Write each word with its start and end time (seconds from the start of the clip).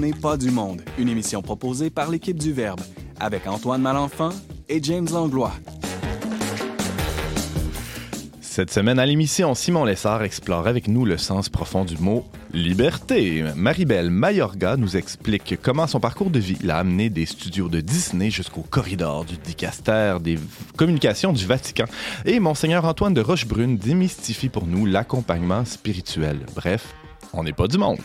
On 0.00 0.06
n'est 0.06 0.14
pas 0.14 0.38
du 0.38 0.50
monde, 0.50 0.80
une 0.96 1.10
émission 1.10 1.42
proposée 1.42 1.90
par 1.90 2.10
l'équipe 2.10 2.38
du 2.38 2.54
Verbe, 2.54 2.80
avec 3.20 3.46
Antoine 3.46 3.82
Malenfant 3.82 4.30
et 4.66 4.82
James 4.82 5.06
Langlois. 5.12 5.52
Cette 8.40 8.70
semaine 8.70 8.98
à 8.98 9.04
l'émission, 9.04 9.54
Simon 9.54 9.84
Lessard 9.84 10.22
explore 10.22 10.66
avec 10.66 10.88
nous 10.88 11.04
le 11.04 11.18
sens 11.18 11.50
profond 11.50 11.84
du 11.84 11.98
mot 11.98 12.24
liberté. 12.54 13.44
Maribel 13.54 14.08
Mayorga 14.08 14.78
nous 14.78 14.96
explique 14.96 15.58
comment 15.60 15.86
son 15.86 16.00
parcours 16.00 16.30
de 16.30 16.38
vie 16.38 16.56
l'a 16.62 16.78
amené 16.78 17.10
des 17.10 17.26
studios 17.26 17.68
de 17.68 17.82
Disney 17.82 18.30
jusqu'au 18.30 18.62
corridor 18.62 19.26
du 19.26 19.36
dicaster 19.36 20.16
des 20.22 20.38
communications 20.78 21.34
du 21.34 21.44
Vatican. 21.44 21.84
Et 22.24 22.40
Monseigneur 22.40 22.86
Antoine 22.86 23.12
de 23.12 23.20
Rochebrune 23.20 23.76
démystifie 23.76 24.48
pour 24.48 24.66
nous 24.66 24.86
l'accompagnement 24.86 25.66
spirituel. 25.66 26.46
Bref, 26.54 26.94
on 27.34 27.44
n'est 27.44 27.52
pas 27.52 27.68
du 27.68 27.76
monde. 27.76 27.98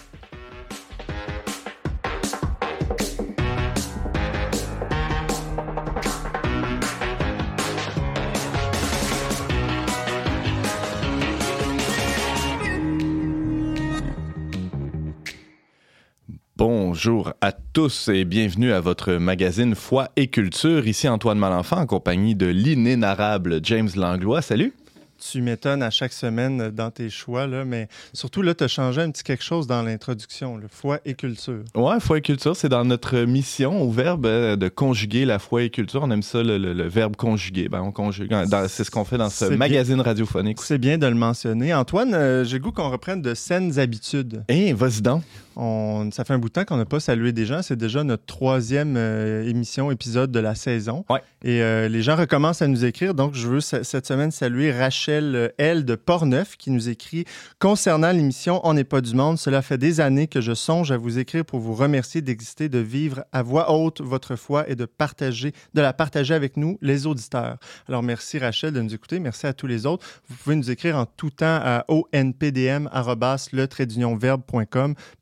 Bonjour 16.95 17.33
à 17.41 17.51
tous 17.51 18.07
et 18.07 18.23
bienvenue 18.23 18.71
à 18.71 18.79
votre 18.79 19.15
magazine 19.15 19.75
Foi 19.75 20.07
et 20.15 20.27
Culture. 20.27 20.87
Ici 20.87 21.09
Antoine 21.09 21.37
Malenfant 21.37 21.79
en 21.79 21.85
compagnie 21.85 22.35
de 22.35 22.45
l'inénarrable 22.45 23.59
James 23.63 23.89
Langlois. 23.97 24.41
Salut! 24.41 24.73
tu 25.17 25.41
m'étonnes 25.41 25.81
à 25.81 25.89
chaque 25.89 26.13
semaine 26.13 26.69
dans 26.71 26.91
tes 26.91 27.09
choix, 27.09 27.47
là, 27.47 27.65
mais 27.65 27.87
surtout, 28.13 28.41
là, 28.41 28.53
tu 28.53 28.63
as 28.63 28.67
changé 28.67 29.01
un 29.01 29.11
petit 29.11 29.23
quelque 29.23 29.43
chose 29.43 29.65
dans 29.65 29.81
l'introduction, 29.81 30.57
le 30.57 30.67
foi 30.69 30.99
et 31.05 31.15
culture. 31.15 31.63
Ouais, 31.73 31.99
foi 31.99 32.19
et 32.19 32.21
culture, 32.21 32.55
c'est 32.55 32.69
dans 32.69 32.85
notre 32.85 33.19
mission 33.19 33.81
au 33.81 33.91
verbe 33.91 34.25
euh, 34.25 34.55
de 34.55 34.67
conjuguer 34.67 35.25
la 35.25 35.39
foi 35.39 35.63
et 35.63 35.69
culture. 35.69 36.01
On 36.03 36.11
aime 36.11 36.21
ça, 36.21 36.43
le, 36.43 36.87
verbe 36.87 37.15
conjuguer. 37.15 37.69
Ben, 37.69 37.81
on 37.81 37.91
conjugue. 37.91 38.33
C'est 38.67 38.83
ce 38.83 38.91
qu'on 38.91 39.05
fait 39.05 39.17
dans 39.17 39.29
ce 39.29 39.45
magazine 39.45 39.99
radiophonique. 39.99 40.59
C'est 40.61 40.77
bien 40.77 40.97
de 40.97 41.07
le 41.07 41.15
mentionner. 41.15 41.73
Antoine, 41.73 42.13
euh, 42.13 42.43
j'ai 42.43 42.59
goût 42.59 42.71
qu'on 42.71 42.89
reprenne 42.89 43.21
de 43.21 43.33
saines 43.33 43.79
habitudes. 43.79 44.43
Eh, 44.47 44.73
vas-y 44.73 45.01
donc. 45.01 45.23
On, 45.55 46.09
ça 46.11 46.25
fait 46.25 46.33
un 46.33 46.39
bout 46.39 46.49
de 46.49 46.53
temps 46.53 46.65
qu'on 46.65 46.77
n'a 46.77 46.85
pas 46.85 46.99
salué 46.99 47.31
des 47.31 47.45
gens. 47.45 47.61
C'est 47.61 47.75
déjà 47.75 48.03
notre 48.03 48.25
troisième 48.25 48.95
euh, 48.97 49.47
émission, 49.47 49.91
épisode 49.91 50.31
de 50.31 50.39
la 50.39 50.55
saison. 50.55 51.05
Ouais. 51.09 51.21
Et 51.43 51.61
les 51.89 52.01
gens 52.01 52.15
recommencent 52.15 52.63
à 52.63 52.67
nous 52.67 52.85
écrire. 52.85 53.13
Donc, 53.13 53.35
je 53.35 53.47
veux 53.47 53.59
cette 53.61 54.07
semaine 54.07 54.31
saluer 54.31 54.71
Rachel 54.71 55.53
L. 55.57 55.85
de 55.85 55.95
Portneuf 55.95 56.57
qui 56.57 56.71
nous 56.71 56.89
écrit 56.89 57.25
Concernant 57.59 58.11
l'émission 58.11 58.61
On 58.63 58.73
n'est 58.73 58.83
pas 58.83 59.01
du 59.01 59.13
monde, 59.13 59.37
cela 59.37 59.61
fait 59.61 59.77
des 59.77 59.99
années 59.99 60.27
que 60.27 60.41
je 60.41 60.53
songe 60.53 60.91
à 60.91 60.97
vous 60.97 61.19
écrire 61.19 61.45
pour 61.45 61.59
vous 61.59 61.75
remercier 61.75 62.21
d'exister, 62.21 62.67
de 62.67 62.79
vivre 62.79 63.23
à 63.31 63.43
voix 63.43 63.71
haute 63.71 64.01
votre 64.01 64.35
foi 64.35 64.67
et 64.69 64.75
de 64.75 64.85
partager, 64.85 65.53
de 65.73 65.81
la 65.81 65.93
partager 65.93 66.33
avec 66.33 66.57
nous, 66.57 66.77
les 66.81 67.05
auditeurs. 67.05 67.57
Alors, 67.87 68.01
merci 68.01 68.39
Rachel 68.39 68.73
de 68.73 68.81
nous 68.81 68.93
écouter. 68.93 69.19
Merci 69.19 69.47
à 69.47 69.53
tous 69.53 69.67
les 69.67 69.85
autres. 69.85 70.05
Vous 70.27 70.35
pouvez 70.35 70.55
nous 70.55 70.71
écrire 70.71 70.97
en 70.97 71.05
tout 71.05 71.29
temps 71.29 71.59
à 71.61 71.85
onpdm 71.87 72.89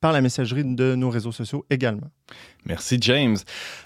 par 0.02 0.12
la 0.12 0.22
messagerie 0.24 0.64
de 0.64 0.96
nos 0.96 1.10
réseaux 1.10 1.32
sociaux 1.32 1.66
également. 1.70 2.10
Merci, 2.66 2.98
James. 3.02 3.38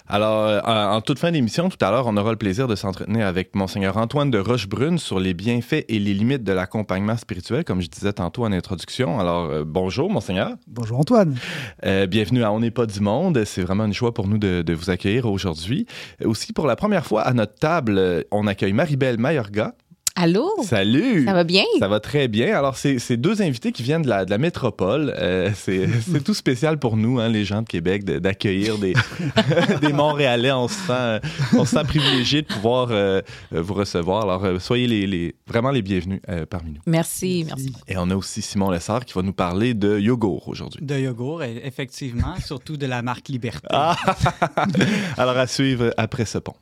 Alors, 0.06 0.46
euh, 0.46 0.60
en 0.62 1.00
toute 1.00 1.18
fin 1.18 1.32
d'émission, 1.32 1.68
tout 1.68 1.84
à 1.84 1.90
l'heure, 1.90 2.06
on 2.06 2.16
aura 2.16 2.30
le 2.30 2.38
plaisir 2.38 2.68
de 2.68 2.76
s'entretenir 2.76 3.26
avec 3.26 3.54
Monseigneur 3.54 3.96
Antoine 3.96 4.30
de 4.30 4.38
Rochebrune 4.38 4.98
sur 4.98 5.18
les 5.18 5.34
bienfaits 5.34 5.84
et 5.88 5.98
les 5.98 6.14
limites 6.14 6.44
de 6.44 6.52
l'accompagnement 6.52 7.16
spirituel, 7.16 7.64
comme 7.64 7.80
je 7.80 7.88
disais 7.88 8.12
tantôt 8.12 8.44
en 8.44 8.52
introduction. 8.52 9.18
Alors, 9.18 9.46
euh, 9.46 9.64
bonjour, 9.66 10.10
Monseigneur. 10.10 10.52
Bonjour, 10.68 11.00
Antoine. 11.00 11.36
Euh, 11.84 12.06
bienvenue 12.06 12.44
à 12.44 12.52
On 12.52 12.60
n'est 12.60 12.70
pas 12.70 12.86
du 12.86 13.00
monde. 13.00 13.44
C'est 13.44 13.62
vraiment 13.62 13.84
une 13.84 13.94
joie 13.94 14.14
pour 14.14 14.28
nous 14.28 14.38
de, 14.38 14.62
de 14.62 14.72
vous 14.72 14.90
accueillir 14.90 15.26
aujourd'hui. 15.26 15.86
Aussi, 16.24 16.52
pour 16.52 16.66
la 16.66 16.76
première 16.76 17.04
fois 17.04 17.22
à 17.22 17.32
notre 17.32 17.56
table, 17.56 18.24
on 18.30 18.46
accueille 18.46 18.72
Maribel 18.72 19.18
Mayorga. 19.18 19.74
Allô? 20.20 20.50
Salut! 20.64 21.26
Ça 21.26 21.32
va 21.32 21.44
bien? 21.44 21.62
Ça 21.78 21.86
va 21.86 22.00
très 22.00 22.26
bien. 22.26 22.58
Alors, 22.58 22.76
c'est 22.76 23.16
deux 23.16 23.40
invités 23.40 23.70
qui 23.70 23.84
viennent 23.84 24.02
de 24.02 24.08
la, 24.08 24.24
de 24.24 24.30
la 24.30 24.38
métropole. 24.38 25.14
Euh, 25.16 25.52
c'est 25.54 26.24
tout 26.24 26.34
spécial 26.34 26.76
pour 26.80 26.96
nous, 26.96 27.20
hein, 27.20 27.28
les 27.28 27.44
gens 27.44 27.62
de 27.62 27.68
Québec, 27.68 28.04
d'accueillir 28.04 28.78
des, 28.78 28.94
des 29.80 29.92
Montréalais. 29.92 30.50
On 30.50 30.66
se, 30.66 30.74
sent, 30.74 31.20
on 31.56 31.64
se 31.64 31.76
sent 31.76 31.84
privilégié 31.84 32.42
de 32.42 32.48
pouvoir 32.48 32.88
euh, 32.90 33.22
vous 33.52 33.74
recevoir. 33.74 34.24
Alors, 34.24 34.44
euh, 34.44 34.58
soyez 34.58 34.88
les, 34.88 35.06
les, 35.06 35.36
vraiment 35.46 35.70
les 35.70 35.82
bienvenus 35.82 36.20
parmi 36.50 36.72
nous. 36.72 36.80
Merci, 36.86 37.44
merci. 37.46 37.72
Et 37.86 37.96
on 37.96 38.10
a 38.10 38.16
aussi 38.16 38.42
Simon 38.42 38.72
Lessard 38.72 39.04
qui 39.04 39.14
va 39.14 39.22
nous 39.22 39.32
parler 39.32 39.72
de 39.72 40.00
yogourt 40.00 40.48
aujourd'hui. 40.48 40.84
De 40.84 40.98
yogourt, 40.98 41.42
e, 41.42 41.60
effectivement, 41.62 42.34
surtout 42.44 42.76
de 42.76 42.86
la 42.86 43.02
marque 43.02 43.28
Liberté. 43.28 43.68
Ah! 43.70 43.94
Alors, 45.16 45.36
à 45.36 45.46
suivre 45.46 45.94
après 45.96 46.24
ce 46.24 46.38
pont. 46.38 46.54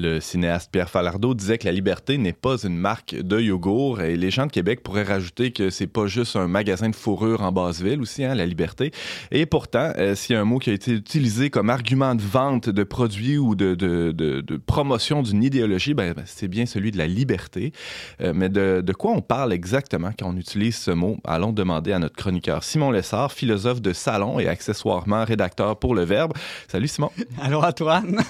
Le 0.00 0.20
cinéaste 0.20 0.70
Pierre 0.70 0.88
Falardeau 0.88 1.34
disait 1.34 1.58
que 1.58 1.66
la 1.66 1.72
liberté 1.72 2.18
n'est 2.18 2.32
pas 2.32 2.56
une 2.62 2.76
marque 2.76 3.14
de 3.14 3.40
yogourt 3.40 4.00
et 4.00 4.16
les 4.16 4.30
gens 4.30 4.46
de 4.46 4.52
Québec 4.52 4.82
pourraient 4.82 5.02
rajouter 5.02 5.50
que 5.50 5.70
c'est 5.70 5.86
pas 5.88 6.06
juste 6.06 6.36
un 6.36 6.46
magasin 6.46 6.88
de 6.88 6.94
fourrure 6.94 7.42
en 7.42 7.50
basse-ville 7.50 8.00
aussi, 8.00 8.24
hein, 8.24 8.34
la 8.34 8.46
liberté. 8.46 8.92
Et 9.30 9.46
pourtant, 9.46 9.92
euh, 9.98 10.14
s'il 10.14 10.34
y 10.34 10.36
a 10.36 10.40
un 10.40 10.44
mot 10.44 10.58
qui 10.58 10.70
a 10.70 10.72
été 10.72 10.92
utilisé 10.92 11.50
comme 11.50 11.70
argument 11.70 12.14
de 12.14 12.22
vente 12.22 12.68
de 12.68 12.84
produits 12.84 13.38
ou 13.38 13.54
de, 13.54 13.74
de, 13.74 14.12
de, 14.12 14.56
promotion 14.56 15.22
d'une 15.22 15.42
idéologie, 15.42 15.94
ben, 15.94 16.12
ben, 16.12 16.24
c'est 16.26 16.48
bien 16.48 16.66
celui 16.66 16.90
de 16.90 16.98
la 16.98 17.06
liberté. 17.06 17.72
Euh, 18.20 18.32
mais 18.34 18.48
de, 18.48 18.82
de, 18.84 18.92
quoi 18.92 19.12
on 19.12 19.20
parle 19.20 19.52
exactement 19.52 20.10
quand 20.18 20.28
on 20.28 20.36
utilise 20.36 20.76
ce 20.76 20.90
mot? 20.90 21.16
Allons 21.24 21.52
demander 21.52 21.92
à 21.92 21.98
notre 21.98 22.16
chroniqueur 22.16 22.62
Simon 22.62 22.90
Lessard, 22.90 23.32
philosophe 23.32 23.80
de 23.80 23.92
salon 23.92 24.38
et 24.38 24.48
accessoirement 24.48 25.24
rédacteur 25.24 25.78
pour 25.78 25.94
Le 25.94 26.04
Verbe. 26.04 26.32
Salut 26.68 26.88
Simon. 26.88 27.10
Allô 27.42 27.60
Antoine. 27.60 28.22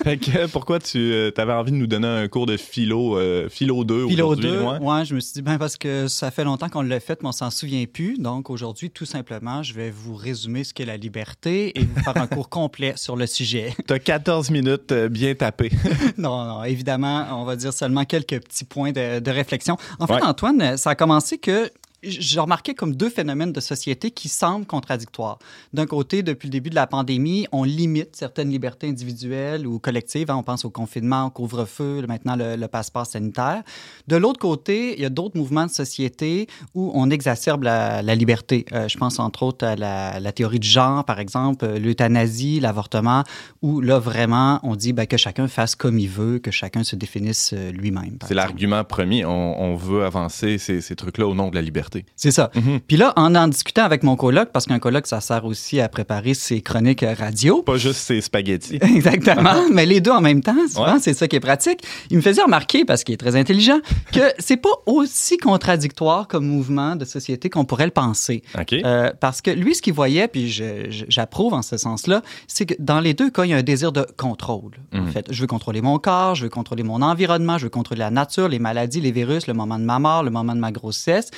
pourquoi 0.53 0.79
tu 0.79 0.99
euh, 0.99 1.31
envie 1.59 1.73
de 1.73 1.77
nous 1.77 1.87
donner 1.87 2.07
un 2.07 2.29
cours 2.29 2.47
de 2.47 2.57
philo, 2.57 3.19
euh, 3.19 3.49
philo 3.49 3.85
2 3.85 4.09
Philo 4.09 4.37
2, 4.37 4.61
ouais. 4.61 5.05
je 5.05 5.15
me 5.15 5.21
suis 5.21 5.35
dit, 5.35 5.43
ben 5.43 5.59
parce 5.59 5.77
que 5.77 6.09
ça 6.09 6.31
fait 6.31 6.45
longtemps 6.45 6.69
qu'on 6.69 6.83
l'a 6.83 7.01
fait, 7.01 7.23
mais 7.23 7.29
on 7.29 7.33
s'en 7.33 7.51
souvient 7.51 7.85
plus. 7.87 8.19
Donc 8.19 8.51
aujourd'hui, 8.51 8.91
tout 8.91 9.05
simplement, 9.05 9.63
je 9.63 9.75
vais 9.75 9.91
vous 9.91 10.15
résumer 10.15 10.65
ce 10.65 10.73
qu'est 10.75 10.85
la 10.85 10.97
liberté 10.97 11.79
et 11.79 11.85
vous 11.85 12.03
faire 12.03 12.17
un 12.17 12.27
cours 12.27 12.49
complet 12.49 12.95
sur 12.97 13.17
le 13.17 13.27
sujet. 13.27 13.75
Tu 13.87 13.93
as 13.93 13.99
14 13.99 14.51
minutes 14.51 14.93
euh, 14.93 15.09
bien 15.09 15.35
tapées. 15.35 15.73
non, 16.19 16.45
non, 16.45 16.65
évidemment, 16.65 17.27
on 17.33 17.45
va 17.45 17.57
dire 17.57 17.73
seulement 17.73 18.05
quelques 18.05 18.41
petits 18.41 18.65
points 18.65 18.93
de, 18.93 19.31
réflexion. 19.31 19.77
En 19.99 20.07
fait, 20.07 20.23
Antoine, 20.23 20.77
ça 20.77 20.91
a 20.91 20.95
commencé 20.95 21.39
que 21.39 21.71
j'ai 22.03 22.39
remarqué 22.39 22.75
comme 22.75 22.95
deux 22.95 23.11
phénomènes 23.11 23.53
de 23.53 23.61
société 23.61 24.13
qui 24.13 24.29
semblent 24.29 24.67
contradictoires. 24.67 25.39
D'un 25.73 25.87
côté, 25.87 26.23
depuis 26.23 26.47
le 26.47 26.53
début 26.53 26.71
de 26.71 26.77
la 26.77 26.87
pandémie, 26.87 27.47
on 27.51 27.65
limite 27.65 28.15
certaines 28.15 28.51
libertés 28.51 28.89
individuelles 28.89 29.67
ou 29.67 29.81
collectives. 29.81 30.31
Hein. 30.31 30.37
on 30.37 30.45
pense 30.45 30.65
au 30.65 30.71
confinement, 30.71 31.27
au 31.27 31.31
couvre-feu, 31.31 32.05
maintenant 32.07 32.37
le, 32.37 32.69
passeport 32.69 33.07
sanitaire. 33.07 33.63
De 34.07 34.17
l'autre 34.17 34.39
côté, 34.39 34.95
il 34.95 35.01
y 35.01 35.05
a 35.05 35.09
d'autres 35.09 35.37
mouvements 35.37 35.67
de 35.67 35.71
société 35.71 36.47
où 36.75 36.93
on 36.95 37.11
exacerbe 37.11 37.65
la, 37.65 38.03
liberté. 38.15 38.65
Euh, 38.73 38.89
je 38.89 38.97
pense 38.97 39.19
entre 39.19 39.43
autres 39.43 39.67
à 39.67 39.75
la, 39.75 40.33
théorie 40.33 40.61
du 40.61 40.69
genre, 40.69 41.05
par 41.05 41.19
exemple, 41.19 41.65
euh, 41.65 41.79
l'euthanasie, 41.79 42.61
l'avortement, 42.61 43.25
où 43.63 43.81
là, 43.81 43.99
vraiment, 43.99 44.61
on 44.63 44.77
dit 44.77 44.93
ben, 44.93 45.07
que 45.07 45.17
chacun 45.17 45.49
fasse 45.49 45.75
comme 45.75 45.99
il 45.99 46.09
veut, 46.09 46.39
que 46.39 46.51
chacun 46.51 46.85
se 46.85 46.95
définisse 46.95 47.55
euh, 47.55 47.73
lui-même. 47.73 48.19
C'est 48.27 48.35
l'argument 48.35 48.85
premier. 48.85 49.25
On, 49.25 49.77
veut 49.77 50.05
avancer 50.05 50.59
ces, 50.59 50.81
ces 50.81 50.97
trucs-là 50.97 51.27
au 51.27 51.35
nom 51.35 51.51
de 51.51 51.55
la 51.55 51.63
liberté. 51.63 51.88
C'est 52.17 52.31
ça. 52.31 52.51
Mhm. 52.55 52.81
Puis 52.87 52.97
là, 52.97 53.13
en 53.17 53.35
en 53.35 53.49
discutant 53.49 53.85
avec 53.85 54.03
mon 54.03 54.17
coloc, 54.17 54.51
parce 54.53 54.67
qu'un 54.67 54.79
coloc, 54.79 55.07
ça 55.07 55.21
sert 55.21 55.45
aussi 55.45 55.81
à 55.81 55.89
préparer 55.89 56.35
ses 56.35 56.61
chroniques 56.61 57.05
radio. 57.19 57.63
Pas 57.63 57.77
juste 57.77 58.01
ses 58.01 58.21
spaghettis. 58.21 58.79
Exactement. 58.83 59.69
mais 59.73 59.87
les 59.87 60.01
deux 60.01 60.11
en 60.11 60.21
même 60.21 60.43
temps, 60.43 60.57
souvent, 60.69 60.99
c'est 61.01 61.15
ça 61.15 61.29
qui 61.29 61.37
est 61.37 61.41
pratique. 61.41 61.81
Il 62.11 62.17
me 62.17 62.23
faisait 62.23 62.43
remarquer, 62.43 62.85
parce 62.85 63.05
qu'il 63.05 63.15
est 63.15 63.19
très 63.19 63.37
intelligent, 63.37 63.79
que 64.13 64.33
c'est 64.39 64.57
pas 64.57 64.71
aussi 64.87 65.37
contradictoire 65.39 66.29
comme 66.29 66.47
mouvement 66.47 66.97
de 66.97 67.05
société 67.05 67.51
qu'on 67.51 67.65
pourrait 67.65 67.87
le 67.87 67.93
penser. 67.93 68.43
Euh, 68.73 69.13
parce 69.21 69.43
que 69.43 69.51
lui, 69.51 69.75
ce 69.75 69.83
qu'il 69.83 69.95
voyait, 69.95 70.29
puis 70.29 70.49
j'approuve 70.49 71.55
en 71.55 71.63
ce 71.63 71.77
sens-là, 71.77 72.23
c'est 72.47 72.67
que 72.67 72.75
dans 72.79 73.01
les 73.01 73.15
deux 73.15 73.31
cas, 73.31 73.45
il 73.45 73.51
y 73.51 73.55
a 73.55 73.57
un 73.57 73.63
désir 73.63 73.93
de 73.93 74.07
contrôle. 74.17 74.73
En 74.93 75.03
mhm. 75.03 75.09
fait, 75.09 75.27
je 75.31 75.41
veux 75.41 75.47
contrôler 75.47 75.81
mon 75.83 75.99
corps, 75.99 76.35
je 76.35 76.45
veux 76.45 76.51
contrôler 76.51 76.83
mon 76.83 77.03
environnement, 77.03 77.59
je 77.59 77.65
veux 77.65 77.71
contrôler 77.71 78.01
la 78.01 78.11
nature, 78.11 78.49
les 78.49 78.59
maladies, 78.59 79.01
les 79.01 79.13
virus, 79.13 79.47
le 79.47 79.55
moment 79.55 79.79
de 79.79 79.85
ma 79.85 79.99
mort, 79.99 80.23
le 80.23 80.31
moment 80.31 80.55
de 80.55 80.61
ma 80.61 80.73
grossesse. 80.73 81.31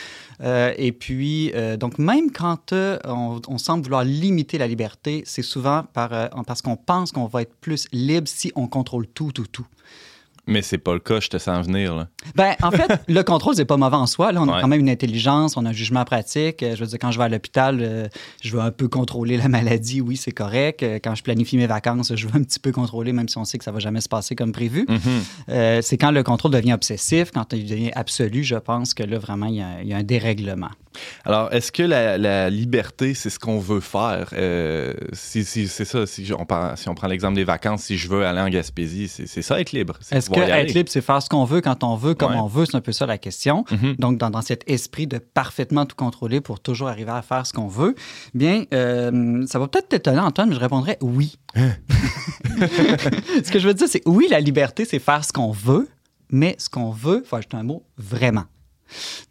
Euh, 0.42 0.72
et 0.76 0.92
puis, 0.92 1.52
euh, 1.54 1.76
donc, 1.76 1.98
même 1.98 2.30
quand 2.30 2.72
euh, 2.72 2.98
on, 3.04 3.58
semble 3.58 3.84
vouloir 3.84 4.04
limiter 4.04 4.58
la 4.58 4.66
liberté, 4.66 5.22
c'est 5.26 5.42
souvent 5.42 5.84
par, 5.92 6.30
parce 6.46 6.62
qu'on 6.62 6.76
pense 6.76 7.12
qu'on 7.12 7.26
va 7.26 7.42
être 7.42 7.54
plus 7.60 7.86
libre 7.92 8.26
si 8.26 8.52
on 8.54 8.66
contrôle 8.66 9.06
tout, 9.06 9.32
tout, 9.32 9.46
tout. 9.46 9.66
Mais 10.46 10.62
c'est 10.62 10.78
pas 10.78 10.94
le 10.94 11.00
cas, 11.00 11.20
je 11.20 11.28
te 11.28 11.38
sens 11.38 11.66
venir. 11.66 11.94
Là. 11.94 12.08
Ben, 12.34 12.54
en 12.62 12.70
fait, 12.70 13.00
le 13.08 13.22
contrôle, 13.22 13.54
c'est 13.54 13.64
pas 13.64 13.76
mauvais 13.76 13.96
en 13.96 14.06
soi. 14.06 14.32
Là, 14.32 14.42
on 14.42 14.48
a 14.48 14.60
quand 14.60 14.68
même 14.68 14.80
une 14.80 14.90
intelligence, 14.90 15.56
on 15.56 15.64
a 15.66 15.70
un 15.70 15.72
jugement 15.72 16.04
pratique. 16.04 16.64
Je 16.64 16.78
veux 16.78 16.86
dire, 16.86 16.98
quand 16.98 17.10
je 17.10 17.18
vais 17.18 17.24
à 17.24 17.28
l'hôpital, 17.28 17.78
euh, 17.80 18.08
je 18.42 18.52
veux 18.52 18.60
un 18.60 18.70
peu 18.70 18.88
contrôler 18.88 19.36
la 19.36 19.48
maladie, 19.48 20.00
oui, 20.00 20.16
c'est 20.16 20.32
correct. 20.32 20.82
Euh, 20.82 20.98
Quand 21.02 21.14
je 21.14 21.22
planifie 21.22 21.56
mes 21.56 21.66
vacances, 21.66 22.14
je 22.14 22.26
veux 22.26 22.36
un 22.36 22.42
petit 22.42 22.58
peu 22.58 22.72
contrôler, 22.72 23.12
même 23.12 23.28
si 23.28 23.38
on 23.38 23.44
sait 23.44 23.58
que 23.58 23.64
ça 23.64 23.72
va 23.72 23.78
jamais 23.78 24.00
se 24.00 24.08
passer 24.08 24.34
comme 24.34 24.52
prévu. 24.52 24.86
Mhm. 24.88 24.98
Euh, 25.50 25.80
c'est 25.82 25.96
quand 25.96 26.10
le 26.10 26.22
contrôle 26.22 26.52
devient 26.52 26.72
obsessif, 26.72 27.30
quand 27.32 27.52
il 27.52 27.66
devient 27.66 27.92
absolu, 27.94 28.42
je 28.42 28.56
pense 28.56 28.94
que 28.94 29.02
là, 29.02 29.18
vraiment, 29.18 29.46
il 29.46 29.56
y 29.56 29.62
a, 29.62 29.82
il 29.82 29.88
y 29.88 29.92
a 29.92 29.96
un 29.96 30.02
dérèglement. 30.02 30.70
Alors, 31.24 31.52
est-ce 31.52 31.70
que 31.70 31.82
la, 31.84 32.18
la 32.18 32.50
liberté, 32.50 33.14
c'est 33.14 33.30
ce 33.30 33.38
qu'on 33.38 33.58
veut 33.60 33.80
faire? 33.80 34.30
Euh, 34.32 34.92
si, 35.12 35.44
si- 35.44 35.68
c'est 35.68 35.84
ça, 35.84 36.04
si, 36.06 36.30
on, 36.36 36.44
prend- 36.44 36.74
si 36.74 36.88
on 36.88 36.94
prend 36.94 37.06
l'exemple 37.06 37.34
des 37.36 37.44
vacances, 37.44 37.84
si 37.84 37.96
je 37.96 38.08
veux 38.08 38.26
aller 38.26 38.40
en 38.40 38.48
Gaspésie, 38.48 39.06
c'est 39.08 39.26
c'est 39.26 39.42
ça 39.42 39.60
être 39.60 39.70
libre. 39.72 39.98
Est-ce 40.10 40.28
que 40.30 40.40
être 40.40 40.74
libre, 40.74 40.88
c'est 40.90 41.00
faire 41.00 41.22
ce 41.22 41.28
qu'on 41.28 41.44
veut 41.44 41.60
quand 41.60 41.84
on 41.84 41.94
veut, 41.94 42.14
comme 42.14 42.32
Ouais. 42.32 42.38
on 42.38 42.46
veut? 42.48 42.66
C'est 42.66 42.76
un 42.76 42.80
peu 42.80 42.92
ça 42.92 43.06
la 43.06 43.18
question. 43.18 43.64
Mhm. 43.70 43.94
Donc, 43.98 44.18
dans, 44.18 44.30
dans 44.30 44.42
cet 44.42 44.68
esprit 44.68 45.06
de 45.06 45.18
parfaitement 45.18 45.86
tout 45.86 45.94
contrôler 45.96 46.40
pour 46.40 46.58
toujours 46.60 46.88
arriver 46.88 47.12
à 47.12 47.22
faire 47.22 47.46
ce 47.46 47.52
qu'on 47.52 47.68
veut, 47.68 47.94
bien, 48.34 48.64
euh, 48.74 49.46
ça 49.46 49.58
va 49.60 49.68
peut-être 49.68 49.88
t'étonner, 49.90 50.18
Antoine, 50.20 50.48
mais 50.48 50.54
je 50.56 50.60
répondrais 50.60 50.98
oui. 51.00 51.36
ce 52.60 53.50
que 53.50 53.58
je 53.58 53.68
veux 53.68 53.74
dire, 53.74 53.86
c'est 53.88 54.02
oui, 54.06 54.26
la 54.30 54.40
liberté, 54.40 54.84
c'est 54.84 54.98
faire 54.98 55.24
ce 55.24 55.32
qu'on 55.32 55.52
veut, 55.52 55.88
mais 56.30 56.56
ce 56.58 56.68
qu'on 56.68 56.90
veut, 56.90 57.22
il 57.24 57.28
faut 57.28 57.36
ajouter 57.36 57.56
un 57.56 57.62
mot, 57.62 57.84
vraiment. 57.96 58.44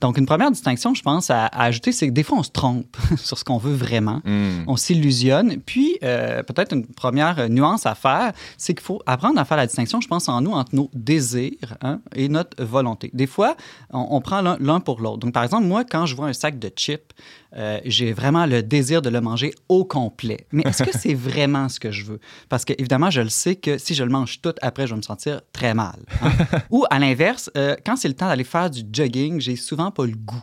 Donc, 0.02 0.18
une 0.18 0.26
première 0.26 0.52
distinction, 0.52 0.94
je 0.94 1.02
pense, 1.02 1.30
à, 1.30 1.46
à 1.46 1.64
ajouter, 1.64 1.92
c'est 1.92 2.08
que 2.08 2.14
des 2.14 2.24
fois, 2.24 2.38
on 2.38 2.44
se 2.44 2.52
trompe 2.52 2.98
sur 3.18 3.38
ce 3.38 3.44
qu'on 3.44 3.58
veut 3.58 3.74
vraiment. 3.74 4.22
Hmm. 4.26 4.64
On 4.68 4.76
s'illusionne. 4.76 5.58
Puis, 5.66 5.98
euh, 6.04 6.44
peut-être 6.44 6.74
une 6.74 6.86
première 6.86 7.40
euh, 7.40 7.48
nuance 7.48 7.86
à 7.86 7.96
faire, 7.96 8.34
c'est 8.58 8.74
qu'il 8.74 8.84
faut 8.84 9.02
apprendre 9.06 9.40
à 9.40 9.46
faire 9.46 9.58
la 9.58 9.68
distinction, 9.68 10.02
je 10.02 10.08
pense, 10.08 10.30
en 10.30 10.42
nous, 10.42 10.52
entre 10.52 10.76
nos 10.76 10.90
désirs 10.94 11.78
hein, 11.82 12.00
et 12.16 12.30
notre 12.30 12.64
volonté. 12.64 13.10
Des 13.14 13.28
fois, 13.28 13.56
on, 13.92 14.08
on 14.12 14.22
prend 14.22 14.42
l'un 14.42 14.80
pour 14.80 15.02
l'autre. 15.02 15.20
Donc, 15.20 15.34
par 15.34 15.44
exemple, 15.44 15.66
moi, 15.66 15.84
quand 15.84 16.06
je 16.06 16.16
vois 16.16 16.28
un 16.28 16.34
sac 16.34 16.60
de 16.60 16.72
chips, 16.76 17.09
euh, 17.56 17.80
j'ai 17.86 18.14
vraiment 18.14 18.46
le 18.46 18.62
désir 18.64 19.02
de 19.02 19.10
le 19.10 19.22
manger 19.22 19.54
au 19.68 19.86
complet. 19.86 20.48
Mais 20.52 20.64
est-ce 20.66 20.84
que 20.84 20.92
c'est 20.98 21.14
vraiment 21.14 21.70
ce 21.70 21.80
que 21.80 21.92
je 21.92 22.06
veux? 22.06 22.20
Parce 22.50 22.66
que, 22.66 22.74
évidemment, 22.78 23.10
je 23.10 23.22
le 23.22 23.30
sais 23.30 23.56
que 23.56 23.78
si 23.78 23.94
je 23.96 24.04
le 24.04 24.10
mange 24.10 24.42
tout, 24.42 24.54
après, 24.62 24.86
je 24.88 24.94
vais 24.94 24.98
me 24.98 25.02
sentir 25.02 25.42
très 25.54 25.74
mal. 25.74 26.00
hein. 26.22 26.32
Ou, 26.70 26.86
à 26.90 27.00
l'inverse, 27.00 27.50
euh, 27.58 27.76
quand 27.86 27.96
c'est 27.96 28.08
le 28.08 28.16
temps 28.16 28.28
d'aller 28.28 28.44
faire 28.44 28.70
du 28.70 28.82
jogging, 28.92 29.40
j'ai 29.40 29.56
souvent 29.56 29.92
pas 29.92 30.06
le 30.06 30.16
goût. 30.16 30.42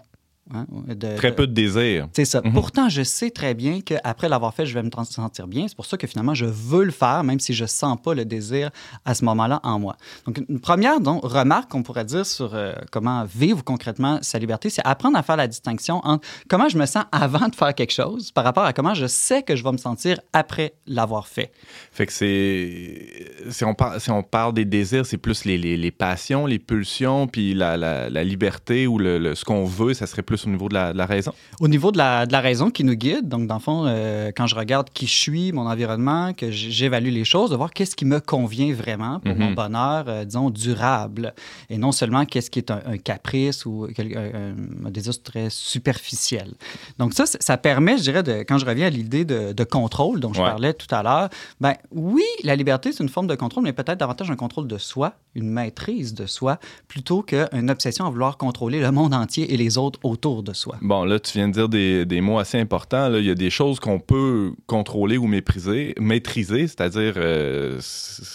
Hein, 0.54 0.66
de- 0.88 1.16
Très 1.16 1.34
peu 1.34 1.46
de 1.46 1.52
désir. 1.52 2.08
c'est 2.12 2.25
ça. 2.25 2.40
Mhm. 2.44 2.52
Pourtant, 2.52 2.88
je 2.88 3.02
sais 3.02 3.31
très 3.31 3.54
bien 3.54 3.81
qu'après 3.81 4.28
l'avoir 4.28 4.54
fait, 4.54 4.66
je 4.66 4.75
vais 4.75 4.82
me 4.82 4.90
sentir 5.04 5.46
bien. 5.46 5.66
C'est 5.69 5.76
pour 5.76 5.87
ça 5.87 5.96
que 5.96 6.06
finalement, 6.06 6.34
je 6.34 6.44
veux 6.46 6.84
le 6.84 6.90
faire, 6.90 7.22
même 7.25 7.40
si 7.40 7.52
je 7.54 7.64
sens 7.66 7.96
pas 8.02 8.14
le 8.14 8.25
désir 8.25 8.70
à 9.04 9.14
ce 9.14 9.25
moment-là 9.25 9.60
en 9.62 9.78
moi. 9.78 9.96
Donc, 10.26 10.43
une 10.48 10.60
première 10.60 11.00
donc, 11.00 11.25
remarque 11.25 11.70
qu'on 11.70 11.82
pourrait 11.82 12.04
dire 12.04 12.25
sur 12.26 12.54
euh, 12.54 12.72
comment 12.90 13.25
vivre 13.25 13.62
concrètement 13.64 14.19
sa 14.22 14.38
liberté, 14.38 14.70
c'est 14.70 14.82
apprendre 14.84 15.16
à 15.19 15.22
faire 15.22 15.37
la 15.37 15.46
distinction 15.48 16.00
entre 16.04 16.26
comment 16.48 16.69
je 16.69 16.78
me 16.78 16.87
sens 16.87 17.04
avant 17.12 17.48
de 17.48 17.54
faire 17.54 17.75
quelque 17.75 17.93
chose 17.93 18.31
par 18.32 18.44
rapport 18.44 18.64
à 18.64 18.72
comment 18.72 18.94
je 18.94 19.06
sais 19.06 19.43
que 19.43 19.56
je 19.56 19.62
vais 19.64 19.72
me 19.72 19.78
sentir 19.78 20.20
après 20.32 20.75
l'avoir 20.87 21.28
fait. 21.28 21.52
Fait 21.93 22.06
que 22.06 22.12
c'est. 22.12 23.50
Si 23.50 23.64
on, 23.64 23.75
par- 23.75 24.00
si 24.00 24.10
on 24.10 24.22
parle 24.22 24.54
des 24.54 24.64
désirs, 24.64 25.06
c'est 25.06 25.16
plus 25.19 25.44
les, 25.44 25.58
les- 25.58 25.76
les 25.76 25.90
passions, 25.90 26.46
les 26.46 26.58
pulsions, 26.58 27.26
puis 27.26 27.54
la, 27.54 27.76
la- 27.76 28.08
la 28.10 28.25
liberté 28.25 28.87
ou 28.87 28.98
le, 28.98 29.19
le- 29.19 29.34
ce 29.34 29.44
qu'on 29.44 29.64
veut, 29.64 29.94
ça 29.94 30.06
serait 30.06 30.22
plus 30.22 30.36
au 30.44 30.50
niveau 30.50 30.69
de 30.69 30.75
la, 30.75 30.93
de 30.93 30.99
la 30.99 31.06
raison? 31.06 31.33
Au 31.61 31.69
niveau 31.69 31.93
de 31.93 31.99
la, 31.99 32.27
de 32.27 32.33
la 32.33 32.41
raison 32.41 32.71
qui 32.71 32.85
nous 32.85 32.94
guide, 32.94 33.29
donc 33.29 33.47
dans 33.47 33.55
le 33.55 33.61
fond, 33.61 33.85
euh, 33.87 34.31
quand 34.37 34.47
je 34.47 34.55
regarde 34.55 34.91
qui 34.93 35.06
je 35.06 35.15
suis, 35.17 35.53
mon 35.53 35.67
environnement, 35.67 36.33
que 36.35 36.50
j'évalue 36.50 37.11
les 37.11 37.25
choses, 37.25 37.50
de 37.50 37.56
voir 37.56 37.73
qu'est-ce 37.73 37.97
qui 37.97 38.05
me 38.05 38.21
convient 38.21 38.73
vraiment 38.75 39.21
pour 39.21 39.35
Mhm. 39.35 39.41
mon 39.41 39.53
bonheur, 39.53 40.05
euh, 40.09 40.25
disons, 40.25 40.50
durable, 40.50 41.33
et 41.71 41.79
non 41.79 41.93
seulement 41.93 42.25
qu'est-ce 42.27 42.50
qui 42.50 42.59
est 42.59 42.71
un, 42.71 42.81
un 42.87 42.99
caprice 42.99 43.65
ou 43.67 43.87
un, 43.99 44.03
un- 44.17 44.87
un 44.87 44.91
désir 44.91 45.15
très 45.23 45.49
superficiel. 45.50 46.55
Donc 46.99 47.15
ça, 47.15 47.25
ça 47.27 47.56
permet, 47.56 47.97
je 47.99 48.03
dirais, 48.03 48.23
de, 48.23 48.43
quand 48.43 48.59
je 48.59 48.67
reviens 48.67 48.87
à 48.87 48.91
l'idée 48.91 49.25
de, 49.25 49.53
de 49.53 49.65
contrôle 49.65 50.19
dont 50.21 50.32
je 50.32 50.41
Ouais. 50.41 50.47
parlais 50.49 50.75
tout 50.75 50.93
à 50.94 51.03
l'heure, 51.03 51.29
ben 51.61 51.75
oui, 51.93 52.25
la 52.43 52.56
liberté, 52.56 52.91
c'est 52.93 53.03
une 53.03 53.09
forme 53.09 53.27
de 53.29 53.35
contrôle, 53.37 53.62
mais 53.65 53.73
peut-être 53.73 53.99
davantage 53.99 54.31
un 54.31 54.37
contrôle 54.37 54.67
de 54.67 54.79
soi, 54.79 55.15
une 55.35 55.49
maîtrise 55.49 56.12
de 56.15 56.27
soi, 56.27 56.59
plutôt 56.89 57.23
qu'une 57.23 57.71
obsession 57.71 58.05
à 58.06 58.11
vouloir 58.11 58.37
contrôler 58.37 58.81
le 58.81 58.91
monde 58.91 59.15
entier 59.15 59.53
et 59.55 59.56
les 59.56 59.79
autres 59.79 59.99
autour 60.03 60.25
de 60.43 60.52
soi. 60.52 60.76
Bon, 60.82 61.05
là, 61.05 61.19
tu 61.20 61.38
viens 61.38 61.49
de 61.49 61.52
dire 61.52 61.69
des, 61.69 62.05
des 62.05 62.20
mots 62.20 62.38
assez 62.38 62.58
importants. 62.58 63.08
Là. 63.08 63.19
Il 63.19 63.25
y 63.25 63.31
a 63.31 63.34
des 63.34 63.50
choses 63.50 63.81
qu'on 63.81 63.99
peut 63.99 64.52
contrôler 64.67 65.17
ou 65.17 65.26
mépriser, 65.26 65.94
maîtriser, 66.00 66.67
c'est-à-dire 66.67 67.14
euh, 67.17 67.78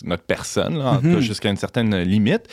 notre 0.04 0.24
personne, 0.24 0.78
là, 0.78 1.00
Mhm. 1.04 1.20
jusqu'à 1.20 1.50
une 1.50 1.58
certaine 1.58 1.96
limite. 2.02 2.44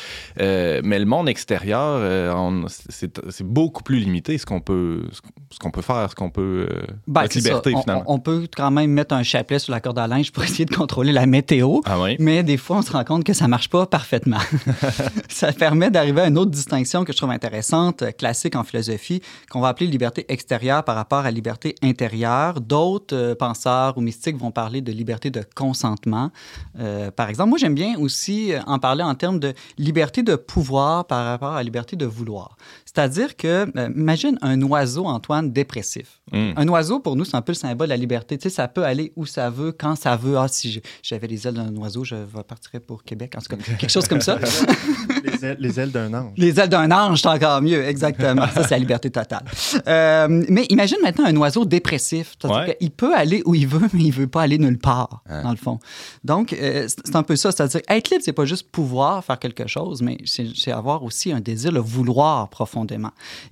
Euh, 0.40 0.80
mais 0.84 0.98
le 0.98 1.04
monde 1.06 1.28
extérieur, 1.28 1.98
euh, 2.00 2.62
c'est 2.88 3.44
beaucoup 3.44 3.82
plus 3.82 3.98
limité 3.98 4.38
ce 4.38 4.46
qu'on 4.46 4.60
peut, 4.60 5.02
ce 5.50 5.58
qu'on 5.58 5.70
peut 5.70 5.82
faire, 5.82 6.10
ce 6.10 6.14
qu'on 6.14 6.30
peut. 6.30 6.68
Ben, 7.06 7.22
notre 7.22 7.36
liberté, 7.36 7.72
On- 7.74 7.80
finalement. 7.82 8.04
On, 8.06 8.18
peut 8.18 8.46
quand 8.56 8.70
même 8.70 8.90
mettre 8.90 9.14
un 9.14 9.22
chapelet 9.22 9.58
sur 9.58 9.72
la 9.72 9.80
corde 9.80 9.98
à 9.98 10.06
linge 10.06 10.32
pour 10.32 10.42
essayer 10.44 10.64
de 10.64 10.74
contrôler 10.74 11.12
la 11.12 11.26
météo. 11.26 11.80
Ah 11.84 12.00
oui? 12.00 12.16
Mais 12.18 12.42
des 12.42 12.56
fois, 12.56 12.78
on 12.78 12.82
se 12.82 12.92
rend 12.92 13.04
compte 13.04 13.24
que 13.24 13.32
ça 13.32 13.48
marche 13.48 13.68
pas 13.68 13.86
parfaitement. 13.86 14.38
ça 15.28 15.52
permet 15.52 15.90
d'arriver 15.90 16.22
à 16.22 16.26
une 16.28 16.38
autre 16.38 16.50
distinction 16.50 17.04
que 17.04 17.12
je 17.12 17.16
trouve 17.18 17.30
intéressante, 17.30 18.04
classique 18.16 18.56
en 18.56 18.64
philosophie, 18.64 19.20
qu'on 19.50 19.60
va 19.60 19.68
appeler 19.68 19.86
liberté 19.86 20.26
extérieure 20.28 20.84
par 20.84 20.96
rapport 20.96 21.24
à 21.24 21.30
liberté 21.30 21.74
intérieure. 21.82 22.60
D'autres 22.60 23.16
euh, 23.16 23.34
penseurs 23.34 23.96
ou 23.96 24.00
mystiques 24.00 24.36
vont 24.36 24.50
parler 24.50 24.80
de 24.80 24.92
liberté 24.92 25.30
de 25.30 25.44
consentement. 25.54 26.30
Euh, 26.78 27.10
par 27.10 27.28
exemple, 27.28 27.50
moi, 27.50 27.58
j'aime 27.58 27.74
bien 27.74 27.98
aussi 27.98 28.52
euh, 28.52 28.60
en 28.66 28.78
parler 28.78 29.02
en 29.02 29.14
termes 29.14 29.38
de 29.38 29.54
liberté 29.78 30.22
de 30.22 30.36
pouvoir 30.36 31.06
par 31.06 31.24
rapport 31.24 31.54
à 31.54 31.62
liberté 31.62 31.96
de 31.96 32.06
vouloir. 32.06 32.56
C'est-à-dire 32.94 33.36
que, 33.36 33.66
euh, 33.78 33.90
imagine 33.94 34.38
un 34.40 34.60
oiseau, 34.62 35.04
Antoine, 35.04 35.52
dépressif. 35.52 36.20
Mm. 36.32 36.52
Un 36.56 36.68
oiseau, 36.68 37.00
pour 37.00 37.16
nous, 37.16 37.24
c'est 37.26 37.36
un 37.36 37.42
peu 37.42 37.52
le 37.52 37.56
symbole 37.58 37.88
de 37.88 37.90
la 37.92 37.96
liberté. 37.98 38.38
Tu 38.38 38.44
sais, 38.48 38.54
ça 38.54 38.66
peut 38.66 38.84
aller 38.84 39.12
où 39.14 39.26
ça 39.26 39.50
veut, 39.50 39.72
quand 39.72 39.94
ça 39.94 40.16
veut. 40.16 40.38
Ah, 40.38 40.46
si 40.48 40.80
j'avais 41.02 41.26
les 41.26 41.46
ailes 41.46 41.54
d'un 41.54 41.74
oiseau, 41.76 42.02
je 42.04 42.14
partirais 42.46 42.80
pour 42.80 43.04
Québec. 43.04 43.34
En 43.36 43.40
tout 43.40 43.54
cas, 43.54 43.62
quelque 43.78 43.90
chose 43.90 44.08
comme 44.08 44.22
ça. 44.22 44.38
les 45.24 45.44
ailes, 45.44 45.56
les 45.60 45.80
ailes 45.80 45.90
d'un 45.90 46.12
ange. 46.14 46.32
Les 46.38 46.58
ailes 46.58 46.68
d'un 46.70 46.90
ange, 46.90 47.20
c'est 47.20 47.28
encore 47.28 47.60
mieux, 47.60 47.84
exactement. 47.86 48.46
Ça, 48.54 48.62
c'est 48.62 48.70
la 48.70 48.78
liberté 48.78 49.10
totale. 49.10 49.44
Euh, 49.86 50.44
mais 50.48 50.64
imagine 50.70 50.96
maintenant 51.02 51.26
un 51.26 51.36
oiseau 51.36 51.64
dépressif. 51.66 52.36
C'est-à-dire 52.40 52.58
Ouais. 52.68 52.76
qu'il 52.80 52.90
peut 52.90 53.14
aller 53.14 53.42
où 53.44 53.54
il 53.54 53.66
veut, 53.68 53.86
mais 53.92 54.04
il 54.04 54.10
veut 54.12 54.26
pas 54.26 54.42
aller 54.42 54.58
nulle 54.58 54.78
part, 54.78 55.22
Hein. 55.28 55.42
dans 55.42 55.50
le 55.50 55.56
fond. 55.56 55.78
Donc, 56.24 56.52
euh, 56.54 56.88
c'est 56.88 57.16
un 57.16 57.22
peu 57.22 57.36
ça. 57.36 57.52
C'est-à-dire, 57.52 57.80
être 57.88 58.10
libre, 58.10 58.22
c'est 58.24 58.32
pas 58.32 58.46
juste 58.46 58.70
pouvoir 58.70 59.22
faire 59.24 59.38
quelque 59.38 59.66
chose, 59.66 60.00
mais 60.02 60.16
c'est 60.24 60.72
avoir 60.72 61.02
aussi 61.04 61.32
un 61.32 61.40
désir, 61.40 61.70
le 61.72 61.80
vouloir 61.80 62.48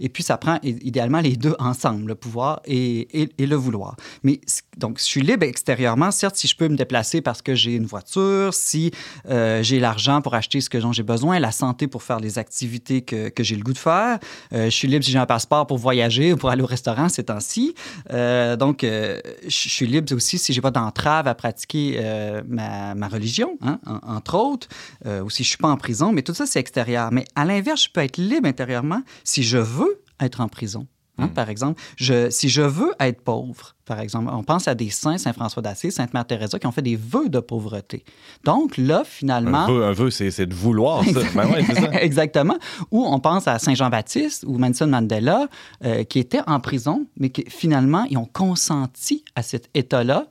Et 0.01 0.09
puis, 0.09 0.23
ça 0.23 0.37
prend 0.39 0.59
idéalement 0.63 1.21
les 1.21 1.37
deux 1.37 1.55
ensemble, 1.59 2.09
le 2.09 2.15
pouvoir 2.15 2.61
et, 2.65 3.23
et- 3.23 3.47
le 3.47 3.57
vouloir. 3.57 3.97
Mais 4.23 4.41
c- 4.47 4.63
donc, 4.77 4.99
je 4.99 5.05
suis 5.05 5.23
libre 5.23 5.45
extérieurement. 5.45 6.11
Certes, 6.11 6.37
si 6.37 6.47
je 6.47 6.55
peux 6.55 6.69
me 6.69 6.77
déplacer 6.77 7.23
parce 7.23 7.41
que 7.41 7.55
j'ai 7.55 7.73
une 7.73 7.87
voiture, 7.87 8.53
si 8.53 8.91
euh, 9.29 9.63
j'ai 9.63 9.81
l'argent 9.81 10.21
pour 10.21 10.35
acheter 10.35 10.61
ce 10.61 10.69
que 10.69 10.77
dont 10.77 10.93
j'ai 10.93 11.03
besoin, 11.03 11.39
la 11.39 11.51
santé 11.51 11.87
pour 11.87 12.03
faire 12.03 12.21
les 12.21 12.39
activités 12.39 13.01
que, 13.03 13.33
j'ai 13.39 13.57
le 13.57 13.63
goût 13.63 13.73
de 13.73 13.79
faire. 13.79 14.19
Euh, 14.53 14.67
je 14.67 14.71
suis 14.71 14.87
libre 14.89 15.05
si 15.05 15.11
j'ai 15.11 15.19
un 15.19 15.27
passeport 15.27 15.67
pour 15.67 15.79
voyager 15.79 16.33
ou 16.33 16.37
pour 16.37 16.51
aller 16.51 16.63
au 16.63 16.67
restaurant 16.67 17.09
ces 17.09 17.25
temps-ci. 17.25 17.75
Euh, 18.13 18.57
donc, 18.57 18.83
je 18.83 19.21
suis 19.49 19.87
libre 19.87 20.15
aussi 20.15 20.39
si 20.39 20.53
j'ai 20.53 20.61
pas 20.61 20.71
d'entrave 20.71 21.27
à 21.27 21.35
pratiquer 21.35 22.01
ma, 22.47 23.09
religion, 23.09 23.57
hein, 23.63 23.79
en- 23.87 24.17
entre 24.17 24.35
autres, 24.37 24.69
ou 25.07 25.31
si 25.31 25.43
je 25.43 25.49
suis 25.49 25.59
pas 25.59 25.69
en 25.69 25.77
prison. 25.77 26.13
Mais 26.13 26.23
tout 26.23 26.35
ça, 26.35 26.45
c'est 26.45 26.61
extérieur. 26.61 27.11
Mais 27.13 27.25
à 27.35 27.45
l'inverse, 27.45 27.85
je 27.85 27.91
peux 27.91 28.01
être 28.01 28.19
libre 28.19 28.49
intérieurement 28.49 29.03
si 29.25 29.43
je 29.43 29.59
veux 29.59 30.03
être 30.21 30.41
en 30.41 30.49
prison. 30.49 30.87
Hein, 31.19 31.29
Par 31.29 31.51
exemple, 31.51 31.81
je, 31.97 32.31
si 32.31 32.49
je 32.49 32.63
veux 32.63 32.93
être 33.01 33.21
pauvre, 33.23 33.77
par 33.87 34.01
exemple, 34.01 34.31
on 34.33 34.43
pense 34.43 34.67
à 34.67 34.75
des 34.75 34.91
saints, 34.91 35.17
Saint 35.17 35.33
François 35.33 35.63
d'Assise, 35.63 35.95
Sainte 35.95 36.13
Mère 36.13 36.27
Teresa, 36.27 36.59
qui 36.59 36.67
ont 36.67 36.73
fait 36.73 36.83
des 36.83 36.97
vœux 36.97 37.29
de 37.29 37.39
pauvreté. 37.39 38.05
Donc 38.45 38.77
là, 38.77 39.05
finalement, 39.07 39.59
Un 39.59 39.67
vœu, 39.69 39.85
un 39.85 39.93
vœu, 39.93 40.11
c'est 40.11 40.33
c'est 40.33 40.47
de 40.47 40.55
vouloir, 40.55 41.05
ça. 41.05 41.21
ben 41.35 41.49
ouais, 41.49 41.65
c'est 41.65 41.77
ça. 41.77 41.93
Exactement. 42.03 42.57
Ou 42.91 43.05
on 43.07 43.21
pense 43.21 43.47
à 43.47 43.61
Saint-Jean-Baptiste 43.61 44.45
ou 44.49 44.59
Nelson 44.59 44.89
Mandela, 44.89 45.47
euh, 45.85 46.03
qui 46.03 46.19
étaient 46.19 46.41
en 46.49 46.59
prison, 46.59 47.07
mais 47.17 47.31
qui 47.31 47.45
finalement, 47.49 48.05
ils 48.11 48.19
ont 48.19 48.29
consenti 48.31 49.25
à 49.37 49.43
cet 49.43 49.71
état-là. 49.75 50.27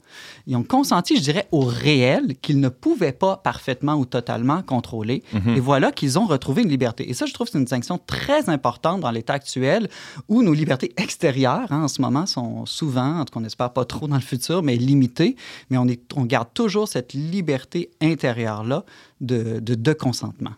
Ils 0.47 0.57
ont 0.57 0.63
consenti, 0.63 1.15
je 1.15 1.21
dirais, 1.21 1.47
au 1.53 1.61
réel 1.61 2.35
qu'ils 2.41 2.59
ne 2.59 2.67
pouvaient 2.69 3.13
pas 3.13 3.37
parfaitement 3.37 3.93
ou 3.93 4.03
totalement 4.05 4.63
contrôler. 4.63 5.23
Et 5.55 5.59
voilà 5.59 5.91
qu'ils 5.91 6.19
ont 6.19 6.25
retrouvé 6.25 6.63
une 6.63 6.69
liberté. 6.69 7.09
Et 7.09 7.13
ça, 7.13 7.25
je 7.25 7.33
trouve 7.33 7.47
que 7.47 7.51
c'est 7.53 7.57
une 7.57 7.65
distinction 7.65 7.99
très 8.05 8.49
importante 8.49 8.99
dans 9.01 9.11
l'état 9.11 9.33
actuel 9.33 9.87
où 10.27 10.43
nos 10.43 10.53
libertés 10.53 10.74
extérieures, 10.83 11.71
hein, 11.71 11.83
en 11.83 11.87
ce 11.87 12.01
moment, 12.01 12.25
sont 12.25 12.65
souvent, 12.65 13.19
en 13.19 13.25
tout 13.25 13.33
cas, 13.33 13.39
on 13.39 13.43
n'espère 13.43 13.71
pas 13.71 13.85
trop 13.85 14.07
dans 14.07 14.15
le 14.15 14.21
futur, 14.21 14.63
mais 14.63 14.75
limitées. 14.75 15.35
Mais 15.69 15.77
on, 15.77 15.87
est, 15.87 16.01
on 16.15 16.25
garde 16.25 16.49
toujours 16.53 16.87
cette 16.87 17.13
liberté 17.13 17.89
intérieure-là 18.01 18.83
de, 19.21 19.59
de, 19.59 19.75
de 19.75 19.93
consentement. 19.93 20.53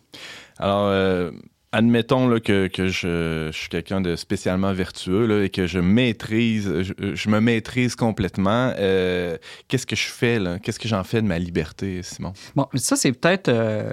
Alors, 0.57 0.87
euh, 0.87 1.31
admettons 1.71 2.27
là, 2.27 2.39
que, 2.39 2.67
que 2.67 2.87
je, 2.87 3.49
je 3.51 3.57
suis 3.57 3.69
quelqu'un 3.69 4.01
de 4.01 4.15
spécialement 4.15 4.73
vertueux 4.73 5.25
là, 5.25 5.43
et 5.43 5.49
que 5.49 5.67
je 5.67 5.79
maîtrise, 5.79 6.81
je, 6.81 6.93
je 7.15 7.29
me 7.29 7.39
maîtrise 7.39 7.95
complètement. 7.95 8.73
Euh, 8.77 9.37
Qu'est-ce 9.67 9.85
que 9.85 9.95
je 9.95 10.07
fais 10.07 10.39
là? 10.39 10.59
Qu'est-ce 10.59 10.79
que 10.79 10.87
j'en 10.87 11.03
fais 11.03 11.21
de 11.21 11.27
ma 11.27 11.37
liberté, 11.37 12.01
Simon? 12.03 12.33
Bon, 12.55 12.67
ça, 12.75 12.95
c'est 12.95 13.11
peut-être 13.11 13.49
euh, 13.49 13.91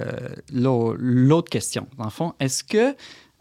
l'au- 0.53 0.95
l'autre 0.97 1.51
question. 1.51 1.87
Dans 1.99 2.05
le 2.05 2.11
fond, 2.11 2.33
est-ce 2.41 2.65
que 2.65 2.95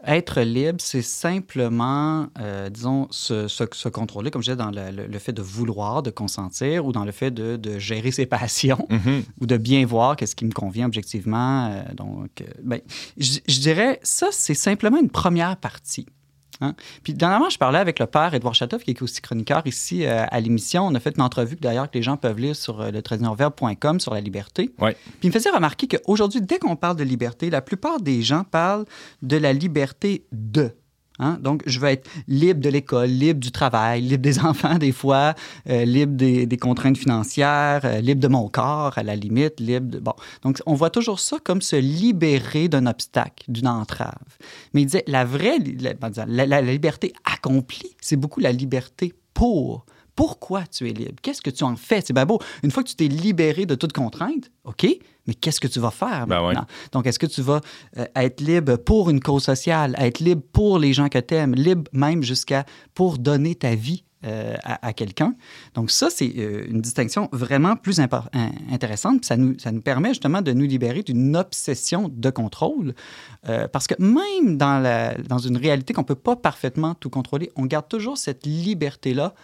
être 0.06 0.40
libre, 0.42 0.78
c'est 0.80 1.02
simplement, 1.02 2.26
euh, 2.40 2.68
disons, 2.70 3.08
se, 3.10 3.48
se- 3.48 3.64
se 3.72 3.88
contrôler, 3.88 4.30
comme 4.30 4.42
je 4.42 4.50
disais, 4.52 4.56
dans 4.56 4.70
le, 4.70 5.06
le- 5.06 5.18
fait 5.18 5.32
de 5.32 5.42
vouloir, 5.42 6.02
de 6.02 6.10
consentir, 6.10 6.84
ou 6.86 6.92
dans 6.92 7.04
le 7.04 7.12
fait 7.12 7.30
de, 7.30 7.56
de 7.56 7.78
gérer 7.78 8.10
ses 8.10 8.26
passions, 8.26 8.86
Mhm. 8.90 9.22
ou 9.40 9.46
de 9.46 9.56
bien 9.56 9.84
voir 9.86 10.16
qu'est-ce 10.16 10.36
qui 10.36 10.44
me 10.44 10.52
convient 10.52 10.86
objectivement. 10.86 11.66
euh, 11.70 11.82
donc, 11.94 12.40
euh, 12.40 12.44
ben, 12.62 12.80
je, 13.16 13.38
je 13.46 13.60
dirais, 13.60 14.00
ça, 14.02 14.28
c'est 14.32 14.54
simplement 14.54 14.98
une 15.00 15.10
première 15.10 15.56
partie. 15.56 16.06
Hein? 16.60 16.74
Puis, 17.02 17.14
dernièrement, 17.14 17.50
je 17.50 17.58
parlais 17.58 17.78
avec 17.78 17.98
le 17.98 18.06
père 18.06 18.34
Edouard 18.34 18.54
Chatoff, 18.54 18.84
qui 18.84 18.90
est 18.90 19.02
aussi 19.02 19.20
chroniqueur 19.20 19.62
ici 19.66 20.04
euh, 20.04 20.24
à 20.30 20.40
l'émission. 20.40 20.86
On 20.86 20.94
a 20.94 21.00
fait 21.00 21.14
une 21.16 21.22
entrevue, 21.22 21.56
d'ailleurs, 21.56 21.90
que 21.90 21.96
les 21.98 22.02
gens 22.02 22.16
peuvent 22.16 22.38
lire 22.38 22.56
sur 22.56 22.80
euh, 22.80 22.90
le 22.90 23.02
sur 23.98 24.14
la 24.14 24.20
liberté. 24.20 24.72
Ouais. 24.80 24.92
Puis, 24.92 25.24
il 25.24 25.28
me 25.28 25.32
faisait 25.32 25.50
remarquer 25.50 25.86
qu'aujourd'hui, 25.88 26.40
dès 26.40 26.58
qu'on 26.58 26.76
parle 26.76 26.96
de 26.96 27.04
liberté, 27.04 27.50
la 27.50 27.62
plupart 27.62 28.00
des 28.00 28.22
gens 28.22 28.44
parlent 28.44 28.84
de 29.22 29.36
la 29.36 29.52
liberté 29.52 30.24
de. 30.32 30.70
Hein? 31.18 31.38
Donc, 31.40 31.62
je 31.66 31.78
veux 31.78 31.88
être 31.88 32.08
libre 32.26 32.60
de 32.60 32.68
l'école, 32.68 33.08
libre 33.08 33.40
du 33.40 33.52
travail, 33.52 34.00
libre 34.00 34.22
des 34.22 34.38
enfants 34.44 34.78
des 34.78 34.92
fois, 34.92 35.34
euh, 35.68 35.84
libre 35.84 36.14
des, 36.14 36.56
contraintes 36.56 36.98
financières, 36.98 37.82
euh, 37.84 38.00
libre 38.00 38.20
de 38.20 38.28
mon 38.28 38.48
corps 38.48 38.96
à 38.96 39.02
la 39.02 39.16
limite, 39.16 39.60
libre 39.60 39.88
de... 39.88 39.98
Bon, 39.98 40.14
donc 40.42 40.60
on 40.66 40.74
voit 40.74 40.90
toujours 40.90 41.20
ça 41.20 41.38
comme 41.42 41.62
se 41.62 41.76
libérer 41.76 42.68
d'un 42.68 42.86
obstacle, 42.86 43.44
d'une 43.48 43.68
entrave. 43.68 44.14
Mais 44.72 44.82
il 44.82 44.86
disait, 44.86 45.04
la 45.06 45.24
vraie, 45.24 45.58
la 46.28 46.60
liberté 46.62 47.12
accomplie, 47.24 47.96
c'est 48.00 48.16
beaucoup 48.16 48.40
la 48.40 48.52
liberté 48.52 49.14
pour. 49.34 49.86
Pourquoi 50.16 50.64
tu 50.66 50.88
es 50.88 50.92
libre? 50.92 51.16
Qu'est-ce 51.22 51.42
que 51.42 51.50
tu 51.50 51.64
en 51.64 51.76
fais? 51.76 52.00
C'est 52.04 52.12
bien 52.12 52.26
beau. 52.26 52.38
Une 52.62 52.70
fois 52.70 52.82
que 52.82 52.88
tu 52.88 52.96
t'es 52.96 53.08
libéré 53.08 53.66
de 53.66 53.74
toute 53.74 53.92
contrainte, 53.92 54.50
OK, 54.64 54.86
mais 55.26 55.34
qu'est-ce 55.34 55.60
que 55.60 55.66
tu 55.68 55.80
vas 55.80 55.90
faire 55.90 56.26
Ben 56.26 56.40
maintenant? 56.40 56.66
Donc, 56.92 57.06
est-ce 57.06 57.18
que 57.18 57.26
tu 57.26 57.42
vas 57.42 57.60
euh, 57.98 58.06
être 58.14 58.40
libre 58.40 58.76
pour 58.76 59.10
une 59.10 59.20
cause 59.20 59.44
sociale, 59.44 59.96
être 59.98 60.20
libre 60.20 60.42
pour 60.52 60.78
les 60.78 60.92
gens 60.92 61.08
que 61.08 61.18
tu 61.18 61.34
aimes, 61.34 61.54
libre 61.54 61.90
même 61.92 62.22
jusqu'à 62.22 62.64
pour 62.94 63.18
donner 63.18 63.54
ta 63.54 63.74
vie 63.74 64.04
euh, 64.24 64.54
à, 64.62 64.86
à 64.86 64.92
quelqu'un? 64.92 65.34
Donc, 65.74 65.90
ça, 65.90 66.10
c'est 66.10 66.32
euh, 66.36 66.66
une 66.68 66.80
distinction 66.80 67.28
vraiment 67.32 67.74
plus 67.76 68.00
intéressante. 68.70 69.24
Ça 69.24 69.36
nous, 69.36 69.58
ça 69.58 69.72
nous 69.72 69.80
permet 69.82 70.10
justement 70.10 70.42
de 70.42 70.52
nous 70.52 70.66
libérer 70.66 71.02
d'une 71.02 71.36
obsession 71.36 72.10
de 72.12 72.30
contrôle. 72.30 72.94
Euh, 73.48 73.66
parce 73.66 73.86
que 73.86 73.94
même 73.98 74.56
dans, 74.58 74.78
la, 74.78 75.14
dans 75.14 75.38
une 75.38 75.56
réalité 75.56 75.92
qu'on 75.92 76.02
ne 76.02 76.06
peut 76.06 76.14
pas 76.14 76.36
parfaitement 76.36 76.94
tout 76.94 77.10
contrôler, 77.10 77.50
on 77.56 77.66
garde 77.66 77.88
toujours 77.88 78.18
cette 78.18 78.46
liberté-là 78.46 79.34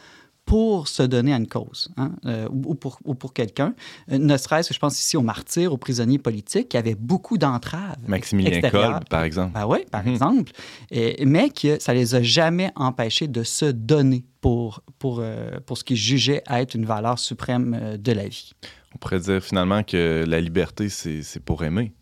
pour 0.50 0.88
se 0.88 1.04
donner 1.04 1.32
à 1.32 1.36
une 1.36 1.46
cause 1.46 1.90
hein, 1.96 2.10
euh, 2.26 2.48
ou, 2.50 2.72
ou 2.72 2.74
pour, 2.74 2.98
ou 3.04 3.14
pour 3.14 3.32
quelqu'un. 3.32 3.72
Euh, 4.10 4.18
ne 4.18 4.36
serait-ce 4.36 4.68
que 4.70 4.74
je 4.74 4.80
pense 4.80 4.98
ici 4.98 5.16
aux 5.16 5.22
martyrs, 5.22 5.72
aux 5.72 5.76
prisonniers 5.76 6.18
politiques 6.18 6.70
qui 6.70 6.76
avaient 6.76 6.96
beaucoup 6.96 7.38
d'entraves. 7.38 7.94
Maximilien. 8.08 8.60
Kolb, 8.68 9.04
par 9.08 9.22
exemple. 9.22 9.52
Ben 9.54 9.64
oui, 9.66 9.78
par 9.88 10.02
Mhm. 10.04 10.12
exemple. 10.12 10.52
Et- 10.90 11.24
mais 11.24 11.50
que 11.50 11.78
ça 11.80 11.94
les 11.94 12.16
a 12.16 12.22
jamais 12.22 12.72
empêchés 12.74 13.28
de 13.28 13.44
se 13.44 13.66
donner 13.66 14.24
pour, 14.40 14.82
pour, 14.98 15.20
euh, 15.20 15.60
pour 15.66 15.78
ce 15.78 15.84
qu'ils 15.84 15.96
jugeaient 15.96 16.42
être 16.50 16.74
une 16.74 16.84
valeur 16.84 17.20
suprême 17.20 17.96
de 17.96 18.10
la 18.12 18.26
vie. 18.26 18.50
On 18.92 18.98
pourrait 18.98 19.20
dire 19.20 19.40
finalement 19.40 19.84
que 19.84 20.24
la 20.26 20.40
liberté, 20.40 20.88
c'est 20.88 21.22
c'est 21.22 21.38
pour 21.44 21.62
aimer. 21.62 21.92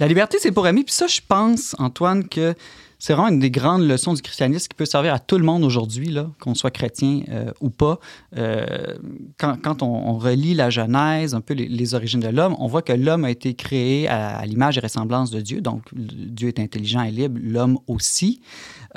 La 0.00 0.08
liberté, 0.08 0.38
c'est 0.40 0.50
pour 0.50 0.66
aimer. 0.66 0.82
Puis 0.82 0.94
ça, 0.94 1.06
je 1.06 1.20
pense, 1.26 1.76
Antoine, 1.78 2.28
que 2.28 2.54
c'est 2.98 3.12
vraiment 3.12 3.28
une 3.28 3.40
des 3.40 3.50
grandes 3.50 3.86
leçons 3.86 4.14
du 4.14 4.22
christianisme 4.22 4.68
qui 4.68 4.74
peut 4.74 4.86
servir 4.86 5.12
à 5.12 5.18
tout 5.18 5.38
le 5.38 5.44
monde 5.44 5.64
aujourd'hui, 5.64 6.08
là, 6.08 6.30
qu'on 6.40 6.54
soit 6.54 6.70
chrétien 6.70 7.22
euh, 7.28 7.50
ou 7.60 7.70
pas. 7.70 7.98
Euh, 8.36 8.94
quand 9.38 9.56
quand 9.62 9.82
on, 9.82 9.86
on 9.86 10.18
relit 10.18 10.54
la 10.54 10.70
Genèse, 10.70 11.34
un 11.34 11.40
peu 11.40 11.54
les, 11.54 11.68
les 11.68 11.94
origines 11.94 12.20
de 12.20 12.28
l'homme, 12.28 12.56
on 12.58 12.66
voit 12.66 12.82
que 12.82 12.92
l'homme 12.92 13.24
a 13.24 13.30
été 13.30 13.54
créé 13.54 14.08
à, 14.08 14.38
à 14.38 14.46
l'image 14.46 14.78
et 14.78 14.80
ressemblance 14.80 15.30
de 15.30 15.40
Dieu. 15.40 15.60
Donc, 15.60 15.82
Dieu 15.92 16.48
est 16.48 16.58
intelligent 16.58 17.02
et 17.02 17.10
libre, 17.10 17.38
l'homme 17.42 17.78
aussi. 17.86 18.40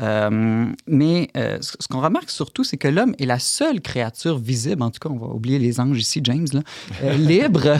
Euh, 0.01 0.65
mais 0.87 1.29
ce 1.35 1.87
qu'on 1.89 2.01
remarque 2.01 2.29
surtout, 2.29 2.63
c'est 2.63 2.77
que 2.77 2.87
l'homme 2.87 3.15
est 3.19 3.25
la 3.25 3.39
seule 3.39 3.81
créature 3.81 4.37
visible, 4.37 4.81
en 4.81 4.91
tout 4.91 4.99
cas, 4.99 5.09
on 5.09 5.17
va 5.17 5.27
oublier 5.27 5.59
les 5.59 5.79
anges 5.79 5.99
ici, 5.99 6.21
James, 6.23 6.47
là, 6.53 7.17
libre. 7.17 7.77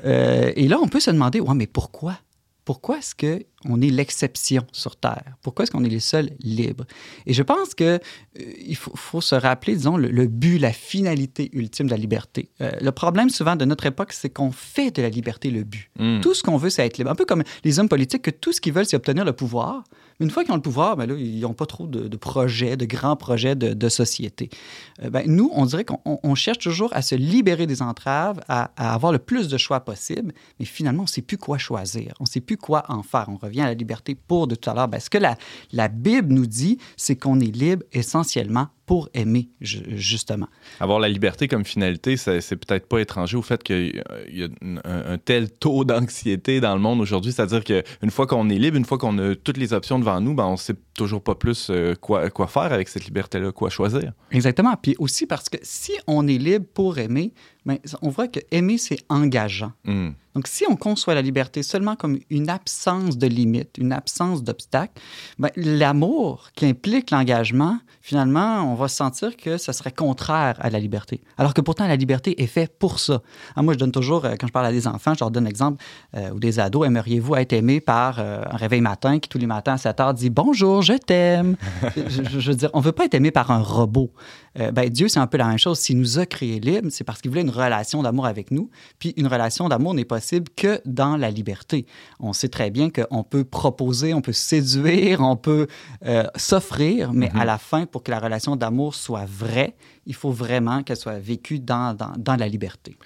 Et 0.04 0.66
là, 0.66 0.78
on 0.82 0.88
peut 0.88 1.00
se 1.00 1.10
demander, 1.10 1.40
ouais, 1.40 1.54
mais 1.54 1.66
pourquoi? 1.66 2.16
Pourquoi 2.64 2.98
est-ce 2.98 3.14
qu'on 3.64 3.80
est 3.80 3.90
l'exception 3.90 4.64
sur 4.72 4.96
Terre? 4.96 5.36
Pourquoi 5.42 5.62
est-ce 5.64 5.70
qu'on 5.70 5.84
est 5.84 5.88
les 5.88 6.00
seuls 6.00 6.30
libres? 6.40 6.84
Et 7.26 7.32
je 7.32 7.42
pense 7.42 7.74
que 7.74 7.84
euh, 7.84 7.98
il 8.64 8.76
faut, 8.76 8.92
faut 8.96 9.20
se 9.20 9.34
rappeler, 9.34 9.76
disons, 9.76 9.96
le, 9.96 10.08
le 10.08 10.26
but, 10.26 10.58
la 10.58 10.72
finalité 10.72 11.50
ultime 11.52 11.86
de 11.86 11.90
la 11.92 11.96
liberté. 11.96 12.50
Euh, 12.60 12.70
le 12.80 12.92
problème 12.92 13.30
souvent 13.30 13.56
de 13.56 13.64
notre 13.64 13.86
époque, 13.86 14.12
c'est 14.12 14.30
qu'on 14.30 14.50
fait 14.52 14.90
de 14.96 15.02
la 15.02 15.08
liberté 15.10 15.50
le 15.50 15.64
but. 15.64 15.90
Hmm. 15.98 16.20
Tout 16.20 16.34
ce 16.34 16.42
qu'on 16.42 16.56
veut, 16.56 16.70
c'est 16.70 16.84
être 16.86 16.98
libre. 16.98 17.10
Un 17.10 17.14
peu 17.14 17.24
comme 17.24 17.42
les 17.64 17.78
hommes 17.78 17.88
politiques, 17.88 18.22
que 18.22 18.30
tout 18.30 18.52
ce 18.52 18.60
qu'ils 18.60 18.72
veulent, 18.72 18.86
c'est 18.86 18.96
obtenir 18.96 19.24
le 19.24 19.32
pouvoir. 19.32 19.84
Mais 20.18 20.26
une 20.26 20.30
fois 20.30 20.44
qu'ils 20.44 20.52
ont 20.52 20.56
le 20.56 20.62
pouvoir, 20.62 20.96
ben 20.96 21.06
là, 21.06 21.14
ils 21.18 21.40
n'ont 21.40 21.54
pas 21.54 21.66
trop 21.66 21.86
de, 21.86 22.06
de 22.08 22.16
projets, 22.16 22.76
de 22.76 22.84
grands 22.84 23.16
projets 23.16 23.54
de, 23.54 23.72
de 23.72 23.88
société. 23.88 24.50
Euh, 25.02 25.08
ben, 25.10 25.24
nous, 25.26 25.50
on 25.54 25.64
dirait 25.66 25.84
qu'on 25.84 25.98
on- 26.04 26.18
on 26.22 26.34
cherche 26.34 26.58
toujours 26.58 26.90
à 26.92 27.00
se 27.02 27.14
libérer 27.14 27.66
des 27.66 27.80
entraves, 27.82 28.40
à, 28.48 28.70
à 28.76 28.92
avoir 28.94 29.12
le 29.12 29.18
plus 29.18 29.48
de 29.48 29.56
choix 29.56 29.80
possible, 29.80 30.32
mais 30.58 30.66
finalement, 30.66 31.00
on 31.02 31.04
ne 31.04 31.08
sait 31.08 31.22
plus 31.22 31.38
quoi 31.38 31.56
choisir. 31.58 32.12
On 32.20 32.24
ne 32.24 32.28
sait 32.28 32.40
plus 32.40 32.56
quoi 32.58 32.84
en 32.88 33.02
faire. 33.02 33.26
On 33.28 33.36
revient 33.50 33.62
à 33.62 33.66
la 33.66 33.74
liberté 33.74 34.14
pour 34.14 34.46
de 34.46 34.54
tout 34.54 34.70
à 34.70 34.74
l'heure. 34.74 34.88
Ben, 34.88 35.00
ce 35.00 35.10
que 35.10 35.18
la, 35.18 35.36
la 35.72 35.88
Bible 35.88 36.32
nous 36.32 36.46
dit, 36.46 36.78
c'est 36.96 37.16
qu'on 37.16 37.40
est 37.40 37.54
libre 37.54 37.84
essentiellement 37.92 38.68
pour 38.90 39.08
aimer, 39.14 39.48
ju- 39.60 39.84
justement. 39.90 40.48
Avoir 40.80 40.98
la 40.98 41.08
liberté 41.08 41.46
comme 41.46 41.64
finalité, 41.64 42.16
c'est 42.16 42.56
peut-être 42.56 42.88
pas 42.88 43.00
étranger 43.00 43.36
au 43.36 43.42
fait 43.42 43.62
qu'il 43.62 44.02
y 44.32 44.42
a 44.42 44.48
un, 44.62 45.12
un 45.12 45.16
tel 45.16 45.48
taux 45.48 45.84
d'anxiété 45.84 46.60
dans 46.60 46.74
le 46.74 46.80
monde 46.80 47.00
aujourd'hui. 47.00 47.30
C'est-à-dire 47.30 47.62
qu'une 47.62 48.10
fois 48.10 48.26
qu'on 48.26 48.50
est 48.50 48.58
libre, 48.58 48.76
une 48.76 48.84
fois 48.84 48.98
qu'on 48.98 49.16
a 49.18 49.36
toutes 49.36 49.58
les 49.58 49.72
options 49.72 50.00
devant 50.00 50.20
nous, 50.20 50.34
ben 50.34 50.46
on 50.46 50.56
sait 50.56 50.74
toujours 50.96 51.22
pas 51.22 51.36
plus 51.36 51.68
euh, 51.70 51.94
quoi, 51.94 52.30
quoi 52.30 52.48
faire 52.48 52.72
avec 52.72 52.88
cette 52.88 53.04
liberté-là, 53.04 53.52
quoi 53.52 53.70
choisir. 53.70 54.12
Exactement. 54.32 54.74
Puis 54.82 54.96
aussi 54.98 55.24
parce 55.24 55.48
que 55.48 55.58
si 55.62 55.92
on 56.08 56.26
est 56.26 56.38
libre 56.38 56.66
pour 56.74 56.98
aimer, 56.98 57.32
ben, 57.64 57.78
on 58.02 58.08
voit 58.08 58.26
que 58.26 58.40
aimer, 58.50 58.76
c'est 58.78 58.98
engageant. 59.08 59.72
Hmm. 59.84 60.10
Donc, 60.34 60.46
si 60.46 60.64
on 60.68 60.76
conçoit 60.76 61.14
la 61.14 61.22
liberté 61.22 61.62
seulement 61.62 61.96
comme 61.96 62.18
une 62.30 62.48
absence 62.48 63.18
de 63.18 63.26
limites, 63.26 63.76
une 63.78 63.92
absence 63.92 64.42
d'obstacles, 64.42 64.94
ben, 65.38 65.50
l'amour 65.56 66.50
qui 66.54 66.66
implique 66.66 67.10
l'engagement, 67.10 67.78
finalement, 68.00 68.62
on 68.72 68.76
va 68.80 68.88
sentir 68.88 69.36
que 69.36 69.56
ça 69.58 69.72
serait 69.72 69.92
contraire 69.92 70.56
à 70.58 70.70
la 70.70 70.78
liberté. 70.80 71.20
Alors 71.38 71.54
que 71.54 71.60
pourtant, 71.60 71.86
la 71.86 71.96
liberté 71.96 72.42
est 72.42 72.46
faite 72.46 72.72
pour 72.78 72.98
ça. 72.98 73.22
Ah, 73.56 73.62
moi, 73.62 73.74
je 73.74 73.78
donne 73.78 73.92
toujours, 73.92 74.24
euh, 74.24 74.34
quand 74.38 74.46
je 74.46 74.52
parle 74.52 74.66
à 74.66 74.72
des 74.72 74.86
enfants, 74.86 75.14
je 75.14 75.20
leur 75.20 75.30
donne 75.30 75.44
l'exemple, 75.44 75.82
euh, 76.16 76.30
ou 76.30 76.40
des 76.40 76.58
ados, 76.58 76.86
aimeriez-vous 76.86 77.36
être 77.36 77.52
aimé 77.52 77.80
par 77.80 78.16
euh, 78.18 78.42
un 78.50 78.56
réveil 78.56 78.80
matin 78.80 79.18
qui, 79.18 79.28
tous 79.28 79.38
les 79.38 79.46
matins 79.46 79.74
à 79.74 79.78
7 79.78 80.00
heures, 80.00 80.14
dit 80.14 80.30
Bonjour, 80.30 80.82
je 80.82 80.94
t'aime. 80.94 81.56
je- 81.96 82.22
je 82.40 82.50
veux 82.50 82.56
dire, 82.56 82.70
on 82.74 82.78
ne 82.80 82.84
veut 82.84 82.92
pas 82.92 83.04
être 83.04 83.14
aimé 83.14 83.30
par 83.30 83.50
un 83.50 83.62
robot. 83.62 84.10
Euh, 84.58 84.72
ben, 84.72 84.88
Dieu, 84.88 85.08
c'est 85.08 85.20
un 85.20 85.26
peu 85.26 85.38
la 85.38 85.46
même 85.46 85.58
chose. 85.58 85.78
S'il 85.78 85.98
nous 85.98 86.18
a 86.18 86.26
créés 86.26 86.60
libres, 86.60 86.88
c'est 86.90 87.04
parce 87.04 87.20
qu'il 87.20 87.30
voulait 87.30 87.42
une 87.42 87.50
relation 87.50 88.02
d'amour 88.02 88.26
avec 88.26 88.50
nous. 88.50 88.70
Puis 88.98 89.14
une 89.16 89.26
relation 89.26 89.68
d'amour 89.68 89.94
n'est 89.94 90.04
possible 90.04 90.48
que 90.56 90.80
dans 90.84 91.16
la 91.16 91.30
liberté. 91.30 91.86
On 92.18 92.32
sait 92.32 92.48
très 92.48 92.70
bien 92.70 92.90
qu'on 92.90 93.22
peut 93.22 93.44
proposer, 93.44 94.14
on 94.14 94.20
peut 94.20 94.32
séduire, 94.32 95.20
on 95.20 95.36
peut 95.36 95.68
euh, 96.04 96.24
s'offrir, 96.36 97.12
mais 97.12 97.30
à 97.34 97.44
la 97.44 97.58
fin, 97.58 97.86
pour 97.86 98.02
que 98.02 98.10
la 98.10 98.18
relation 98.18 98.56
d'amour 98.56 98.94
soit 98.94 99.26
vraie, 99.26 99.74
il 100.06 100.14
faut 100.14 100.32
vraiment 100.32 100.82
qu'elle 100.82 100.96
soit 100.96 101.18
vécue 101.18 101.60
dans, 101.60 101.94
dans, 101.94 102.12
dans 102.16 102.36
la 102.36 102.48
liberté. 102.48 102.96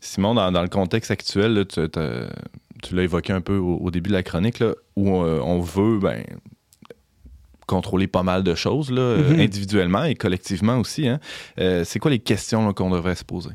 Simon, 0.00 0.34
dans, 0.34 0.50
dans 0.50 0.62
le 0.62 0.68
contexte 0.68 1.10
actuel, 1.10 1.54
là, 1.54 1.64
tu, 1.64 2.94
l'as 2.94 3.02
évoqué 3.02 3.32
un 3.32 3.40
peu 3.40 3.56
au, 3.56 3.76
au 3.76 3.90
début 3.90 4.08
de 4.08 4.14
la 4.14 4.22
chronique, 4.22 4.58
là, 4.58 4.74
où 4.96 5.16
euh, 5.16 5.40
on 5.42 5.60
veut 5.60 5.98
ben, 5.98 6.24
contrôler 7.76 8.08
pas 8.08 8.22
mal 8.22 8.42
de 8.42 8.54
choses, 8.54 8.90
là, 8.90 9.00
euh, 9.02 9.34
Mhm. 9.34 9.40
individuellement 9.46 10.04
et 10.04 10.14
collectivement 10.24 10.76
aussi. 10.82 11.06
hein. 11.08 11.18
Euh, 11.58 11.84
c'est 11.84 11.98
quoi 12.02 12.10
les 12.10 12.18
questions 12.32 12.62
qu'on 12.74 12.90
devrait 12.90 13.14
se 13.22 13.24
poser? 13.24 13.54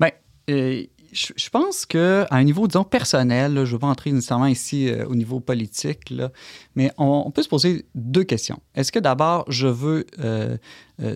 Ben, 0.00 0.10
euh, 0.50 0.82
je, 1.12 1.32
je 1.44 1.48
pense 1.48 1.86
qu'à 1.86 2.26
un 2.30 2.44
niveau, 2.44 2.66
disons, 2.66 2.84
personnel, 2.84 3.54
là, 3.54 3.64
je 3.64 3.70
ne 3.70 3.72
veux 3.74 3.78
pas 3.78 3.86
entrer 3.86 4.10
nécessairement 4.12 4.46
ici 4.58 4.88
euh, 4.88 5.06
au 5.06 5.14
niveau 5.14 5.38
politique, 5.40 6.10
là, 6.10 6.30
mais 6.76 6.90
on, 6.98 7.22
on 7.26 7.30
peut 7.30 7.42
se 7.42 7.48
poser 7.48 7.86
deux 7.94 8.24
questions. 8.24 8.60
Est-ce 8.74 8.90
que 8.92 8.98
d'abord, 9.00 9.44
je 9.48 9.68
veux 9.68 10.04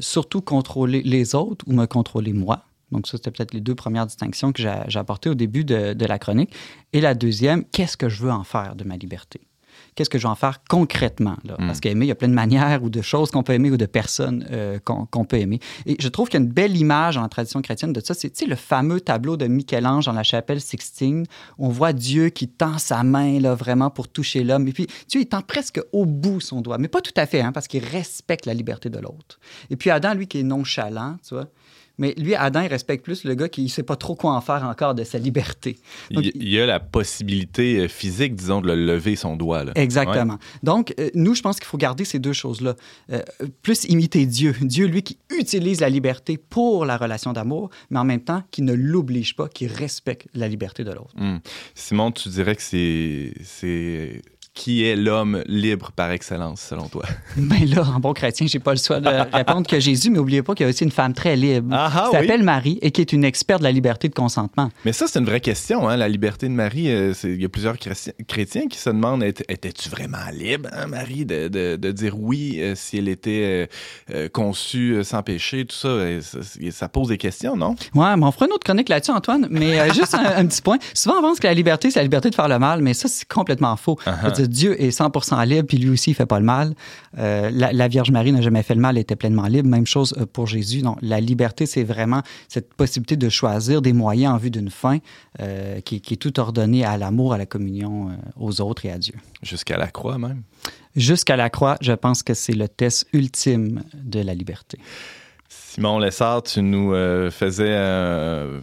surtout 0.01 0.41
contrôler 0.41 1.03
les 1.03 1.35
autres 1.35 1.65
ou 1.69 1.73
me 1.73 1.87
contrôler 1.87 2.33
moi? 2.33 2.65
Donc, 2.91 3.07
ça, 3.07 3.19
c'était 3.19 3.31
peut-être 3.31 3.53
les 3.53 3.61
deux 3.61 3.75
premières 3.75 4.07
distinctions 4.07 4.51
que 4.53 4.63
j'ai 4.63 4.73
j'ai 4.89 4.99
apportées 4.99 5.29
au 5.29 5.35
début 5.35 5.65
de, 5.65 5.93
de 5.93 6.07
la 6.07 6.19
chronique. 6.19 6.53
Et 6.95 7.01
la 7.03 7.15
deuxième, 7.15 7.65
qu'est-ce 7.75 7.97
que 7.99 8.09
je 8.09 8.23
veux 8.23 8.33
en 8.33 8.45
faire 8.45 8.75
de 8.77 8.85
ma 8.85 8.97
liberté? 8.97 9.41
Qu'est-ce 9.99 10.11
que 10.11 10.19
je 10.19 10.23
vais 10.23 10.31
en 10.31 10.37
faire 10.37 10.63
concrètement. 10.69 11.37
Là? 11.45 11.57
Mm. 11.59 11.67
Parce 11.67 11.81
qu'aimer, 11.81 12.05
il 12.05 12.09
y 12.09 12.13
a 12.13 12.15
plein 12.15 12.29
de 12.29 12.35
manières 12.35 12.85
ou 12.85 12.89
de 12.89 13.03
choses 13.03 13.33
qu'on 13.33 13.43
peut 13.43 13.53
aimer 13.53 13.73
ou 13.73 13.77
de 13.77 13.85
personnes 13.85 14.47
euh, 14.53 14.79
qu'on 14.79 15.25
peut 15.25 15.39
aimer. 15.39 15.59
Et 15.87 15.97
je 15.99 16.07
trouve 16.07 16.29
qu'il 16.29 16.39
y 16.39 16.43
a 16.43 16.47
une 16.47 16.53
belle 16.53 16.77
image 16.77 17.17
dans 17.17 17.23
la 17.23 17.29
tradition 17.29 17.61
chrétienne 17.63 17.93
de 17.93 18.01
ça. 18.01 18.15
C'est 18.15 18.31
tu 18.31 18.45
sais, 18.45 18.47
le 18.47 18.55
fameux 18.55 19.01
tableau 19.01 19.37
de 19.37 19.49
Michel-Ange 19.49 20.07
dans 20.07 20.13
la 20.13 20.23
chapelle 20.23 20.61
Sixtine. 20.61 21.27
On 21.59 21.69
voit 21.69 21.93
Dieu 21.93 22.29
qui 22.29 22.47
tend 22.47 22.79
sa 22.79 23.03
main 23.03 23.41
là, 23.41 23.57
vraiment 23.57 23.91
pour 23.91 24.07
toucher 24.07 24.45
l'homme. 24.45 24.69
Et 24.69 24.73
puis, 24.73 24.87
Dieu, 25.09 25.21
il 25.21 25.27
tend 25.27 25.43
presque 25.43 25.81
au 25.93 26.07
bout 26.07 26.41
son 26.41 26.61
doigt. 26.61 26.79
Mais 26.79 26.89
pas 26.89 27.01
tout 27.01 27.13
à 27.17 27.27
fait, 27.27 27.41
hein, 27.41 27.51
parce 27.51 27.67
qu'il 27.67 27.85
respecte 27.85 28.47
la 28.47 28.55
liberté 28.55 28.91
de 28.91 29.01
l'autre. 29.01 29.41
Et 29.69 29.77
puis 29.77 29.91
Adam, 29.91 30.15
lui, 30.15 30.29
qui 30.29 30.39
est 30.39 30.45
nonchalant, 30.45 31.17
tu 31.27 31.35
vois. 31.35 31.49
Mais 31.99 32.15
lui, 32.17 32.35
Adam, 32.35 32.61
il 32.61 32.69
respecte 32.69 33.05
plus 33.05 33.25
le 33.25 33.35
gars 33.35 33.49
qui 33.49 33.63
ne 33.63 33.69
sait 33.69 33.83
pas 33.83 33.97
trop 33.97 34.15
quoi 34.15 34.33
en 34.33 34.41
faire 34.41 34.65
encore 34.65 34.95
de 34.95 35.05
sa 35.05 35.19
liberté. 35.19 35.79
Donc, 36.11 36.25
Il 36.25 36.49
il 36.49 36.49
y 36.49 36.61
a 36.61 36.67
la 36.67 36.81
possibilité 36.81 37.81
euh, 37.81 37.89
physique, 37.89 38.35
disons, 38.35 38.61
de 38.61 38.69
le 38.69 38.87
lever 38.87 39.17
son 39.17 39.37
doigt. 39.37 39.65
Là. 39.65 39.73
Exactement. 39.75 40.39
Donc, 40.63 40.95
euh, 40.99 41.11
nous, 41.15 41.35
je 41.35 41.43
pense 41.43 41.57
qu'il 41.59 41.67
faut 41.67 41.77
garder 41.77 42.05
ces 42.05 42.19
deux 42.19 42.33
choses-là. 42.33 42.75
Euh, 43.13 43.21
plus 43.63 43.85
imiter 43.85 44.25
Dieu. 44.27 44.55
Dieu, 44.61 44.87
lui, 44.87 45.03
qui 45.03 45.19
utilise 45.37 45.81
la 45.81 45.91
liberté 45.91 46.39
pour 46.39 46.87
la 46.87 46.97
relation 46.97 47.33
d'amour, 47.33 47.71
mais 47.91 47.99
en 47.99 48.05
même 48.05 48.23
temps, 48.23 48.43
qui 48.51 48.63
ne 48.63 48.73
l'oblige 48.73 49.37
pas, 49.37 49.49
qui 49.49 49.67
respecte 49.67 50.29
la 50.35 50.49
liberté 50.49 50.85
de 50.85 50.93
l'autre. 50.93 51.15
Hmm. 51.17 51.39
Simon, 51.75 52.13
tu 52.13 52.29
dirais 52.29 52.57
que 52.57 52.63
c'est 52.63 54.23
qui 54.59 54.85
est 54.85 54.97
l'homme 54.97 55.43
libre 55.47 55.93
par 55.95 56.11
excellence, 56.11 56.61
selon 56.61 56.89
toi? 56.89 57.05
Mais 57.37 57.65
là, 57.75 57.83
en 57.95 58.01
bon 58.01 58.13
chrétien, 58.13 58.47
j'ai 58.49 58.59
pas 58.59 58.73
le 58.73 58.79
choix 58.79 58.99
de 58.99 59.09
répondre 59.37 59.67
que 59.67 59.79
Jésus, 59.79 60.11
mais 60.11 60.17
n'oubliez 60.19 60.43
pas 60.43 60.55
qu'il 60.55 60.65
y 60.65 60.67
a 60.67 60.71
aussi 60.71 60.83
une 60.83 60.91
femme 60.91 61.15
très 61.15 61.37
libre 61.37 61.69
Ah, 61.73 61.89
ah, 61.95 62.09
qui 62.11 62.17
oui. 62.17 62.23
s'appelle 62.23 62.43
Marie 62.43 62.79
et 62.83 62.91
qui 62.91 63.01
est 63.01 63.13
une 63.13 63.25
experte 63.25 63.61
de 63.61 63.65
la 63.65 63.71
liberté 63.73 64.09
de 64.09 64.15
consentement. 64.15 64.71
Mais 64.85 64.93
ça, 64.93 65.07
c'est 65.07 65.21
une 65.21 65.25
vraie 65.27 65.41
question. 65.41 65.89
Hein? 65.89 65.97
La 65.97 66.09
liberté 66.09 66.49
de 66.49 66.53
Marie, 66.53 66.91
euh, 66.91 67.15
il 67.23 67.41
y 67.41 67.45
a 67.45 67.49
plusieurs 67.49 67.77
chrétiens, 68.27 68.67
qui 68.69 68.79
se 68.79 68.91
demandent 68.91 69.23
étais-tu 69.23 69.89
vraiment 69.89 70.19
libre, 70.33 70.69
hein, 70.73 70.87
Marie, 70.89 71.25
de, 71.25 71.47
de- 71.49 71.77
de 71.77 71.93
dire 71.93 72.19
oui 72.19 72.57
euh, 72.59 72.75
si 72.75 72.99
elle 72.99 73.09
était 73.09 73.69
euh, 74.13 74.29
conçue 74.29 75.03
sans 75.05 75.23
péché, 75.23 75.65
tout 75.67 75.77
ça, 75.77 75.89
ça, 76.21 76.39
ça 76.73 76.89
pose 76.89 77.09
des 77.09 77.19
questions, 77.19 77.57
non? 77.57 77.77
Ouais, 77.95 78.17
mais 78.17 78.25
on 78.25 78.33
fera 78.33 78.47
une 78.47 78.53
autre 78.53 78.65
chronique 78.65 78.89
là-dessus, 78.89 79.13
Antoine. 79.13 79.47
Mais 79.51 79.89
juste 79.95 80.15
un, 80.15 80.25
un 80.39 80.47
petit 80.47 80.63
point. 80.63 80.79
Souvent, 80.95 81.19
on 81.19 81.23
pense 81.23 81.39
que 81.39 81.47
la 81.47 81.55
liberté, 81.55 81.91
c'est 81.91 82.01
la 82.01 82.05
liberté 82.05 82.31
de 82.31 82.35
faire 82.35 82.49
le 82.49 82.59
mal, 82.59 82.83
mais 82.83 82.95
ça, 82.95 83.07
c'est 83.09 83.27
complètement 83.29 83.77
faux. 83.77 83.99
Uh-huh. 84.07 84.48
Dieu 84.49 84.81
est 84.83 84.91
100% 84.91 85.47
libre, 85.47 85.67
puis 85.69 85.79
lui 85.79 85.91
aussi, 85.91 86.11
il 86.11 86.15
fait 86.15 86.27
pas 86.27 86.39
le 86.39 86.45
mal. 86.45 86.75
Euh, 87.19 87.51
la, 87.53 87.73
la 87.73 87.89
Vierge 87.89 88.11
Marie 88.11 88.33
n'a 88.33 88.41
jamais 88.41 88.63
fait 88.63 88.75
le 88.75 88.81
mal, 88.81 88.97
elle 88.97 89.03
était 89.03 89.17
pleinement 89.17 89.47
libre. 89.47 89.69
Même 89.69 89.87
chose 89.87 90.15
euh, 90.19 90.27
pour 90.27 90.47
Jésus. 90.47 90.83
Donc, 90.83 90.99
la 91.03 91.21
liberté, 91.21 91.67
c'est 91.67 91.85
vraiment 91.85 92.23
cette 92.49 92.75
possibilité 92.75 93.17
de 93.17 93.29
choisir 93.29 93.83
des 93.83 93.93
moyens 93.93 94.35
en 94.35 94.37
vue 94.39 94.51
d'une 94.51 94.71
fin 94.71 94.99
euh, 95.41 95.81
qui, 95.81 96.01
qui 96.01 96.15
est 96.15 96.19
tout 96.19 96.41
ordonnée 96.41 96.85
à 96.85 96.97
l'amour, 96.97 97.33
à 97.33 97.39
la 97.39 97.47
communion 97.47 98.11
aux 98.37 98.61
autres 98.61 98.87
et 98.87 98.91
à 98.91 98.99
Dieu. 98.99 99.15
Jusqu'à 99.43 99.77
la 99.77 99.89
croix, 99.89 100.19
même. 100.19 100.43
Jusqu'à 100.97 101.37
la 101.37 101.51
croix, 101.51 101.77
je 101.81 101.93
pense 101.93 102.23
que 102.23 102.35
c'est 102.35 102.55
le 102.55 102.69
test 102.69 103.07
ultime 103.13 103.83
de 103.95 104.21
la 104.21 104.35
liberté. 104.35 104.79
Simon 105.49 105.99
Lessard, 105.99 106.43
tu 106.43 106.61
nous 106.61 106.93
euh, 106.93 107.31
faisais 107.31 107.69
euh, 107.69 108.61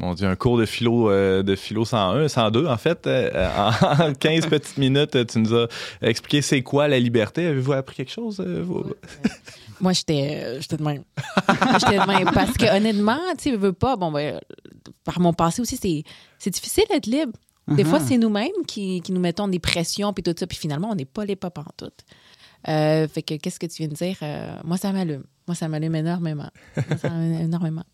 mon 0.00 0.14
Dieu, 0.14 0.26
un 0.28 0.36
cours 0.36 0.58
de 0.58 0.64
philo, 0.66 1.10
euh, 1.10 1.42
de 1.42 1.56
philo 1.56 1.84
101, 1.84 2.28
102 2.28 2.66
en 2.66 2.76
fait. 2.76 3.06
Euh, 3.06 3.30
en 3.58 4.12
15 4.18 4.46
petites 4.46 4.78
minutes, 4.78 5.26
tu 5.26 5.38
nous 5.40 5.54
as 5.54 5.66
expliqué 6.02 6.42
c'est 6.42 6.62
quoi 6.62 6.88
la 6.88 6.98
liberté. 6.98 7.46
Avez-vous 7.46 7.72
appris 7.72 7.96
quelque 7.96 8.12
chose? 8.12 8.40
euh, 8.40 8.62
vous? 8.64 8.84
Moi, 9.80 9.92
j'étais 9.92 10.40
euh, 10.42 10.60
j'étais 10.60 10.76
de 10.76 10.82
même. 10.82 11.04
j'étais 11.80 11.98
de 11.98 12.06
même. 12.06 12.30
Parce 12.32 12.52
que 12.56 12.76
honnêtement, 12.76 13.18
tu 13.38 13.50
sais, 13.50 13.56
veux 13.56 13.72
pas, 13.72 13.96
bon, 13.96 14.10
ben, 14.10 14.40
par 15.04 15.20
mon 15.20 15.32
passé 15.32 15.62
aussi, 15.62 15.76
c'est, 15.76 16.02
c'est 16.38 16.50
difficile 16.50 16.84
d'être 16.90 17.06
libre. 17.06 17.32
Des 17.68 17.84
fois, 17.84 17.98
Mhm. 17.98 18.04
c'est 18.08 18.16
nous-mêmes 18.18 18.64
qui, 18.66 19.02
qui 19.02 19.12
nous 19.12 19.20
mettons 19.20 19.46
des 19.46 19.58
pressions 19.58 20.12
puis 20.14 20.22
tout 20.22 20.34
ça, 20.38 20.46
puis 20.46 20.56
finalement, 20.56 20.88
on 20.90 20.94
n'est 20.94 21.04
pas 21.04 21.24
les 21.26 21.36
pas 21.36 21.52
en 21.54 21.62
tout. 21.76 21.90
Euh, 22.66 23.06
fait 23.06 23.22
que 23.22 23.34
qu'est-ce 23.34 23.60
que 23.60 23.66
tu 23.66 23.76
viens 23.82 23.88
de 23.88 23.94
dire? 23.94 24.16
Euh, 24.22 24.56
moi, 24.64 24.78
ça 24.78 24.90
m'allume. 24.90 25.22
Moi, 25.46 25.54
ça 25.54 25.68
m'allume 25.68 25.94
énormément. 25.94 26.48
Moi, 26.76 26.98
ça 26.98 27.10
m'allume 27.10 27.40
énormément. 27.42 27.84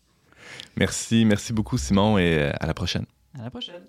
Merci, 0.77 1.25
merci 1.25 1.53
beaucoup 1.53 1.77
Simon 1.77 2.17
et 2.17 2.37
euh, 2.37 2.51
à 2.59 2.67
la 2.67 2.73
prochaine. 2.73 3.05
À 3.39 3.43
la 3.43 3.49
prochaine. 3.49 3.83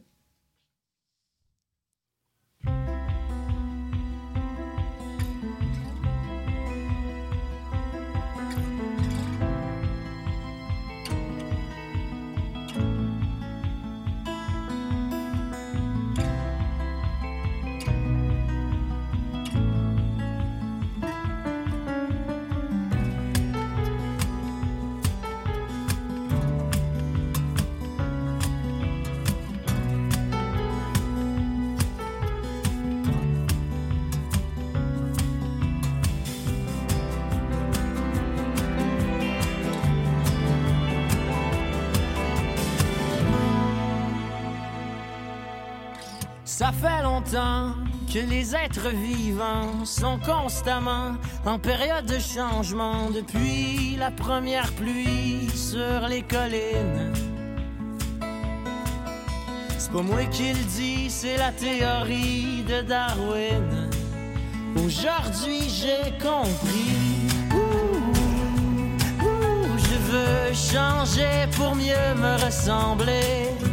Ça 46.58 46.72
fait 46.72 47.02
longtemps 47.02 47.74
que 48.10 48.18
les 48.18 48.56
êtres 48.56 48.88
vivants 48.88 49.84
sont 49.84 50.18
constamment 50.18 51.14
en 51.44 51.58
période 51.58 52.06
de 52.06 52.18
changement 52.18 53.10
depuis 53.10 53.96
la 53.98 54.10
première 54.10 54.72
pluie 54.72 55.50
sur 55.54 56.08
les 56.08 56.22
collines. 56.22 57.12
C'est 59.76 59.92
pas 59.92 60.00
moi 60.00 60.24
qui 60.30 60.54
le 60.54 60.64
dis, 60.74 61.10
c'est 61.10 61.36
la 61.36 61.52
théorie 61.52 62.64
de 62.66 62.80
Darwin. 62.80 63.90
Aujourd'hui 64.82 65.68
j'ai 65.68 66.10
compris. 66.26 67.28
Je 69.76 69.98
veux 70.10 70.54
changer 70.54 71.50
pour 71.54 71.74
mieux 71.74 72.14
me 72.16 72.42
ressembler. 72.42 73.65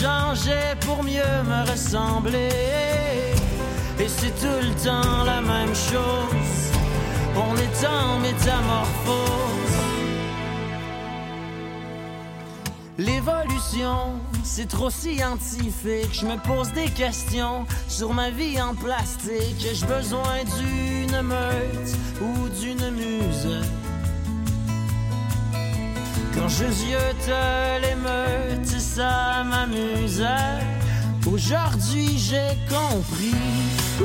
Changer 0.00 0.74
pour 0.80 1.02
mieux 1.02 1.42
me 1.44 1.70
ressembler. 1.70 2.48
Et 3.98 4.08
c'est 4.08 4.34
tout 4.40 4.60
le 4.62 4.74
temps 4.84 5.24
la 5.24 5.40
même 5.40 5.74
chose. 5.74 6.58
On 7.36 7.56
est 7.56 7.86
en 7.86 8.18
métamorphose. 8.20 9.48
L'évolution, 12.98 14.20
c'est 14.42 14.68
trop 14.68 14.90
scientifique. 14.90 16.12
Je 16.12 16.26
me 16.26 16.36
pose 16.36 16.72
des 16.72 16.90
questions 16.90 17.64
sur 17.88 18.12
ma 18.12 18.30
vie 18.30 18.60
en 18.60 18.74
plastique. 18.74 19.56
J'ai 19.60 19.86
besoin 19.86 20.42
d'une 20.58 21.22
meute 21.22 21.96
ou 22.20 22.48
d'une 22.60 22.90
muse? 22.90 23.77
Quand 26.38 26.48
je 26.48 26.70
ziote 26.70 27.30
l'émeute, 27.82 28.66
ça 28.66 29.42
m'amuse. 29.44 30.24
Aujourd'hui, 31.26 32.16
j'ai 32.16 32.56
compris. 32.68 33.34
Ouh, 34.00 34.04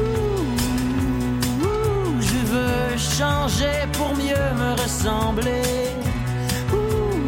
je 2.20 2.40
veux 2.52 2.98
changer 2.98 3.88
pour 3.94 4.16
mieux 4.16 4.50
me 4.62 4.72
ressembler. 4.82 5.62
Ouh, 6.74 7.26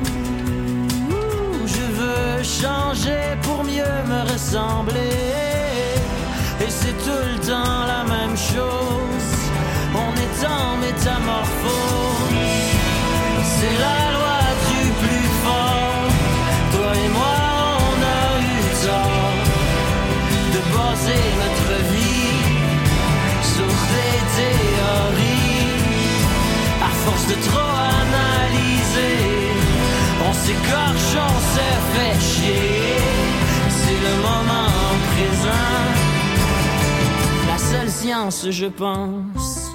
je 1.68 1.86
veux 2.00 2.44
changer 2.44 3.38
pour 3.44 3.64
mieux 3.64 3.98
me 4.08 4.34
ressembler. 4.34 5.14
Et 6.62 6.70
c'est 6.70 6.98
tout 7.06 7.24
le 7.32 7.40
temps 7.46 7.86
la 7.86 8.04
même 8.06 8.36
chose. 8.36 9.34
On 9.94 10.12
est 10.26 10.46
en 10.48 10.78
métamorphose. 10.78 12.26
C'est 13.44 13.78
la 13.80 14.05
de 27.30 27.36
trop 27.48 27.72
analysé. 28.00 29.12
On 30.28 30.34
s'écorche, 30.34 31.14
on 31.30 31.38
se 31.54 31.68
fait 31.92 32.20
chier. 32.20 32.98
C'est 33.70 34.00
le 34.08 34.16
moment 34.28 34.72
présent. 35.14 35.76
La 37.48 37.58
seule 37.58 37.90
science, 37.90 38.48
je 38.50 38.68
pense. 38.68 39.72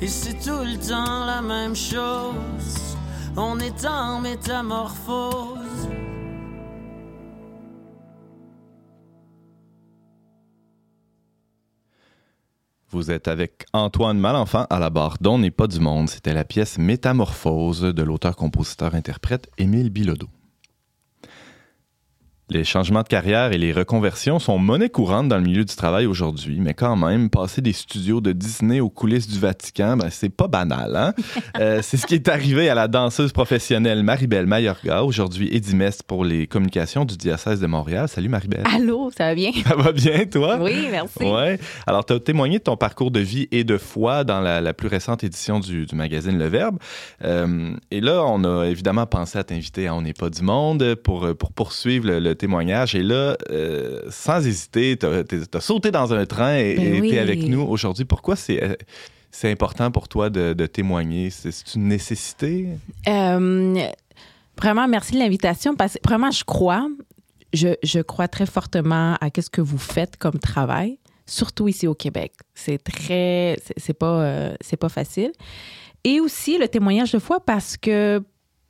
Et 0.00 0.08
c'est 0.08 0.34
tout 0.34 0.62
le 0.62 0.76
temps 0.76 1.24
la 1.24 1.42
même 1.42 1.74
chose. 1.74 2.85
On 3.38 3.58
est 3.58 3.84
en 3.84 4.20
métamorphose. 4.22 5.90
Vous 12.88 13.10
êtes 13.10 13.28
avec 13.28 13.66
Antoine 13.74 14.18
Malenfant 14.18 14.64
à 14.70 14.78
la 14.78 14.88
barre 14.88 15.18
d'On 15.20 15.38
n'est 15.38 15.50
pas 15.50 15.66
du 15.66 15.80
monde. 15.80 16.08
C'était 16.08 16.32
la 16.32 16.44
pièce 16.44 16.78
Métamorphose 16.78 17.82
de 17.82 18.02
l'auteur-compositeur-interprète 18.02 19.50
Émile 19.58 19.90
Bilodeau. 19.90 20.28
Les 22.48 22.62
changements 22.62 23.02
de 23.02 23.08
carrière 23.08 23.50
et 23.50 23.58
les 23.58 23.72
reconversions 23.72 24.38
sont 24.38 24.56
monnaie 24.56 24.88
courante 24.88 25.26
dans 25.26 25.36
le 25.36 25.42
milieu 25.42 25.64
du 25.64 25.74
travail 25.74 26.06
aujourd'hui, 26.06 26.58
mais 26.60 26.74
quand 26.74 26.94
même, 26.94 27.28
passer 27.28 27.60
des 27.60 27.72
studios 27.72 28.20
de 28.20 28.30
Disney 28.30 28.78
aux 28.78 28.88
coulisses 28.88 29.26
du 29.26 29.40
Vatican, 29.40 29.96
ben, 29.96 30.10
c'est 30.10 30.28
pas 30.28 30.46
banal. 30.46 30.94
Hein? 30.94 31.12
euh, 31.58 31.80
c'est 31.82 31.96
ce 31.96 32.06
qui 32.06 32.14
est 32.14 32.28
arrivé 32.28 32.68
à 32.68 32.76
la 32.76 32.86
danseuse 32.86 33.32
professionnelle 33.32 34.04
Maribel 34.04 34.46
Mayorga, 34.46 35.02
aujourd'hui 35.02 35.48
édimeste 35.50 36.04
pour 36.04 36.24
les 36.24 36.46
communications 36.46 37.04
du 37.04 37.16
diocèse 37.16 37.58
de 37.58 37.66
Montréal. 37.66 38.08
Salut 38.08 38.28
Maribel. 38.28 38.62
Allô, 38.72 39.10
ça 39.10 39.24
va 39.24 39.34
bien? 39.34 39.50
Ça 39.66 39.74
va 39.74 39.90
bien, 39.90 40.24
toi? 40.26 40.58
Oui, 40.60 40.86
merci. 40.88 41.24
Ouais. 41.24 41.58
Alors, 41.84 42.06
tu 42.06 42.12
as 42.12 42.20
témoigné 42.20 42.58
de 42.58 42.62
ton 42.62 42.76
parcours 42.76 43.10
de 43.10 43.18
vie 43.18 43.48
et 43.50 43.64
de 43.64 43.76
foi 43.76 44.22
dans 44.22 44.40
la, 44.40 44.60
la 44.60 44.72
plus 44.72 44.86
récente 44.86 45.24
édition 45.24 45.58
du, 45.58 45.84
du 45.84 45.96
magazine 45.96 46.38
Le 46.38 46.46
Verbe. 46.46 46.78
Euh, 47.24 47.74
et 47.90 48.00
là, 48.00 48.22
on 48.24 48.44
a 48.44 48.66
évidemment 48.66 49.06
pensé 49.06 49.36
à 49.36 49.42
t'inviter 49.42 49.88
à 49.88 49.96
On 49.96 50.02
n'est 50.02 50.12
pas 50.12 50.30
du 50.30 50.42
monde 50.42 50.94
pour, 50.94 51.34
pour 51.36 51.50
poursuivre 51.50 52.06
le, 52.06 52.20
le 52.20 52.35
témoignage. 52.36 52.94
Et 52.94 53.02
là, 53.02 53.36
euh, 53.50 54.02
sans 54.10 54.46
hésiter, 54.46 54.96
tu 54.96 55.06
as, 55.06 55.60
sauté 55.60 55.90
dans 55.90 56.12
un 56.14 56.24
train 56.26 56.56
et 56.56 56.76
Ben 56.76 56.94
tu 56.96 57.00
oui. 57.00 57.10
es 57.14 57.18
avec 57.18 57.42
nous 57.48 57.60
aujourd'hui. 57.62 58.04
Pourquoi 58.04 58.36
c'est 58.36 58.62
euh, 58.62 58.74
c'est 59.30 59.50
important 59.50 59.90
pour 59.90 60.08
toi 60.08 60.30
de, 60.30 60.52
de 60.54 60.66
témoigner? 60.66 61.30
C'est 61.30 61.50
une 61.74 61.88
nécessité? 61.88 62.68
Euh, 63.08 63.86
vraiment, 64.58 64.88
merci 64.88 65.12
de 65.12 65.18
l'invitation 65.18 65.74
parce 65.74 65.94
que 65.94 65.98
vraiment, 66.08 66.30
je 66.30 66.44
crois, 66.44 66.88
je, 67.52 67.68
je 67.82 68.00
crois 68.00 68.28
très 68.28 68.46
fortement 68.46 69.14
à 69.20 69.28
ce 69.38 69.50
que 69.50 69.60
vous 69.60 69.76
faites 69.78 70.16
comme 70.16 70.38
travail, 70.38 70.98
surtout 71.26 71.68
ici 71.68 71.86
au 71.86 71.94
Québec. 71.94 72.32
C'est 72.54 72.78
très, 72.82 73.58
c'est- 73.64 73.74
c'est 73.76 73.92
pas, 73.98 74.20
euh, 74.22 74.54
c'est 74.62 74.76
pas 74.78 74.88
facile. 74.88 75.32
Et 76.04 76.20
aussi 76.20 76.56
le 76.56 76.68
témoignage 76.68 77.12
de 77.12 77.18
foi 77.18 77.40
parce 77.40 77.76
que 77.76 78.22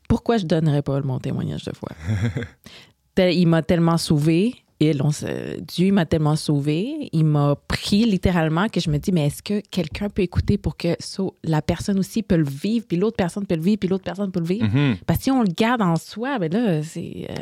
pourquoi 0.08 0.36
je 0.38 0.46
donnerais 0.46 0.82
pas 0.82 1.00
mon 1.02 1.18
témoignage 1.18 1.64
de 1.64 1.72
foi? 1.74 1.90
Il 3.18 3.46
m'a 3.46 3.62
tellement 3.62 3.96
sauvé. 3.98 4.54
Il, 4.78 5.00
on 5.02 5.10
se- 5.10 5.58
Dieu 5.60 5.90
m'a 5.90 6.04
tellement 6.04 6.36
sauvé, 6.36 7.08
il 7.14 7.24
m'a 7.24 7.56
pris 7.66 8.04
littéralement 8.04 8.68
que 8.68 8.78
je 8.78 8.90
me 8.90 8.98
dis, 8.98 9.10
mais 9.10 9.28
est-ce 9.28 9.42
que 9.42 9.60
quelqu'un 9.70 10.10
peut 10.10 10.20
écouter 10.20 10.58
pour 10.58 10.76
que 10.76 10.88
so- 11.00 11.34
la 11.42 11.62
personne 11.62 11.98
aussi 11.98 12.22
peut 12.22 12.36
le 12.36 12.44
vivre, 12.44 12.84
puis 12.86 12.98
l'autre 12.98 13.16
personne 13.16 13.46
peut 13.46 13.54
le 13.56 13.62
vivre, 13.62 13.78
puis 13.78 13.88
l'autre 13.88 14.04
personne 14.04 14.30
peut 14.30 14.40
le 14.40 14.44
vivre? 14.46 14.66
Mhm. 14.66 14.98
Parce 15.06 15.20
que 15.20 15.24
si 15.24 15.30
on 15.30 15.40
le 15.42 15.48
garde 15.48 15.80
en 15.80 15.96
soi, 15.96 16.38
ben 16.38 16.52
là, 16.52 16.82
c'est, 16.82 17.26
euh, 17.30 17.34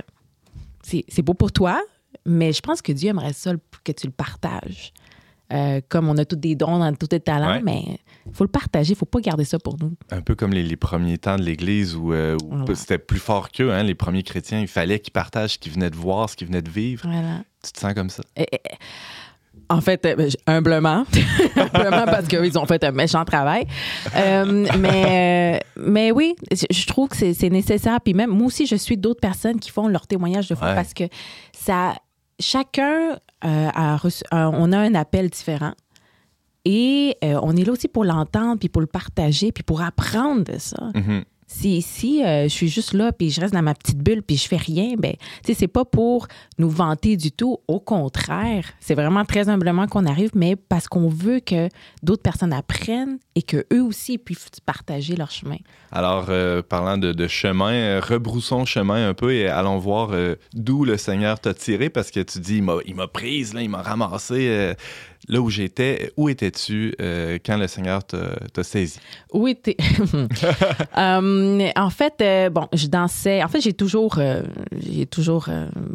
c'est, 0.83 1.05
c'est 1.09 1.23
beau 1.23 1.35
pour 1.35 1.51
toi, 1.51 1.83
mais 2.25 2.53
je 2.53 2.61
pense 2.61 2.81
que 2.81 2.93
Dieu 2.93 3.09
aimerait 3.11 3.33
ça 3.33 3.51
que 3.83 3.91
tu 3.91 4.07
le 4.07 4.13
partages. 4.13 4.93
Euh, 5.53 5.81
comme 5.89 6.09
on 6.09 6.17
a 6.19 6.25
tous 6.25 6.37
des 6.37 6.55
dons, 6.55 6.69
on 6.75 6.83
a 6.83 6.93
tous 6.93 7.09
des 7.09 7.19
talents, 7.19 7.57
Ouais. 7.57 7.63
mais 7.65 7.99
il 8.27 8.33
faut 8.35 8.45
le 8.45 8.49
partager, 8.51 8.93
il 8.93 8.97
faut 8.97 9.05
pas 9.07 9.21
garder 9.21 9.45
ça 9.45 9.59
pour 9.59 9.77
nous. 9.81 9.93
Un 10.11 10.21
peu 10.21 10.35
comme 10.35 10.53
les, 10.53 10.63
les 10.63 10.77
premiers 10.77 11.19
temps 11.19 11.37
de 11.37 11.43
l'Église 11.43 11.95
où, 11.95 12.13
euh, 12.13 12.37
où 12.51 12.75
c'était 12.75 12.99
plus 12.99 13.19
fort 13.19 13.51
qu'eux, 13.51 13.73
hein, 13.73 13.83
les 13.83 13.95
premiers 13.95 14.23
chrétiens. 14.23 14.61
Il 14.61 14.69
fallait 14.69 14.99
qu'ils 14.99 15.13
partagent 15.13 15.53
ce 15.55 15.59
qu'ils 15.59 15.73
venaient 15.73 15.91
de 15.91 15.97
voir, 15.97 16.31
ce 16.31 16.37
qu'ils 16.37 16.47
venaient 16.47 16.63
de 16.63 16.71
vivre. 16.71 17.07
Voilà. 17.07 17.43
Tu 17.65 17.73
te 17.73 17.79
sens 17.81 17.95
comme 17.95 18.11
ça? 18.11 18.23
Eh, 18.37 18.47
eh, 18.51 18.59
eh. 18.71 18.75
En 19.71 19.81
fait, 19.81 20.05
euh, 20.05 20.15
ben, 20.17 20.31
humblement, 20.47 21.05
humblement 21.57 22.05
parce 22.07 22.27
qu'ils 22.29 22.59
ont 22.59 22.67
fait 22.67 22.83
un 22.85 22.91
méchant 22.91 23.25
travail. 23.25 23.67
Euh, 24.17 24.67
mais, 24.79 25.63
mais 25.77 26.11
oui, 26.13 26.35
je 26.53 26.87
trouve 26.87 27.09
que 27.09 27.17
c'est 27.17 27.33
c'est 27.35 27.51
nécessaire. 27.51 27.99
Puis 28.03 28.15
même, 28.15 28.31
moi 28.31 28.49
aussi, 28.49 28.67
je 28.67 28.77
suis 28.77 28.97
d'autres 28.97 29.21
personnes 29.21 29.61
qui 29.61 29.71
font 29.71 29.89
leur 29.89 30.07
témoignage 30.07 30.49
de 30.49 30.55
foi 30.55 30.69
Ouais. 30.69 30.75
parce 30.75 30.93
que 30.93 31.05
ça, 31.53 31.95
chacun 32.41 33.17
euh, 33.45 33.69
a 33.75 33.97
reçu, 33.97 34.23
euh, 34.35 34.51
on 34.53 34.73
a 34.73 34.79
un 34.79 34.95
appel 34.95 35.31
différent. 35.31 35.73
Et 36.65 37.17
euh, 37.25 37.39
on 37.43 37.57
est 37.57 37.65
là 37.65 37.73
aussi 37.73 37.89
pour 37.89 38.05
l'entendre, 38.05 38.59
puis 38.59 38.69
pour 38.69 38.81
le 38.81 38.87
partager, 38.87 39.53
puis 39.53 39.63
pour 39.63 39.83
apprendre 39.83 40.45
de 40.45 40.59
ça. 40.59 40.91
Mhm. 40.95 41.25
Si, 41.47 41.83
si 41.83 42.25
euh, 42.25 42.45
je 42.45 42.49
suis 42.49 42.69
juste 42.69 42.95
là, 42.95 43.13
puis 43.13 43.31
je 43.31 43.41
reste 43.41 43.53
dans 43.53 43.63
ma 43.63 43.75
petite 43.75 43.99
bulle, 43.99 44.23
puis 44.23 44.37
je 44.37 44.49
fais 44.49 44.57
rien, 44.57 44.95
ben, 44.99 45.13
tu 45.13 45.19
sais, 45.45 45.55
c'est 45.55 45.69
pas 45.69 45.85
pour 45.85 46.27
nous 46.59 46.71
vanter 46.71 47.17
du 47.17 47.31
tout. 47.31 47.59
Au 47.69 47.79
contraire, 47.79 48.65
c'est 48.81 48.95
vraiment 48.95 49.25
très 49.25 49.49
humblement 49.49 49.87
qu'on 49.87 50.07
arrive, 50.07 50.31
mais 50.35 50.57
parce 50.57 50.89
qu'on 50.89 51.09
veut 51.09 51.39
que 51.41 51.69
d'autres 52.03 52.23
personnes 52.23 52.53
apprennent 52.53 53.19
et 53.37 53.43
que 53.43 53.67
eux 53.73 53.83
aussi 53.83 54.19
puissent 54.19 54.49
partager 54.67 55.15
leur 55.15 55.31
chemin. 55.31 55.59
Alors, 55.93 56.27
euh, 56.31 56.61
parlant 56.63 56.97
de, 56.99 57.13
de 57.13 57.29
chemin, 57.29 57.73
euh, 57.75 58.01
rebroussons 58.01 58.65
chemin 58.65 59.09
un 59.11 59.15
peu 59.15 59.33
et 59.33 59.47
allons 59.47 59.79
voir 59.79 60.11
d'où 60.55 60.85
le 60.85 60.97
Seigneur 60.97 61.39
t'a 61.39 61.55
tiré 61.55 61.89
parce 61.89 62.11
que 62.11 62.21
tu 62.21 62.41
dis, 62.41 62.57
il 62.57 62.63
m'a- 62.65 62.79
il 62.87 62.97
m'a 62.97 63.07
prise, 63.07 63.55
là, 63.55 63.63
il 63.63 63.69
m'a 63.71 63.83
ramassé 63.83 64.75
là 65.29 65.41
où 65.41 65.51
j'étais. 65.51 66.13
Où 66.17 66.29
étais-tu 66.29 66.95
euh, 67.01 67.39
quand 67.45 67.57
le 67.57 67.67
Seigneur 67.67 68.03
t'a 68.05 68.63
saisi? 68.63 68.99
Oui, 69.33 69.57
t'es. 69.57 69.77
Euh, 70.97 71.71
en 71.77 71.91
fait, 71.91 72.15
euh, 72.21 72.51
bon, 72.51 72.69
je 72.73 72.87
dansais. 72.87 73.43
En 73.43 73.49
fait, 73.49 73.61
j'ai 73.61 73.73
toujours, 73.73 74.17
euh, 74.19 74.43
j'ai 74.73 75.07
toujours 75.07 75.49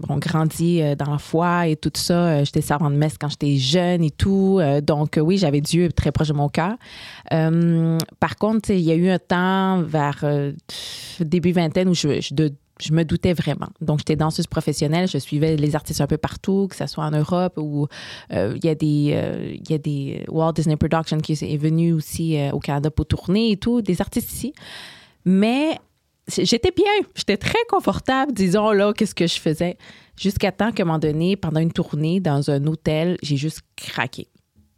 bon, 0.08 0.18
grandi 0.18 0.82
dans 0.98 1.12
la 1.12 1.18
foi 1.18 1.68
et 1.68 1.76
tout 1.76 1.92
ça. 1.96 2.44
J'étais 2.44 2.62
servante 2.62 2.94
de 2.94 2.98
messe 2.98 3.18
quand 3.20 3.30
j'étais 3.30 3.58
jeune 3.58 4.04
et 4.04 4.12
tout. 4.12 4.60
Donc, 4.84 5.20
oui, 5.22 5.38
j'avais 5.38 5.62
Dieu 5.62 5.92
très 5.92 6.12
proche 6.12 6.30
de 6.30 6.34
mon 6.34 6.50
cœur. 6.50 6.76
Euh, 7.32 7.98
par 8.20 8.36
contre, 8.38 8.72
il 8.72 8.82
y 8.82 8.92
a 8.92 8.96
eu 8.96 9.10
un 9.10 9.20
temps 9.20 9.82
vers 9.84 10.24
début 11.20 11.52
vingtaine 11.52 11.90
où 11.90 11.94
je, 11.94 12.22
je, 12.22 12.34
de- 12.34 12.54
je 12.82 12.94
me 12.94 13.04
doutais 13.04 13.34
vraiment. 13.34 13.68
Donc, 13.82 14.00
j'étais 14.00 14.16
danseuse 14.16 14.48
professionnelle. 14.48 15.08
Je 15.08 15.18
suivais 15.18 15.58
les 15.58 15.76
artistes 15.76 16.02
un 16.02 16.08
peu 16.08 16.18
partout, 16.18 16.68
que 16.70 16.76
ce 16.76 16.88
soit 16.88 17.04
en 17.04 17.12
Europe 17.12 17.54
ou 17.58 17.88
euh, 18.32 18.54
il 18.56 18.66
y 18.66 18.70
a 18.70 18.76
des 18.76 19.12
euh, 19.14 19.56
y 19.70 19.74
a 19.74 19.78
des 19.78 20.26
Walt 20.30 20.54
Disney 20.54 20.78
Productions 20.78 21.18
qui 21.18 21.34
est 21.34 21.58
venu 21.58 21.94
aussi 21.94 22.38
euh, 22.38 22.52
au 22.52 22.60
Canada 22.60 22.90
pour 22.90 23.06
tourner 23.06 23.52
et 23.52 23.58
tout, 23.58 23.82
des 23.82 24.02
artistes 24.02 24.32
ici. 24.32 24.54
Mais 25.26 25.78
j'étais 26.28 26.72
bien, 26.72 26.86
j'étais 27.16 27.38
très 27.38 27.60
confortable, 27.70 28.34
disons 28.34 28.72
là, 28.72 28.94
qu'est-ce 28.94 29.16
que 29.16 29.28
je 29.28 29.40
faisais. 29.40 29.78
Jusqu'à 30.16 30.52
temps 30.52 30.72
qu'à 30.72 30.84
un 30.84 30.86
moment 30.86 31.00
donné, 31.00 31.36
pendant 31.36 31.60
une 31.60 31.72
tournée 31.72 32.20
dans 32.20 32.50
un 32.50 32.66
hôtel, 32.66 33.18
j'ai 33.22 33.38
juste 33.38 33.62
craqué. 33.76 34.28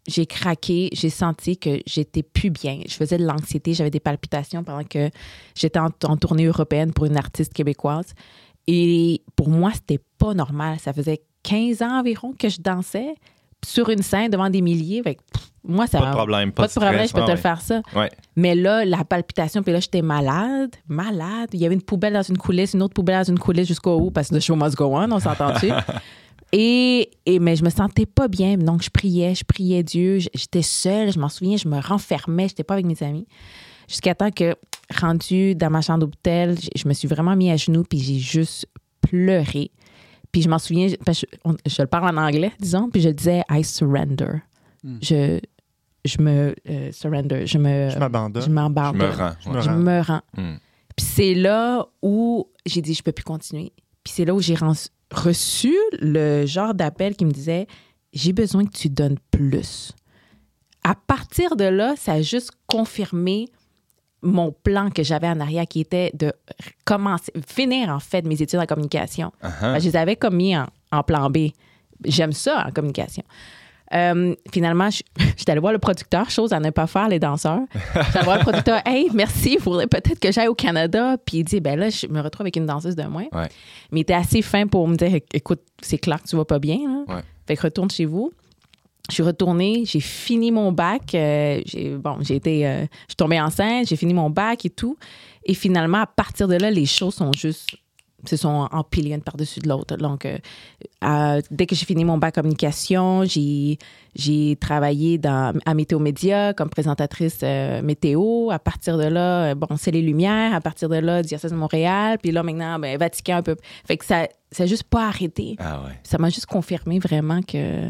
J'ai 0.07 0.25
craqué, 0.25 0.89
j'ai 0.93 1.09
senti 1.09 1.57
que 1.57 1.81
j'étais 1.85 2.23
plus 2.23 2.49
bien. 2.49 2.79
Je 2.87 2.95
faisais 2.95 3.17
de 3.17 3.25
l'anxiété, 3.25 3.73
j'avais 3.73 3.91
des 3.91 3.99
palpitations 3.99 4.63
pendant 4.63 4.83
que 4.83 5.09
j'étais 5.55 5.79
en, 5.79 5.89
en 6.05 6.17
tournée 6.17 6.45
européenne 6.45 6.91
pour 6.91 7.05
une 7.05 7.17
artiste 7.17 7.53
québécoise. 7.53 8.13
Et 8.67 9.21
pour 9.35 9.49
moi, 9.49 9.71
c'était 9.73 9.99
pas 10.17 10.33
normal. 10.33 10.79
Ça 10.79 10.93
faisait 10.93 11.21
15 11.43 11.81
ans 11.81 11.99
environ 11.99 12.33
que 12.37 12.49
je 12.49 12.61
dansais 12.61 13.15
sur 13.65 13.89
une 13.89 14.01
scène 14.01 14.29
devant 14.29 14.49
des 14.49 14.61
milliers. 14.61 15.01
Fait 15.03 15.17
pff, 15.31 15.51
moi, 15.63 15.85
ça 15.87 15.99
Pas 15.99 16.09
de 16.09 16.15
problème, 16.15 16.51
pas, 16.51 16.63
pas 16.63 16.67
de 16.67 16.73
problème, 16.73 17.07
je 17.07 17.13
peux 17.13 17.23
te 17.23 17.31
le 17.31 17.37
faire 17.37 17.61
ça. 17.61 17.81
Ouais. 17.95 18.09
Mais 18.35 18.55
là, 18.55 18.83
la 18.83 19.03
palpitation, 19.03 19.61
puis 19.61 19.71
là, 19.71 19.79
j'étais 19.79 20.01
malade, 20.01 20.75
malade. 20.87 21.49
Il 21.53 21.59
y 21.59 21.65
avait 21.65 21.75
une 21.75 21.83
poubelle 21.83 22.13
dans 22.13 22.23
une 22.23 22.37
coulisse, 22.37 22.73
une 22.73 22.81
autre 22.81 22.93
poubelle 22.93 23.19
dans 23.19 23.31
une 23.31 23.39
coulisse 23.39 23.67
jusqu'au 23.67 23.91
haut, 23.91 24.11
parce 24.11 24.29
que 24.29 24.35
the 24.35 24.39
show 24.39 24.55
must 24.55 24.75
go 24.75 24.95
on, 24.95 25.11
on 25.11 25.19
s'entend-tu? 25.19 25.69
et, 26.51 27.09
et, 27.25 27.39
mais 27.39 27.55
je 27.55 27.63
me 27.63 27.69
sentais 27.69 28.05
pas 28.05 28.27
bien. 28.27 28.57
Donc, 28.57 28.81
je 28.83 28.89
priais, 28.89 29.35
je 29.35 29.43
priais 29.43 29.83
Dieu. 29.83 30.19
J'étais 30.33 30.61
seule, 30.61 31.11
je 31.11 31.19
m'en 31.19 31.29
souviens, 31.29 31.57
je 31.57 31.67
me 31.67 31.79
renfermais, 31.79 32.47
j'étais 32.49 32.63
pas 32.63 32.73
avec 32.75 32.85
mes 32.85 33.01
amis. 33.03 33.27
Jusqu'à 33.87 34.15
temps 34.15 34.31
que, 34.31 34.55
rendu 34.99 35.55
dans 35.55 35.69
ma 35.69 35.81
chambre 35.81 35.99
d'hôtel, 36.07 36.57
je 36.75 36.87
me 36.87 36.93
suis 36.93 37.07
vraiment 37.07 37.35
mis 37.35 37.51
à 37.51 37.57
genoux, 37.57 37.83
puis 37.83 37.99
j'ai 37.99 38.19
juste 38.19 38.65
pleuré. 39.01 39.71
Puis 40.31 40.41
je 40.41 40.49
m'en 40.49 40.59
souviens, 40.59 40.87
je, 40.87 40.95
on- 41.43 41.55
je 41.65 41.81
le 41.81 41.87
parle 41.87 42.17
en 42.17 42.21
anglais, 42.21 42.51
disons, 42.59 42.89
puis 42.89 43.01
je 43.01 43.09
disais 43.09 43.43
I 43.49 43.63
surrender. 43.63 44.41
Je, 45.01 45.39
je 46.05 46.21
me 46.21 46.55
euh, 46.69 46.91
surrender, 46.91 47.45
je 47.45 47.57
me, 47.57 47.89
Je 47.89 47.99
m'abandonne. 47.99 48.41
je 48.43 48.49
m'embarque. 48.49 48.95
Je 48.97 49.01
me 49.03 49.09
rends. 49.11 49.31
Je 49.41 49.49
ouais. 49.49 49.55
me 49.55 49.61
Je 49.61 49.69
rends. 49.69 49.75
me 49.77 50.01
rends. 50.01 50.21
Hmm. 50.37 50.55
Puis 50.95 51.05
c'est 51.05 51.33
là 51.35 51.85
où 52.01 52.47
j'ai 52.65 52.81
dit, 52.81 52.93
je 52.93 53.03
peux 53.03 53.11
plus 53.11 53.23
continuer. 53.23 53.71
Puis 54.03 54.13
c'est 54.15 54.25
là 54.25 54.33
où 54.33 54.39
j'ai 54.41 54.55
ren- 54.55 54.73
reçu 55.11 55.75
le 55.99 56.45
genre 56.45 56.73
d'appel 56.73 57.15
qui 57.15 57.25
me 57.25 57.31
disait, 57.31 57.67
j'ai 58.13 58.33
besoin 58.33 58.65
que 58.65 58.71
tu 58.71 58.89
donnes 58.89 59.17
plus. 59.29 59.93
À 60.83 60.95
partir 60.95 61.55
de 61.55 61.65
là, 61.65 61.95
ça 61.95 62.13
a 62.13 62.21
juste 62.21 62.51
confirmé 62.67 63.47
mon 64.23 64.51
plan 64.51 64.89
que 64.89 65.03
j'avais 65.03 65.27
en 65.27 65.39
arrière 65.39 65.65
qui 65.67 65.79
était 65.79 66.11
de 66.13 66.31
commencer, 66.85 67.31
finir 67.47 67.89
en 67.89 67.99
fait 67.99 68.23
mes 68.25 68.41
études 68.41 68.59
en 68.59 68.65
communication. 68.65 69.31
Uh-huh. 69.43 69.79
Je 69.79 69.85
les 69.85 69.95
avais 69.95 70.15
comme 70.15 70.35
mis 70.35 70.55
en, 70.55 70.67
en 70.91 71.03
plan 71.03 71.29
B. 71.29 71.49
J'aime 72.05 72.33
ça 72.33 72.65
en 72.67 72.71
communication. 72.71 73.23
Euh, 73.93 74.35
finalement, 74.53 74.89
je, 74.89 75.01
j'étais 75.37 75.51
allée 75.51 75.59
voir 75.61 75.73
le 75.73 75.79
producteur, 75.79 76.29
chose 76.29 76.53
à 76.53 76.59
ne 76.59 76.69
pas 76.69 76.87
faire 76.87 77.09
les 77.09 77.19
danseurs. 77.19 77.61
Allée 77.93 78.23
voir 78.23 78.37
le 78.37 78.43
producteur, 78.43 78.81
hey, 78.85 79.09
merci, 79.13 79.53
il 79.53 79.59
faudrait 79.61 79.87
peut-être 79.87 80.19
que 80.19 80.31
j'aille 80.31 80.47
au 80.47 80.55
Canada. 80.55 81.17
Puis 81.25 81.37
il 81.39 81.43
dit, 81.43 81.59
ben 81.59 81.77
là, 81.79 81.89
je 81.89 82.07
me 82.07 82.21
retrouve 82.21 82.41
avec 82.45 82.55
une 82.55 82.65
danseuse 82.65 82.95
de 82.95 83.03
moins. 83.03 83.25
Ouais. 83.33 83.47
Mais 83.91 83.99
il 83.99 84.01
était 84.01 84.13
assez 84.13 84.41
fin 84.41 84.67
pour 84.67 84.87
me 84.87 84.95
dire, 84.95 85.19
écoute, 85.33 85.61
c'est 85.81 85.97
clair 85.97 86.21
que 86.21 86.27
tu 86.27 86.35
vas 86.35 86.45
pas 86.45 86.59
bien. 86.59 86.77
là. 86.77 87.15
Ouais. 87.15 87.21
Fait 87.47 87.55
que 87.57 87.61
retourne 87.63 87.89
chez 87.89 88.05
vous. 88.05 88.31
je 89.09 89.15
suis 89.15 89.23
retournée, 89.23 89.83
j'ai 89.85 89.99
fini 89.99 90.51
mon 90.51 90.71
bac. 90.71 91.13
euh, 91.15 91.59
j'ai, 91.65 91.89
bon, 91.97 92.17
j'ai 92.21 92.35
été, 92.35 92.65
euh, 92.67 92.81
je 92.83 92.87
suis 93.09 93.15
tombée 93.17 93.41
enceinte, 93.41 93.87
j'ai 93.87 93.95
fini 93.97 94.13
mon 94.13 94.29
bac 94.29 94.65
et 94.65 94.69
tout. 94.69 94.95
Et 95.43 95.53
finalement, 95.53 95.97
à 95.99 96.05
partir 96.07 96.47
de 96.47 96.55
là, 96.55 96.69
les 96.71 96.85
choses 96.85 97.15
sont 97.15 97.31
juste 97.33 97.75
se 98.25 98.37
sont 98.37 98.67
empilées 98.71 99.13
une 99.13 99.21
par-dessus 99.21 99.59
de 99.59 99.69
l'autre. 99.69 99.95
Donc, 99.97 100.25
euh, 100.25 100.37
à- 101.01 101.39
dès 101.49 101.65
que 101.65 101.75
j'ai 101.75 101.85
fini 101.85 102.05
mon 102.05 102.17
bac 102.17 102.35
communication, 102.35 103.23
j'ai, 103.25 103.77
j'ai 104.15 104.55
travaillé 104.59 105.17
dans, 105.17 105.57
à 105.65 105.73
Météo 105.73 105.99
Média 105.99 106.53
comme 106.53 106.69
présentatrice 106.69 107.39
euh, 107.43 107.81
météo. 107.81 108.49
À 108.51 108.59
partir 108.59 108.97
de 108.97 109.05
là, 109.05 109.51
euh, 109.51 109.55
bon, 109.55 109.67
c'est 109.77 109.91
les 109.91 110.01
Lumières. 110.01 110.53
À 110.53 110.61
partir 110.61 110.89
de 110.89 110.97
là, 110.97 111.21
Diocèse 111.23 111.51
de 111.51 111.57
Montréal. 111.57 112.17
Puis 112.21 112.31
là, 112.31 112.43
maintenant, 112.43 112.77
ben, 112.79 112.97
Vatican 112.97 113.37
un 113.37 113.43
peu. 113.43 113.55
Fait 113.85 113.97
que 113.97 114.05
ça 114.05 114.27
n'a 114.59 114.65
juste 114.65 114.83
pas 114.83 115.07
arrêté. 115.07 115.55
Ah 115.59 115.81
ouais. 115.85 115.99
Ça 116.03 116.17
m'a 116.17 116.29
juste 116.29 116.45
confirmé 116.45 116.99
vraiment 116.99 117.41
que, 117.41 117.89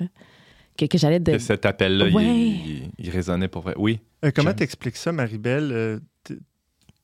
que, 0.78 0.86
que 0.86 0.98
j'allais 0.98 1.20
de... 1.20 1.34
Que 1.34 1.40
cet 1.40 1.66
appel-là, 1.66 2.08
il- 2.08 2.16
Ouais. 2.16 2.24
il, 2.26 2.90
il 2.98 3.10
résonnait 3.10 3.48
pour 3.48 3.64
vrai. 3.64 3.74
Oui. 3.78 4.00
Euh, 4.24 4.32
comment 4.36 4.54
t'expliques 4.54 4.98
ça, 4.98 5.12
Marie-Belle? 5.12 6.00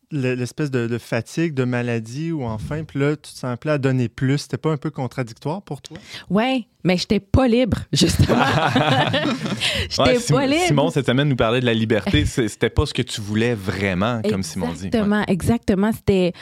L'espèce 0.10 0.72
de, 0.72 0.88
de 0.88 0.98
fatigue, 0.98 1.54
de 1.54 1.66
maladie 1.66 2.32
ou 2.32 2.44
enfin, 2.44 2.86
puis 2.86 2.98
là, 2.98 3.18
tu 3.18 3.24
te 3.24 3.28
sens 3.38 3.44
appelé 3.52 3.74
à 3.74 3.78
donner 3.78 4.08
plus. 4.08 4.38
C'était 4.38 4.58
pas 4.58 4.72
un 4.72 4.78
peu 4.78 4.90
contradictoire 4.90 5.62
pour 5.62 5.82
toi? 5.82 5.98
Ouais, 6.30 6.66
mais 6.86 6.96
j'étais 6.96 7.20
pas 7.20 7.46
libre, 7.50 7.80
justement. 7.92 8.38
j'étais 9.90 10.02
Ouais, 10.02 10.20
pas 10.30 10.48
libre. 10.48 10.64
Simon, 10.66 10.90
cette 10.92 11.06
semaine, 11.08 11.28
nous 11.28 11.36
parlait 11.36 11.60
de 11.60 11.66
la 11.66 11.74
liberté. 11.74 12.26
C'était 12.26 12.70
pas 12.70 12.86
ce 12.86 12.94
que 12.94 13.02
tu 13.02 13.20
voulais 13.20 13.54
vraiment, 13.54 14.22
comme 14.22 14.44
Simon 14.44 14.68
dit. 14.72 14.84
Ouais. 14.84 14.88
Exactement, 14.88 15.24
exactement. 15.28 15.92
C'était. 15.92 16.34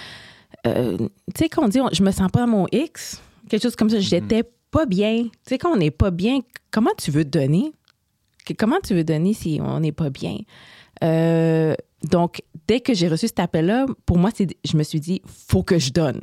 euh, 0.68 0.98
tu 0.98 1.08
sais, 1.40 1.50
quand 1.50 1.66
on 1.66 1.68
dit 1.68 1.80
on- 1.82 1.90
je 1.92 2.04
me 2.04 2.12
sens 2.12 2.30
pas 2.32 2.44
à 2.44 2.48
mon 2.48 2.68
X, 2.72 3.22
quelque 3.50 3.64
chose 3.64 3.76
comme 3.76 3.90
ça, 3.90 4.00
j'étais 4.00 4.44
pas 4.72 4.86
bien. 4.86 5.24
Tu 5.24 5.30
sais, 5.48 5.58
quand 5.58 5.72
on 5.72 5.78
n'est 5.78 5.90
pas 5.92 6.12
bien, 6.12 6.40
comment 6.70 6.92
tu 6.98 7.10
veux 7.12 7.26
donner? 7.26 7.72
Comment 8.60 8.78
tu 8.86 8.94
veux 8.94 9.04
donner 9.04 9.34
si 9.34 9.60
on 9.60 9.80
n'est 9.80 9.92
pas 9.92 10.12
bien? 10.12 10.38
Euh, 11.04 11.74
donc, 12.10 12.42
dès 12.68 12.80
que 12.80 12.94
j'ai 12.94 13.08
reçu 13.08 13.28
cet 13.28 13.40
appel-là, 13.40 13.86
pour 14.06 14.18
moi, 14.18 14.32
je 14.38 14.78
me 14.78 14.84
suis 14.84 15.00
dit, 15.00 15.22
faut 15.26 15.64
que 15.64 15.80
je 15.80 15.92
donne. 15.92 16.22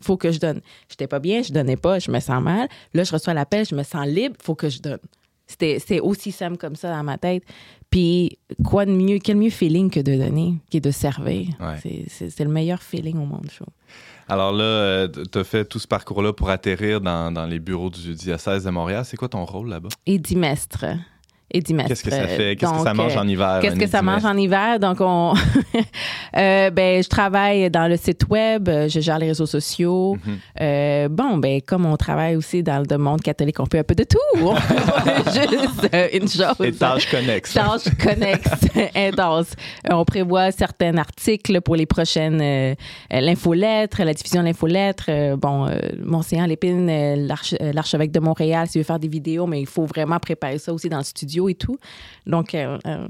Faut 0.00 0.16
que 0.16 0.30
je 0.30 0.38
donne. 0.38 0.60
J'étais 0.88 1.08
pas 1.08 1.18
bien, 1.18 1.42
je 1.42 1.52
donnais 1.52 1.76
pas, 1.76 1.98
je 1.98 2.10
me 2.10 2.20
sens 2.20 2.42
mal. 2.42 2.68
Là, 2.94 3.04
je 3.04 3.12
reçois 3.12 3.34
l'appel, 3.34 3.66
je 3.66 3.74
me 3.74 3.82
sens 3.82 4.06
libre, 4.06 4.36
faut 4.42 4.54
que 4.54 4.68
je 4.68 4.80
donne. 4.80 5.00
C'était, 5.46 5.78
c'est 5.84 5.98
aussi 5.98 6.30
simple 6.30 6.58
comme 6.58 6.76
ça 6.76 6.90
dans 6.94 7.02
ma 7.02 7.16
tête. 7.16 7.42
Puis, 7.90 8.38
quoi 8.64 8.84
de 8.84 8.92
mieux, 8.92 9.18
quel 9.18 9.36
mieux 9.38 9.50
feeling 9.50 9.90
que 9.90 10.00
de 10.00 10.14
donner, 10.14 10.54
qui 10.70 10.76
est 10.76 10.80
de 10.80 10.90
servir? 10.90 11.48
Ouais. 11.58 12.06
C'est, 12.08 12.44
le 12.44 12.50
meilleur 12.50 12.82
feeling 12.82 13.16
au 13.16 13.24
monde, 13.24 13.48
je 13.50 13.56
trouve. 13.56 13.72
Alors 14.28 14.52
là, 14.52 15.08
tu 15.08 15.38
as 15.38 15.44
fait 15.44 15.64
tout 15.64 15.78
ce 15.78 15.88
parcours-là 15.88 16.34
pour 16.34 16.50
atterrir 16.50 17.00
dans, 17.00 17.32
dans 17.32 17.46
les 17.46 17.58
bureaux 17.58 17.88
du 17.88 18.14
diocèse 18.14 18.64
de 18.64 18.70
Montréal. 18.70 19.06
C'est 19.06 19.16
quoi 19.16 19.30
ton 19.30 19.46
rôle 19.46 19.70
là-bas? 19.70 19.88
Et. 21.50 21.58
Et 21.58 21.60
dimestre. 21.62 21.88
Qu'est-ce 21.88 22.04
que 22.04 22.10
ça 22.10 22.26
fait? 22.28 22.56
Qu'est-ce 22.56 22.72
que 22.72 22.82
ça 22.84 22.94
mange 22.94 23.16
euh, 23.16 23.20
en 23.20 23.26
hiver? 23.28 23.58
Qu'est-ce 23.62 23.76
que 23.76 23.86
ça 23.86 24.02
mange 24.02 24.24
en 24.24 24.36
hiver? 24.36 24.78
Donc, 24.78 24.98
on. 25.00 25.34
Euh, 26.36 26.70
ben, 26.70 27.02
je 27.02 27.08
travaille 27.08 27.70
dans 27.70 27.88
le 27.88 27.96
site 27.96 28.28
web, 28.28 28.68
euh, 28.68 28.86
je 28.88 29.00
gère 29.00 29.18
les 29.18 29.28
réseaux 29.28 29.46
sociaux. 29.46 30.16
Mhm. 30.24 30.38
Euh, 30.60 31.08
bon, 31.08 31.38
ben, 31.38 31.60
comme 31.62 31.86
on 31.86 31.96
travaille 31.96 32.36
aussi 32.36 32.62
dans 32.62 32.82
le 32.88 32.98
monde 32.98 33.22
catholique, 33.22 33.58
on 33.60 33.64
fait 33.66 33.78
un 33.78 33.82
peu 33.82 33.94
de 33.94 34.04
tout. 34.04 34.18
On 34.40 34.54
fait 34.54 35.48
juste 35.50 35.88
euh, 35.94 36.08
une 36.12 36.28
chose. 36.28 36.54
Et 36.62 36.72
tâches 36.72 37.10
connexes. 37.10 37.54
Tâches 37.54 37.88
connexes, 38.02 38.50
intenses. 38.94 39.52
Euh, 39.90 39.94
On 39.94 40.04
prévoit 40.04 40.52
certains 40.52 40.96
articles 40.98 41.60
pour 41.62 41.76
les 41.76 41.86
prochaines 41.86 42.40
euh, 42.42 42.74
euh, 43.12 43.20
l'infolettre, 43.20 44.02
la 44.04 44.12
diffusion 44.14 44.42
de 44.42 44.46
l'infolettre. 44.46 45.04
Euh, 45.08 45.36
bon, 45.36 45.66
euh, 45.66 45.78
Monseigneur 46.04 46.46
Lépine, 46.46 46.88
euh, 46.90 47.16
l'arche- 47.16 47.54
euh, 47.60 47.72
l'archevêque 47.72 48.12
de 48.12 48.20
Montréal, 48.20 48.68
s'il 48.68 48.80
veut 48.82 48.86
faire 48.86 48.98
des 48.98 49.08
vidéos, 49.08 49.46
mais 49.46 49.60
il 49.60 49.66
faut 49.66 49.86
vraiment 49.86 50.18
préparer 50.18 50.58
ça 50.58 50.72
aussi 50.72 50.88
dans 50.88 50.98
le 50.98 51.04
studio 51.04 51.37
et 51.46 51.54
tout. 51.54 51.76
Donc, 52.26 52.54
euh, 52.54 52.78
euh, 52.86 53.06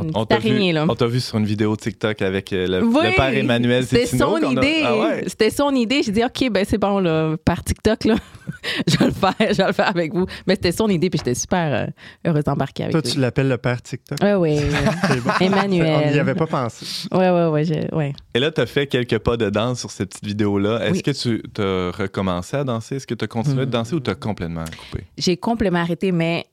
une 0.00 0.12
On 0.14 0.24
t'a 0.24 0.38
vu, 0.38 0.50
araignée, 0.50 0.72
là. 0.72 0.86
on 0.88 0.94
t'a 0.94 1.08
vu 1.08 1.18
sur 1.18 1.36
une 1.38 1.44
vidéo 1.46 1.74
TikTok 1.74 2.22
avec 2.22 2.52
euh, 2.52 2.64
le, 2.80 2.84
Oui, 2.84 3.06
le 3.06 3.16
père 3.16 3.34
Emmanuel 3.36 3.84
C'était 3.84 4.06
son 4.06 4.36
a- 4.36 4.52
idée. 4.52 4.82
Ah 4.84 4.96
ouais? 4.96 5.24
C'était 5.26 5.50
son 5.50 5.74
idée. 5.74 6.04
J'ai 6.04 6.12
dit, 6.12 6.22
OK, 6.22 6.48
ben 6.48 6.64
c'est 6.64 6.78
bon, 6.78 7.00
là, 7.00 7.34
par 7.44 7.64
TikTok, 7.64 8.04
là. 8.04 8.14
je 8.86 8.96
vais 8.98 9.06
le 9.06 9.10
faire, 9.10 9.34
je 9.40 9.56
vais 9.56 9.66
le 9.66 9.72
faire 9.72 9.88
avec 9.88 10.14
vous. 10.14 10.26
Mais 10.46 10.54
c'était 10.54 10.70
son 10.70 10.86
idée, 10.88 11.10
puis 11.10 11.18
j'étais 11.18 11.34
super 11.34 11.74
euh, 11.74 11.86
heureuse 12.24 12.44
d'embarquer 12.44 12.84
avec 12.84 12.92
Toi, 12.92 13.00
lui. 13.04 13.10
tu 13.10 13.18
l'appelles 13.18 13.48
le 13.48 13.58
père 13.58 13.82
TikTok? 13.82 14.16
Oui, 14.38 14.60
bon. 15.24 15.32
Emmanuel. 15.40 16.02
On 16.06 16.12
n'y 16.12 16.20
avait 16.20 16.36
pas 16.36 16.46
pensé. 16.46 16.86
ouais, 17.10 17.28
ouais, 17.30 17.46
ouais, 17.48 17.64
je- 17.64 17.92
ouais. 17.92 18.12
Et 18.32 18.38
là, 18.38 18.52
tu 18.52 18.60
as 18.60 18.66
fait 18.66 18.86
quelques 18.86 19.18
pas 19.18 19.36
de 19.36 19.50
danse 19.50 19.80
sur 19.80 19.90
cette 19.90 20.10
petite 20.10 20.24
vidéo-là. 20.24 20.84
Est-ce 20.86 20.92
Oui. 20.92 21.02
que 21.02 21.10
tu 21.10 21.42
as 21.60 21.90
recommencé 21.90 22.56
à 22.58 22.62
danser? 22.62 22.94
Est-ce 22.94 23.08
que 23.08 23.14
tu 23.14 23.24
as 23.24 23.28
continué 23.28 23.66
de 23.66 23.72
danser 23.72 23.96
ou 23.96 24.00
tu 24.00 24.10
as 24.10 24.14
complètement 24.14 24.66
coupé? 24.66 25.04
J'ai 25.18 25.36
complètement 25.36 25.80
arrêté, 25.80 26.12
mais 26.12 26.44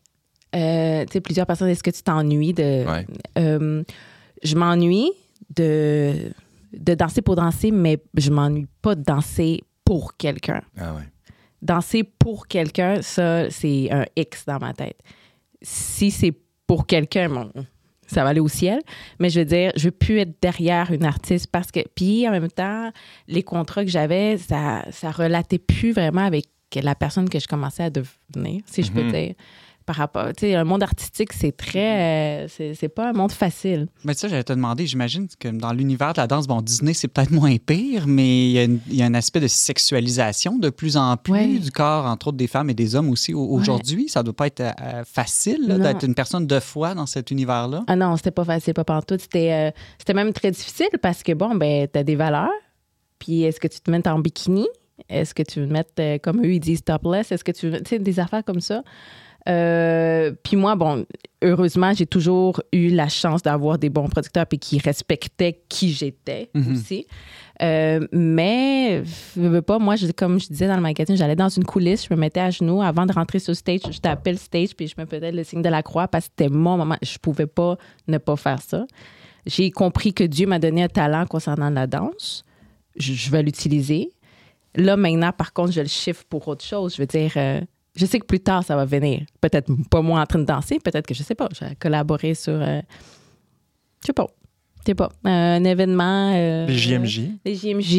euh, 0.55 1.05
tu 1.05 1.13
sais, 1.13 1.21
plusieurs 1.21 1.45
personnes, 1.45 1.69
est-ce 1.69 1.83
que 1.83 1.91
tu 1.91 2.01
t'ennuies 2.03 2.53
de. 2.53 2.86
Ouais. 2.86 3.05
Euh, 3.38 3.83
je 4.43 4.55
m'ennuie 4.55 5.12
de, 5.55 6.31
de 6.73 6.93
danser 6.95 7.21
pour 7.21 7.36
danser, 7.36 7.71
mais 7.71 7.97
je 8.15 8.31
m'ennuie 8.31 8.67
pas 8.81 8.95
de 8.95 9.03
danser 9.03 9.62
pour 9.83 10.15
quelqu'un. 10.17 10.62
Ah 10.77 10.93
ouais. 10.93 11.03
Danser 11.62 12.03
pour 12.03 12.47
quelqu'un, 12.47 13.01
ça, 13.01 13.49
c'est 13.49 13.91
un 13.91 14.05
X 14.15 14.45
dans 14.45 14.60
ma 14.60 14.73
tête. 14.73 14.99
Si 15.62 16.12
c'est 16.12 16.33
pour 16.67 16.86
quelqu'un, 16.86 17.29
bon, 17.29 17.51
ça 18.05 18.23
va 18.23 18.29
aller 18.29 18.39
au 18.39 18.47
ciel. 18.47 18.79
Mais 19.19 19.29
je 19.29 19.39
veux 19.39 19.45
dire, 19.45 19.71
je 19.75 19.86
veux 19.86 19.91
plus 19.91 20.19
être 20.19 20.39
derrière 20.41 20.91
une 20.91 21.03
artiste 21.05 21.47
parce 21.51 21.71
que. 21.71 21.79
Puis 21.95 22.27
en 22.27 22.31
même 22.31 22.49
temps, 22.51 22.91
les 23.27 23.41
contrats 23.43 23.83
que 23.83 23.89
j'avais, 23.89 24.38
ça, 24.38 24.86
ça 24.91 25.10
relatait 25.12 25.57
plus 25.57 25.93
vraiment 25.93 26.25
avec 26.25 26.45
la 26.75 26.93
personne 26.95 27.27
que 27.29 27.39
je 27.39 27.47
commençais 27.47 27.83
à 27.83 27.89
devenir, 27.89 28.62
si 28.67 28.83
je 28.83 28.91
peux 28.91 29.03
Mhm. 29.03 29.12
dire. 29.12 29.33
Par 29.88 29.95
rapport. 29.95 30.28
Tu 30.36 30.41
sais, 30.41 30.56
un 30.56 30.65
monde 30.65 30.84
artistique, 30.84 31.32
c'est 31.32 31.56
très. 31.56 32.43
euh, 32.45 32.47
c'est 32.76 32.89
pas 32.89 33.10
un 33.10 33.13
monde 33.13 33.32
facile. 33.32 33.88
Mais 34.04 34.13
ça, 34.13 34.28
j'allais 34.28 34.43
te 34.43 34.52
demander, 34.52 34.86
j'imagine 34.86 35.28
que 35.39 35.47
dans 35.47 35.71
l'univers 35.71 36.12
de 36.12 36.19
la 36.19 36.28
danse, 36.28 36.45
bon, 36.45 36.62
Disney, 36.62 36.93
c'est 36.93 37.08
peut-être 37.08 37.32
moins 37.32 37.56
pire, 37.56 38.06
mais 38.06 38.47
il 38.50 38.52
y, 38.52 38.60
a 38.60 38.63
une- 38.65 38.82
il 38.89 38.95
y 38.97 39.02
a 39.02 39.06
un 39.06 39.13
aspect 39.13 39.39
de 39.39 39.47
sexualisation 39.47 40.58
de 40.58 40.69
plus 40.69 40.97
en 40.97 41.15
plus 41.15 41.32
Ouais. 41.32 41.60
du 41.60 41.71
corps, 41.71 42.06
entre 42.06 42.28
autres 42.28 42.38
des 42.38 42.47
femmes 42.47 42.69
et 42.69 42.73
des 42.73 42.95
hommes 42.95 43.10
aussi 43.10 43.34
au- 43.34 43.47
aujourd'hui. 43.47 44.10
Ça 44.10 44.23
doit 44.23 44.36
pas 44.36 44.47
être 44.47 44.60
euh, 44.60 45.04
facile 45.06 45.65
là, 45.65 45.78
Non. 45.78 45.84
d'être 45.86 46.04
une 46.06 46.15
personne 46.15 46.45
de 46.45 46.60
foi 46.60 46.93
dans 46.93 47.06
cet 47.06 47.32
univers-là. 47.32 47.86
Ah 47.88 47.95
non, 47.95 48.17
c'était 48.17 48.32
pas 48.32 48.43
facile, 48.43 48.73
pas 48.73 48.84
pantoute. 48.84 49.21
C'était 49.21 49.54
euh, 49.54 49.71
c'était 49.97 50.13
même 50.13 50.34
très 50.34 50.52
difficile 50.52 50.89
parce 51.02 51.23
que, 51.23 51.32
bon, 51.32 51.56
ben, 51.56 51.88
t'as 51.88 52.04
des 52.04 52.15
valeurs. 52.17 52.50
Puis 53.19 53.43
est-ce 53.43 53.62
que 53.62 53.69
tu 53.69 53.80
te 53.80 53.89
mets 53.89 54.06
en 54.08 54.19
bikini? 54.19 54.67
Est-ce 55.10 55.34
que 55.34 55.43
tu 55.43 55.62
veux 55.62 55.67
mettre, 55.67 55.91
euh, 56.00 56.17
comme 56.17 56.41
eux, 56.43 56.52
ils 56.54 56.60
disent 56.60 56.84
topless? 56.84 57.32
Est-ce 57.32 57.43
que 57.45 57.52
tu 57.54 57.69
veux, 57.69 57.78
tu 57.82 57.89
sais, 57.89 58.00
des 58.00 58.19
affaires 58.19 58.43
comme 58.43 58.60
ça? 58.62 58.84
Euh, 59.47 60.31
puis 60.43 60.57
moi, 60.57 60.75
bon, 60.75 61.05
heureusement, 61.41 61.93
j'ai 61.93 62.05
toujours 62.05 62.62
eu 62.73 62.89
la 62.89 63.07
chance 63.07 63.41
d'avoir 63.41 63.77
des 63.77 63.89
bons 63.89 64.07
producteurs 64.10 64.45
puis 64.45 64.60
qui 64.60 64.79
respectaient 64.79 65.62
qui 65.69 65.91
j'étais 65.93 66.49
Mhm. 66.53 66.73
aussi. 66.73 67.07
Euh, 67.62 68.05
mais, 68.12 69.03
je 69.05 69.41
veux 69.41 69.62
pas, 69.62 69.79
moi, 69.79 69.95
je- 69.95 70.12
comme 70.12 70.39
je 70.39 70.47
disais 70.47 70.67
dans 70.67 70.75
le 70.75 70.81
magazine, 70.81 71.15
j'allais 71.15 71.36
dans 71.36 71.49
une 71.49 71.63
coulisse, 71.63 72.07
je 72.07 72.13
me 72.13 72.19
mettais 72.19 72.39
à 72.41 72.49
genoux 72.51 72.81
avant 72.81 73.05
de 73.05 73.13
rentrer 73.13 73.39
sur 73.39 73.55
stage, 73.55 73.79
je 73.89 73.99
tapais 73.99 74.31
le 74.33 74.38
stage 74.38 74.75
puis 74.75 74.88
je 74.88 74.95
me 75.01 75.05
faisais 75.07 75.31
le 75.31 75.43
signe 75.43 75.62
de 75.62 75.69
la 75.69 75.81
croix 75.81 76.07
parce 76.07 76.25
que 76.27 76.33
c'était 76.38 76.53
mon 76.53 76.77
moment. 76.77 76.97
Je 77.01 77.17
pouvais 77.17 77.47
pas 77.47 77.77
ne 78.07 78.17
pas 78.17 78.36
faire 78.36 78.62
ça. 78.62 78.86
J'ai 79.45 79.71
compris 79.71 80.13
que 80.13 80.23
Dieu 80.25 80.45
m'a 80.45 80.60
donné 80.60 80.83
un 80.83 80.88
talent 80.89 81.25
concernant 81.25 81.69
la 81.69 81.88
danse. 81.88 82.43
Je, 82.97 83.13
je 83.13 83.31
vais 83.31 83.41
l'utiliser. 83.43 84.12
Là, 84.75 84.97
maintenant, 84.97 85.31
par 85.31 85.53
contre, 85.53 85.71
je 85.71 85.81
le 85.81 85.88
chiffre 85.88 86.25
pour 86.29 86.47
autre 86.49 86.65
chose. 86.65 86.95
Je 86.95 87.01
veux 87.01 87.07
dire, 87.07 87.31
euh, 87.38 87.62
je 87.97 88.05
sais 88.05 88.19
que 88.19 88.25
plus 88.25 88.39
tard, 88.39 88.63
ça 88.63 88.75
va 88.75 88.86
venir. 88.86 89.21
Peut-être 89.41 89.71
pas 89.89 90.01
moi 90.01 90.21
en 90.21 90.25
train 90.25 90.39
de 90.39 90.45
danser, 90.45 90.79
peut-être 90.79 91.05
que 91.07 91.13
je 91.13 91.23
sais 91.23 91.36
pas. 91.36 91.49
Je 91.60 91.65
vais 91.65 91.75
collaborer 91.75 92.33
sur. 92.36 92.53
euh, 92.53 92.81
je 94.01 94.07
sais 94.07 94.13
pas. 94.13 94.27
Je 94.81 94.91
sais 94.91 94.95
pas. 94.95 95.10
Un 95.25 95.63
événement. 95.63 96.33
euh, 96.36 96.65
Les 96.67 96.75
JMJ. 96.77 97.21
Les 97.45 97.55
JMJ. 97.55 97.95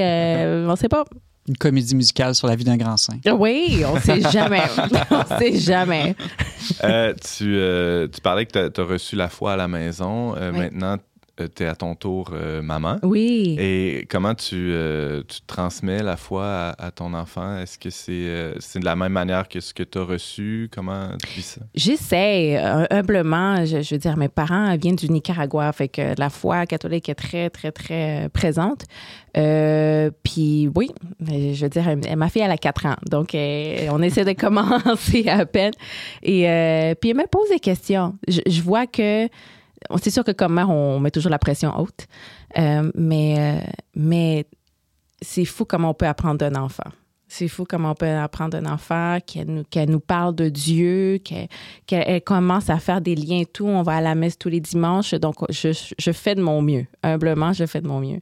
euh, 0.00 0.68
on 0.68 0.76
sait 0.76 0.88
pas. 0.88 1.04
Une 1.48 1.56
comédie 1.56 1.96
musicale 1.96 2.34
sur 2.34 2.46
la 2.46 2.54
vie 2.54 2.64
d'un 2.64 2.76
grand 2.76 2.96
saint. 2.96 3.18
Oui, 3.38 3.82
on 3.86 3.98
sait 3.98 4.20
jamais. 4.30 4.62
on 5.10 5.38
sait 5.38 5.58
jamais. 5.58 6.14
Euh, 6.84 7.12
tu, 7.14 7.56
euh, 7.56 8.06
tu 8.08 8.20
parlais 8.20 8.46
que 8.46 8.68
tu 8.68 8.80
as, 8.80 8.84
reçu 8.84 9.16
la 9.16 9.28
foi 9.28 9.54
à 9.54 9.56
la 9.56 9.66
maison. 9.66 10.36
Euh, 10.36 10.52
Oui. 10.52 10.58
Maintenant, 10.58 10.96
tu 11.48 11.62
es 11.62 11.66
à 11.66 11.74
ton 11.74 11.94
tour 11.94 12.30
euh, 12.32 12.62
maman. 12.62 12.98
Oui. 13.02 13.56
Et 13.58 14.06
comment 14.10 14.34
tu, 14.34 14.56
euh, 14.56 15.22
tu 15.26 15.40
transmets 15.46 16.02
la 16.02 16.16
foi 16.16 16.44
à, 16.46 16.86
à 16.86 16.90
ton 16.90 17.14
enfant? 17.14 17.56
Est-ce 17.58 17.78
que 17.78 17.90
c'est 17.90 18.12
euh, 18.12 18.54
de 18.54 18.84
la 18.84 18.96
même 18.96 19.12
manière 19.12 19.48
que 19.48 19.60
ce 19.60 19.72
que 19.74 19.82
tu 19.82 19.98
as 19.98 20.02
reçu? 20.04 20.68
Comment 20.74 21.08
tu 21.26 21.34
vis 21.36 21.42
ça? 21.42 21.60
J'essaie, 21.74 22.58
euh, 22.62 22.84
humblement, 22.90 23.64
je, 23.64 23.82
je 23.82 23.94
veux 23.94 23.98
dire, 23.98 24.16
mes 24.16 24.28
parents 24.28 24.76
viennent 24.76 24.96
du 24.96 25.08
Nicaragua, 25.10 25.72
fait 25.72 25.88
que 25.88 26.14
la 26.18 26.30
foi 26.30 26.66
catholique 26.66 27.08
est 27.08 27.14
très, 27.14 27.50
très, 27.50 27.72
très 27.72 28.24
euh, 28.24 28.28
présente. 28.28 28.82
Euh, 29.36 30.10
puis 30.24 30.68
oui, 30.74 30.90
je 31.20 31.62
veux 31.62 31.68
dire, 31.68 31.88
elle- 31.88 32.16
ma 32.16 32.28
fille, 32.28 32.42
elle 32.42 32.50
a 32.50 32.56
4 32.58 32.86
ans, 32.86 32.96
donc 33.08 33.34
euh, 33.34 33.86
on 33.90 34.02
essaie 34.02 34.24
de 34.24 34.32
commencer 34.40 35.28
à 35.28 35.46
peine. 35.46 35.72
Et 36.22 36.48
euh, 36.48 36.94
puis 37.00 37.10
elle 37.10 37.16
me 37.16 37.26
pose 37.26 37.48
des 37.48 37.60
questions. 37.60 38.14
Je, 38.26 38.40
je 38.46 38.60
vois 38.62 38.86
que, 38.86 39.28
c'est 40.02 40.10
sûr 40.10 40.24
que 40.24 40.32
comme 40.32 40.54
mère, 40.54 40.70
on 40.70 41.00
met 41.00 41.10
toujours 41.10 41.30
la 41.30 41.38
pression 41.38 41.78
haute, 41.78 42.06
Euh, 42.58 42.90
mais, 42.94 43.36
euh, 43.38 43.70
mais 43.94 44.44
c'est 45.22 45.44
fou 45.44 45.64
comment 45.64 45.90
on 45.90 45.94
peut 45.94 46.06
apprendre 46.08 46.38
d'un 46.38 46.56
enfant. 46.56 46.90
C'est 47.28 47.46
fou 47.46 47.64
comment 47.64 47.92
on 47.92 47.94
peut 47.94 48.08
apprendre 48.08 48.56
un 48.56 48.66
enfant, 48.66 49.18
qu'elle 49.24 49.46
nous, 49.46 49.64
nous 49.86 50.00
parle 50.00 50.34
de 50.34 50.48
Dieu, 50.48 51.18
qu'elle, 51.18 51.46
qu'elle 51.86 52.22
commence 52.22 52.70
à 52.70 52.80
faire 52.80 53.00
des 53.00 53.14
liens 53.14 53.42
et 53.42 53.46
tout. 53.46 53.66
On 53.66 53.82
va 53.82 53.96
à 53.98 54.00
la 54.00 54.16
messe 54.16 54.36
tous 54.36 54.48
les 54.48 54.58
dimanches. 54.60 55.14
Donc, 55.14 55.36
je, 55.48 55.70
je 55.96 56.12
fais 56.12 56.34
de 56.34 56.42
mon 56.42 56.60
mieux. 56.60 56.86
Humblement, 57.04 57.52
je 57.52 57.66
fais 57.66 57.80
de 57.80 57.86
mon 57.86 58.00
mieux. 58.00 58.20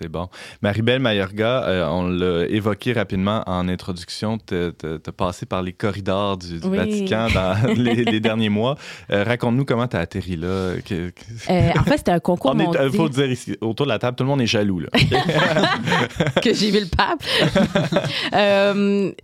C'est 0.00 0.08
bon. 0.08 0.28
Maribel 0.62 1.00
Mayorga, 1.00 1.64
euh, 1.64 1.86
on 1.86 2.08
l'a 2.08 2.46
évoqué 2.46 2.94
rapidement 2.94 3.42
en 3.46 3.68
introduction, 3.68 4.38
tu 4.38 4.54
as 4.54 5.12
passé 5.12 5.44
par 5.44 5.60
les 5.60 5.74
corridors 5.74 6.38
du, 6.38 6.58
Vatican 6.60 7.26
dans 7.34 7.74
les, 7.76 8.18
derniers 8.18 8.48
mois. 8.48 8.78
Euh, 9.10 9.22
raconte-nous 9.22 9.66
comment 9.66 9.86
tu 9.86 9.96
as 9.98 10.00
atterri 10.00 10.36
là. 10.36 10.46
Euh, 10.48 11.10
en 11.50 11.84
fait, 11.84 11.98
c'était 11.98 12.10
un 12.10 12.20
concours 12.20 12.56
Il 12.58 12.90
faut 12.90 13.10
dire 13.10 13.30
ici, 13.30 13.54
autour 13.60 13.84
de 13.84 13.90
la 13.90 13.98
table, 13.98 14.16
tout 14.16 14.24
le 14.24 14.30
monde 14.30 14.40
est 14.40 14.46
jaloux. 14.46 14.80
Là. 14.80 14.88
que 16.42 16.54
j'ai 16.54 16.70
vu 16.70 16.80
le 16.80 16.86
pape. 16.86 17.22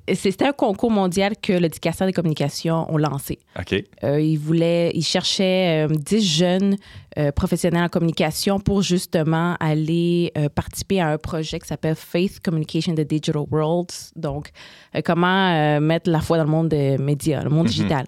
c'était 0.14 0.48
un 0.48 0.52
concours 0.52 0.90
mondial 0.90 1.32
que 1.40 1.54
le 1.54 1.70
dicastère 1.70 2.06
des 2.06 2.12
communications 2.12 2.92
ont 2.92 2.98
lancé. 2.98 3.38
OK. 3.58 3.84
ils 4.02 4.36
voulaient, 4.36 4.90
ils 4.94 5.02
cherchaient 5.02 5.88
10 5.88 6.22
jeunes 6.22 6.76
euh, 7.16 7.32
professionnels 7.32 7.84
en 7.84 7.88
communication 7.88 8.60
pour 8.60 8.82
justement 8.82 9.56
aller 9.60 10.30
euh, 10.36 10.50
participer 10.50 11.00
à 11.00 11.08
un 11.08 11.16
projet 11.16 11.58
qui 11.58 11.66
s'appelle 11.66 11.94
Faith 11.94 12.40
Communication 12.40 12.94
the 12.94 13.00
Digital 13.00 13.44
Worlds. 13.50 14.12
Donc, 14.14 14.50
euh, 14.94 15.00
comment 15.02 15.80
mettre 15.80 16.10
la 16.10 16.20
foi 16.20 16.36
dans 16.36 16.44
le 16.44 16.50
monde 16.50 16.68
des 16.68 16.98
médias, 16.98 17.42
le 17.42 17.48
monde 17.48 17.66
mhm. 17.66 17.72
digital. 17.72 18.06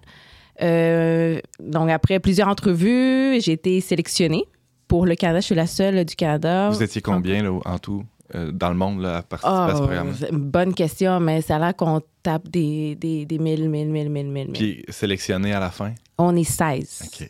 donc, 1.59 1.89
après 1.89 2.19
plusieurs 2.19 2.47
entrevues, 2.47 3.41
j'ai 3.41 3.53
été 3.53 3.81
sélectionnée 3.81 4.45
pour 4.87 5.07
le 5.07 5.15
Canada. 5.15 5.39
Je 5.39 5.45
suis 5.45 5.55
la 5.55 5.67
seule 5.67 6.05
du 6.05 6.15
Canada. 6.15 6.69
Vous 6.69 6.83
étiez 6.83 7.01
combien 7.01 7.41
là, 7.41 7.59
en 7.65 7.79
tout? 7.79 8.03
dans 8.33 8.69
le 8.69 8.75
monde 8.75 9.01
là, 9.01 9.17
à 9.17 9.21
participer 9.23 9.53
à 9.53 9.75
ce 9.75 9.81
oh, 9.81 9.85
programme? 9.87 10.15
Bonne 10.31 10.73
question, 10.73 11.19
mais 11.19 11.41
ça 11.41 11.57
a 11.57 11.59
l'air 11.59 11.75
qu'on 11.75 12.01
tape 12.23 12.47
des, 12.47 12.95
des, 12.95 13.25
des 13.25 13.37
mille, 13.37 13.67
mille, 13.67 13.89
mille, 13.89 14.09
mille, 14.09 14.31
mille. 14.31 14.51
Puis 14.53 14.85
sélectionné 14.87 15.51
à 15.51 15.59
la 15.59 15.69
fin? 15.69 15.91
On 16.17 16.33
est 16.37 16.45
16. 16.45 17.03
OK. 17.07 17.29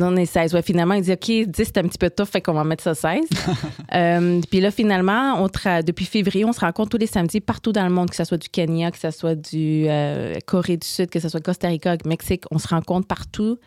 On 0.00 0.16
est 0.16 0.26
16. 0.26 0.54
Ouais, 0.54 0.62
finalement, 0.62 0.94
il 0.94 1.02
dit 1.02 1.12
OK, 1.12 1.26
10, 1.26 1.52
c'est 1.56 1.78
un 1.78 1.82
petit 1.82 1.98
peu 1.98 2.10
tough, 2.10 2.26
fait 2.26 2.40
qu'on 2.40 2.52
va 2.52 2.64
mettre 2.64 2.82
ça 2.82 2.94
16. 2.94 3.20
euh, 3.94 4.40
puis 4.50 4.60
là, 4.60 4.70
finalement, 4.70 5.42
on 5.42 5.48
depuis 5.82 6.04
février, 6.04 6.44
on 6.44 6.52
se 6.52 6.60
rencontre 6.60 6.90
tous 6.90 6.98
les 6.98 7.06
samedis 7.06 7.40
partout 7.40 7.72
dans 7.72 7.84
le 7.84 7.90
monde, 7.92 8.10
que 8.10 8.16
ce 8.16 8.24
soit 8.24 8.38
du 8.38 8.48
Kenya, 8.48 8.90
que 8.90 8.98
ce 8.98 9.10
soit 9.10 9.34
du 9.34 9.84
euh, 9.88 10.34
Corée 10.46 10.76
du 10.76 10.86
Sud, 10.86 11.10
que 11.10 11.20
ce 11.20 11.28
soit 11.28 11.40
Costa 11.40 11.68
Rica, 11.68 11.96
Mexique. 12.04 12.44
On 12.50 12.58
se 12.58 12.68
rencontre 12.68 13.06
partout 13.06 13.58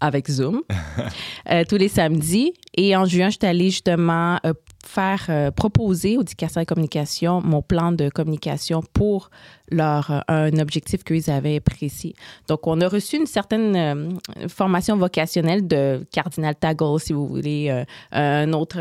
avec 0.00 0.30
Zoom 0.30 0.62
euh, 1.50 1.64
tous 1.68 1.76
les 1.76 1.88
samedis. 1.88 2.54
Et 2.74 2.96
en 2.96 3.04
juin, 3.04 3.30
je 3.30 3.38
suis 3.38 3.46
allée 3.46 3.70
justement 3.70 4.38
euh, 4.44 4.52
faire 4.84 5.26
euh, 5.28 5.50
proposer 5.50 6.16
au 6.16 6.22
Dicaster 6.22 6.60
de 6.60 6.64
communication 6.64 7.40
mon 7.42 7.62
plan 7.62 7.92
de 7.92 8.08
communication 8.08 8.82
pour 8.92 9.30
leur 9.70 10.24
un 10.28 10.58
objectif 10.58 11.04
qu'ils 11.04 11.30
avaient 11.30 11.60
précis. 11.60 12.14
Donc, 12.48 12.66
on 12.66 12.80
a 12.80 12.88
reçu 12.88 13.16
une 13.16 13.26
certaine 13.26 14.18
formation 14.48 14.96
vocationnelle 14.96 15.66
de 15.66 16.06
Cardinal 16.10 16.54
Taggle, 16.54 16.98
si 16.98 17.12
vous 17.12 17.26
voulez, 17.26 17.84
un 18.10 18.52
autre, 18.54 18.78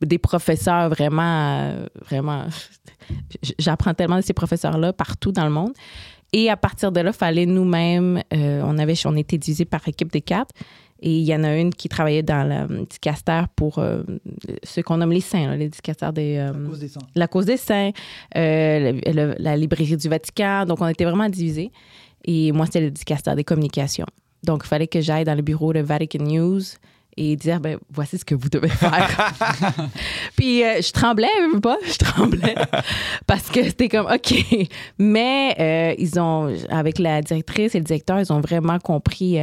des 0.00 0.18
professeurs 0.18 0.88
vraiment, 0.88 1.74
vraiment. 2.08 2.44
J'apprends 3.58 3.92
tellement 3.92 4.18
de 4.18 4.22
ces 4.22 4.34
professeurs-là 4.34 4.92
partout 4.92 5.32
dans 5.32 5.44
le 5.44 5.50
monde. 5.50 5.72
Et 6.36 6.50
à 6.50 6.56
partir 6.56 6.90
de 6.90 7.00
là, 7.00 7.10
il 7.10 7.16
fallait 7.16 7.46
nous-mêmes, 7.46 8.20
on 8.32 8.78
avait, 8.78 8.94
on 9.04 9.14
était 9.14 9.38
divisé 9.38 9.64
par 9.64 9.86
équipe 9.86 10.12
de 10.12 10.18
quatre. 10.18 10.50
Et 11.06 11.18
il 11.18 11.24
y 11.24 11.34
en 11.34 11.44
a 11.44 11.54
une 11.54 11.72
qui 11.74 11.90
travaillait 11.90 12.22
dans 12.22 12.48
le 12.48 12.86
dicaster 12.86 13.42
pour 13.56 13.78
euh, 13.78 14.02
ce 14.62 14.80
qu'on 14.80 14.96
nomme 14.96 15.12
les 15.12 15.20
saints, 15.20 15.54
les 15.54 15.68
dicastères 15.68 16.14
des. 16.14 16.38
Euh, 16.38 16.52
la 16.54 16.66
cause 16.66 16.78
des 16.78 16.88
saints. 16.88 17.00
La 17.14 17.28
cause 17.28 17.44
des 17.44 17.56
saints, 17.58 17.90
euh, 18.36 19.34
la 19.38 19.56
librairie 19.58 19.98
du 19.98 20.08
Vatican. 20.08 20.64
Donc, 20.64 20.80
on 20.80 20.88
était 20.88 21.04
vraiment 21.04 21.28
divisés. 21.28 21.70
Et 22.24 22.52
moi, 22.52 22.64
c'était 22.64 22.80
le 22.80 22.90
dicaster 22.90 23.34
des 23.34 23.44
communications. 23.44 24.06
Donc, 24.44 24.62
il 24.64 24.68
fallait 24.68 24.86
que 24.86 25.02
j'aille 25.02 25.24
dans 25.24 25.34
le 25.34 25.42
bureau 25.42 25.74
de 25.74 25.80
Vatican 25.80 26.24
News 26.24 26.62
et 27.16 27.36
dire 27.36 27.60
ben 27.60 27.78
voici 27.90 28.18
ce 28.18 28.24
que 28.24 28.34
vous 28.34 28.48
devez 28.48 28.68
faire. 28.68 29.32
puis 30.36 30.60
je 30.60 30.92
tremblais, 30.92 31.28
je 31.52 31.58
pas, 31.58 31.78
je 31.84 31.98
tremblais 31.98 32.54
parce 33.26 33.48
que 33.50 33.62
c'était 33.62 33.88
comme 33.88 34.06
OK, 34.06 34.34
mais 34.98 35.96
ils 35.98 36.18
ont 36.18 36.54
avec 36.68 36.98
la 36.98 37.22
directrice 37.22 37.74
et 37.74 37.78
le 37.78 37.84
directeur, 37.84 38.20
ils 38.20 38.32
ont 38.32 38.40
vraiment 38.40 38.78
compris 38.78 39.38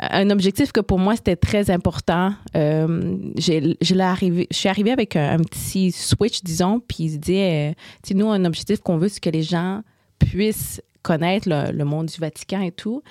un 0.00 0.30
objectif 0.30 0.72
que 0.72 0.80
pour 0.80 0.98
moi, 0.98 1.14
c'était 1.16 1.36
très 1.36 1.70
important. 1.70 2.34
Euh, 2.56 3.16
je, 3.38 3.74
je 3.80 4.44
suis 4.50 4.68
arrivée 4.68 4.90
avec 4.90 5.16
un, 5.16 5.38
petit 5.38 5.92
switch, 5.92 6.42
disons, 6.42 6.80
puis 6.80 7.04
il 7.04 7.18
dit, 7.18 7.38
euh, 7.38 7.72
nous, 8.12 8.30
un 8.30 8.44
objectif 8.44 8.80
qu'on 8.80 8.98
veut, 8.98 9.08
c'est 9.08 9.20
que 9.20 9.30
les 9.30 9.42
gens 9.42 9.82
puissent 10.18 10.82
connaître 11.02 11.48
le, 11.48 11.84
monde 11.84 12.06
du 12.06 12.20
Vatican 12.20 12.60
et 12.60 12.72
tout. 12.72 13.02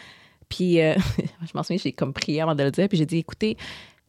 Puis, 0.53 0.81
euh, 0.81 0.93
je 1.41 1.51
m'en 1.55 1.63
souviens, 1.63 1.77
j'ai 1.83 1.91
comme 1.91 2.13
prié 2.13 2.41
avant 2.41 2.55
de 2.55 2.63
le 2.63 2.71
dire, 2.71 2.87
puis 2.87 2.97
j'ai 2.97 3.05
dit, 3.05 3.17
écoutez, 3.17 3.57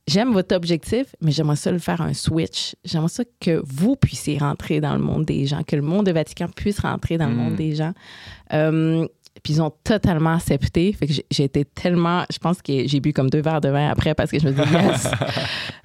j'aime 0.06 0.32
votre 0.32 0.54
objectif, 0.54 1.14
mais 1.20 1.30
j'aimerais 1.30 1.56
ça 1.56 1.72
le 1.72 1.78
faire 1.78 2.00
un 2.02 2.12
switch. 2.12 2.74
J'aimerais 2.84 3.08
ça 3.08 3.24
que 3.40 3.62
vous 3.64 3.96
puissiez 3.96 4.38
rentrer 4.38 4.80
dans 4.80 4.92
le 4.94 5.00
monde 5.00 5.24
des 5.24 5.46
gens, 5.46 5.62
que 5.62 5.76
le 5.76 5.82
monde 5.82 6.06
du 6.06 6.12
Vatican 6.12 6.48
puisse 6.54 6.80
rentrer 6.80 7.16
dans 7.16 7.28
le 7.28 7.34
monde 7.34 7.52
mm. 7.54 7.56
des 7.56 7.74
gens. 7.74 7.92
Euh, 8.52 9.06
puis 9.42 9.54
ils 9.54 9.62
ont 9.62 9.72
totalement 9.82 10.34
accepté. 10.34 10.92
Fait 10.92 11.06
que 11.06 11.12
j'ai 11.30 11.44
été 11.44 11.64
tellement. 11.64 12.24
Je 12.30 12.38
pense 12.38 12.62
que 12.62 12.86
j'ai 12.86 13.00
bu 13.00 13.12
comme 13.12 13.30
deux 13.30 13.42
verres 13.42 13.60
de 13.60 13.68
vin 13.68 13.90
après 13.90 14.14
parce 14.14 14.30
que 14.30 14.38
je 14.38 14.46
me 14.46 14.52
dis 14.52 14.60
yes. 14.60 15.08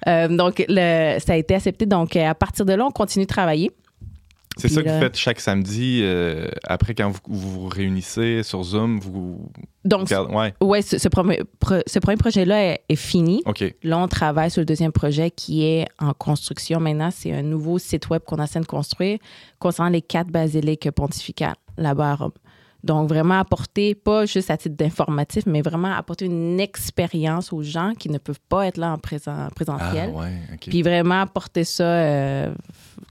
Euh, 0.06 0.28
donc, 0.28 0.64
le, 0.66 1.18
ça 1.18 1.34
a 1.34 1.36
été 1.36 1.54
accepté. 1.54 1.84
Donc, 1.84 2.16
à 2.16 2.34
partir 2.34 2.64
de 2.64 2.72
là, 2.72 2.86
on 2.86 2.90
continue 2.90 3.26
de 3.26 3.28
travailler. 3.28 3.70
C'est 4.60 4.68
ça 4.68 4.82
que 4.82 4.88
vous 4.88 5.00
faites 5.00 5.16
chaque 5.16 5.40
samedi. 5.40 6.00
Euh, 6.02 6.48
après, 6.64 6.94
quand 6.94 7.10
vous, 7.10 7.20
vous 7.26 7.68
réunissez 7.68 8.42
sur 8.42 8.62
Zoom, 8.62 9.00
vous. 9.00 9.50
Donc, 9.84 10.10
ouais. 10.10 10.54
ouais 10.60 10.82
ce, 10.82 11.08
premier, 11.08 11.40
ce 11.86 11.98
premier 11.98 12.16
projet-là 12.16 12.78
est, 12.88 12.96
fini. 12.96 13.42
OK. 13.46 13.64
Là, 13.82 13.98
on 13.98 14.08
travaille 14.08 14.50
sur 14.50 14.60
le 14.60 14.66
deuxième 14.66 14.92
projet 14.92 15.30
qui 15.30 15.64
est 15.64 15.86
en 15.98 16.12
construction 16.12 16.80
maintenant. 16.80 17.10
C'est 17.10 17.32
un 17.32 17.42
nouveau 17.42 17.78
site 17.78 18.08
web 18.10 18.22
qu'on 18.26 18.42
essaie 18.42 18.60
de 18.60 18.66
construire 18.66 19.18
concernant 19.58 19.90
les 19.90 20.02
quatre 20.02 20.28
basiliques 20.28 20.90
pontificales 20.90 21.56
là-bas 21.76 22.10
à 22.10 22.14
Rome. 22.14 22.32
Donc, 22.82 23.08
vraiment 23.08 23.38
apporter, 23.38 23.94
pas 23.94 24.26
juste 24.26 24.50
à 24.50 24.56
titre 24.56 24.76
d'informatif, 24.76 25.44
mais 25.46 25.60
vraiment 25.60 25.92
apporter 25.92 26.24
une 26.24 26.58
expérience 26.60 27.52
aux 27.52 27.62
gens 27.62 27.92
qui 27.98 28.08
ne 28.08 28.18
peuvent 28.18 28.40
pas 28.48 28.66
être 28.66 28.78
là 28.78 28.92
en 28.92 28.98
présent, 28.98 29.48
présentiel. 29.54 30.12
Ah, 30.14 30.18
ouais, 30.18 30.58
Puis 30.60 30.82
vraiment 30.82 31.20
apporter 31.20 31.64
ça 31.64 31.84
euh, 31.84 32.54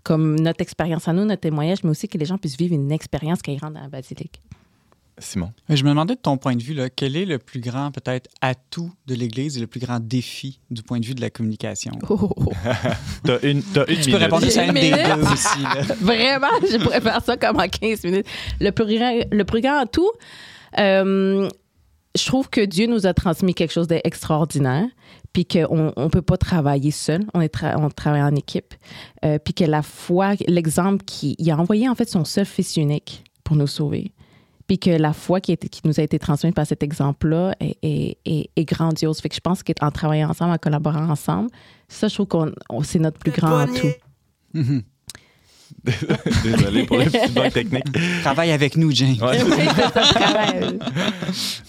comme 0.03 0.39
notre 0.39 0.61
expérience 0.61 1.07
à 1.07 1.13
nous, 1.13 1.25
notre 1.25 1.41
témoignage, 1.41 1.83
mais 1.83 1.91
aussi 1.91 2.07
que 2.07 2.17
les 2.17 2.25
gens 2.25 2.37
puissent 2.37 2.57
vivre 2.57 2.73
une 2.73 2.91
expérience 2.91 3.41
quand 3.43 3.51
ils 3.51 3.59
rentrent 3.59 3.75
dans 3.75 3.81
la 3.81 3.89
basilique. 3.89 4.41
Simon? 5.19 5.51
Je 5.69 5.83
me 5.83 5.89
demandais 5.89 6.15
de 6.15 6.19
ton 6.19 6.37
point 6.37 6.55
de 6.55 6.63
vue, 6.63 6.73
là, 6.73 6.89
quel 6.89 7.15
est 7.15 7.25
le 7.25 7.39
plus 7.39 7.59
grand 7.59 7.91
peut-être 7.91 8.29
atout 8.41 8.91
de 9.07 9.15
l'Église 9.15 9.57
et 9.57 9.59
le 9.59 9.67
plus 9.67 9.79
grand 9.79 9.99
défi 9.99 10.59
du 10.69 10.83
point 10.83 10.99
de 10.99 11.05
vue 11.05 11.15
de 11.15 11.21
la 11.21 11.29
communication? 11.29 11.91
Oh. 12.09 12.31
t'as 13.23 13.39
une, 13.41 13.61
as 13.75 13.89
une 13.89 14.01
tu 14.01 14.11
peux 14.11 14.17
répondre 14.17 14.45
à 14.45 14.65
une 14.65 14.73
des 14.73 14.91
deux 14.91 15.31
aussi. 15.31 15.59
Vraiment, 16.01 16.47
je 16.61 16.77
pourrais 16.77 17.01
faire 17.01 17.23
ça 17.23 17.37
comme 17.37 17.59
en 17.59 17.67
15 17.67 18.03
minutes. 18.03 18.27
Le 18.59 18.71
plus 18.71 18.97
grand, 18.97 19.19
le 19.31 19.43
plus 19.43 19.61
grand 19.61 19.79
atout, 19.79 20.11
euh, 20.77 21.49
je 22.15 22.25
trouve 22.25 22.49
que 22.49 22.61
Dieu 22.61 22.87
nous 22.87 23.05
a 23.05 23.13
transmis 23.13 23.53
quelque 23.53 23.71
chose 23.71 23.87
d'extraordinaire, 23.87 24.87
puis 25.33 25.45
qu'on 25.45 25.93
ne 25.95 26.07
peut 26.07 26.21
pas 26.21 26.37
travailler 26.37 26.91
seul, 26.91 27.25
on, 27.33 27.41
est 27.41 27.53
on 27.77 27.89
travaille 27.89 28.23
en 28.23 28.35
équipe, 28.35 28.73
euh, 29.25 29.37
puis 29.37 29.53
que 29.53 29.63
la 29.63 29.81
foi, 29.81 30.33
l'exemple 30.47 31.03
qu'il 31.05 31.51
a 31.51 31.57
envoyé 31.57 31.87
en 31.87 31.95
fait 31.95 32.09
son 32.09 32.25
seul 32.25 32.45
fils 32.45 32.77
unique 32.77 33.23
pour 33.43 33.55
nous 33.55 33.67
sauver 33.67 34.11
puis 34.69 34.77
que 34.77 34.91
la 34.91 35.13
foi 35.13 35.41
qui, 35.41 35.57
qui 35.57 35.81
nous 35.83 35.99
a 35.99 36.03
été 36.03 36.19
transmise 36.19 36.53
par 36.53 36.67
cet 36.67 36.83
exemple-là 36.83 37.55
est, 37.59 38.19
est, 38.23 38.65
grandiose. 38.65 39.19
Fait 39.19 39.27
que 39.27 39.33
je 39.33 39.39
pense 39.39 39.63
qu'en 39.63 39.89
travaillant 39.89 40.29
ensemble, 40.29 40.53
en 40.53 40.59
collaborant 40.59 41.09
ensemble, 41.09 41.49
ça, 41.87 42.07
je 42.07 42.13
trouve 42.13 42.27
que 42.27 42.83
c'est 42.83 42.99
notre 42.99 43.17
plus 43.17 43.31
grand 43.31 43.57
atout. 43.57 43.87
Mm-hmm. 44.53 44.83
Désolé 46.43 46.85
pour 46.85 46.97
les 46.97 47.05
petites 47.09 47.33
technique. 47.33 47.53
techniques. 47.53 48.21
Travaille 48.21 48.51
avec 48.51 48.75
nous, 48.77 48.91
James. 48.91 49.15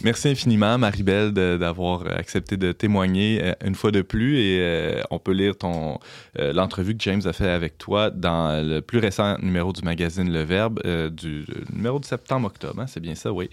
Merci 0.02 0.28
infiniment, 0.28 0.78
Maribel, 0.78 1.32
d'avoir 1.32 2.06
accepté 2.06 2.56
de 2.56 2.72
témoigner 2.72 3.40
euh, 3.42 3.52
une 3.64 3.74
fois 3.74 3.90
de 3.90 4.02
plus. 4.02 4.38
Et 4.38 4.58
euh, 4.60 5.02
on 5.10 5.18
peut 5.18 5.32
lire 5.32 5.56
ton 5.56 5.98
euh, 6.38 6.52
l'entrevue 6.52 6.96
que 6.96 7.02
James 7.02 7.22
a 7.24 7.32
fait 7.32 7.50
avec 7.50 7.78
toi 7.78 8.10
dans 8.10 8.62
le 8.62 8.80
plus 8.80 8.98
récent 8.98 9.36
numéro 9.40 9.72
du 9.72 9.82
magazine 9.82 10.32
Le 10.32 10.42
Verbe, 10.42 10.80
du 11.10 11.44
numéro 11.72 11.98
de 11.98 12.04
septembre-octobre. 12.04 12.80
Hein, 12.80 12.86
c'est 12.86 13.00
bien 13.00 13.14
ça, 13.14 13.32
oui. 13.32 13.48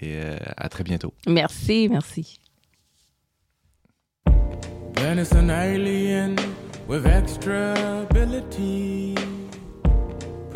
Et 0.00 0.18
à 0.56 0.68
très 0.68 0.84
bientôt. 0.84 1.12
Merci, 1.26 1.88
merci. 1.90 2.40
with 6.86 7.06
extra 7.06 8.06
ability. 8.10 9.13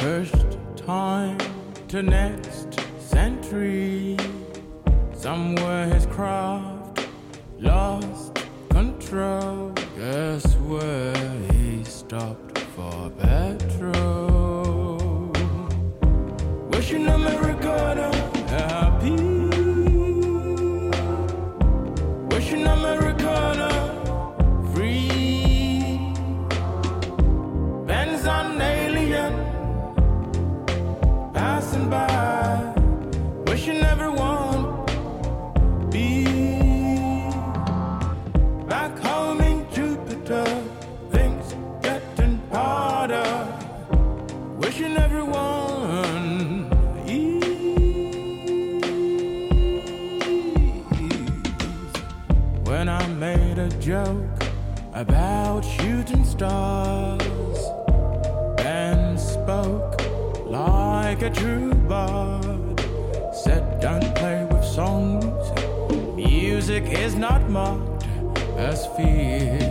Pushed 0.09 0.57
time 0.75 1.37
to 1.87 2.03
next 2.03 2.81
century. 2.99 4.17
Somewhere 5.13 5.85
his 5.87 6.07
craft 6.07 7.07
lost 7.59 8.33
control. 8.71 9.75
Guess 9.99 10.55
where 10.71 11.15
he 11.53 11.85
stopped 11.85 12.48
stars 56.39 57.59
and 58.61 59.19
spoke 59.19 60.01
like 60.47 61.21
a 61.23 61.31
true 61.31 61.75
bard. 61.75 62.81
Said, 63.33 63.81
Don't 63.81 64.15
play 64.15 64.47
with 64.49 64.65
songs, 64.65 65.45
music 66.15 66.85
is 66.85 67.17
not 67.17 67.51
mocked 67.51 68.05
as 68.57 68.87
fear's 68.97 69.68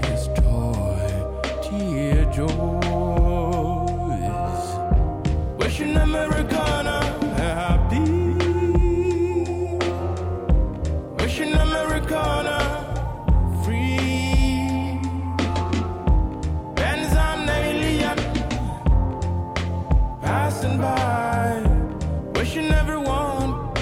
Wishing 22.36 22.72
everyone 22.72 23.74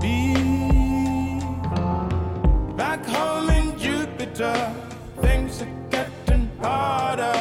be 0.00 0.34
back 2.76 3.04
home 3.04 3.50
in 3.50 3.78
Jupiter. 3.78 4.56
Things 5.20 5.62
are 5.62 5.74
getting 5.90 6.50
harder. 6.62 7.38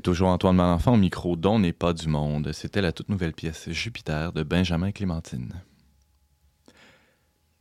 C'est 0.00 0.04
toujours 0.04 0.28
Antoine 0.28 0.56
Malenfant 0.56 0.94
au 0.94 0.96
micro 0.96 1.36
dont 1.36 1.58
n'est 1.58 1.74
pas 1.74 1.92
du 1.92 2.08
monde. 2.08 2.52
C'était 2.54 2.80
la 2.80 2.90
toute 2.90 3.10
nouvelle 3.10 3.34
pièce 3.34 3.68
Jupiter 3.68 4.32
de 4.32 4.42
Benjamin 4.42 4.92
Clémentine. 4.92 5.62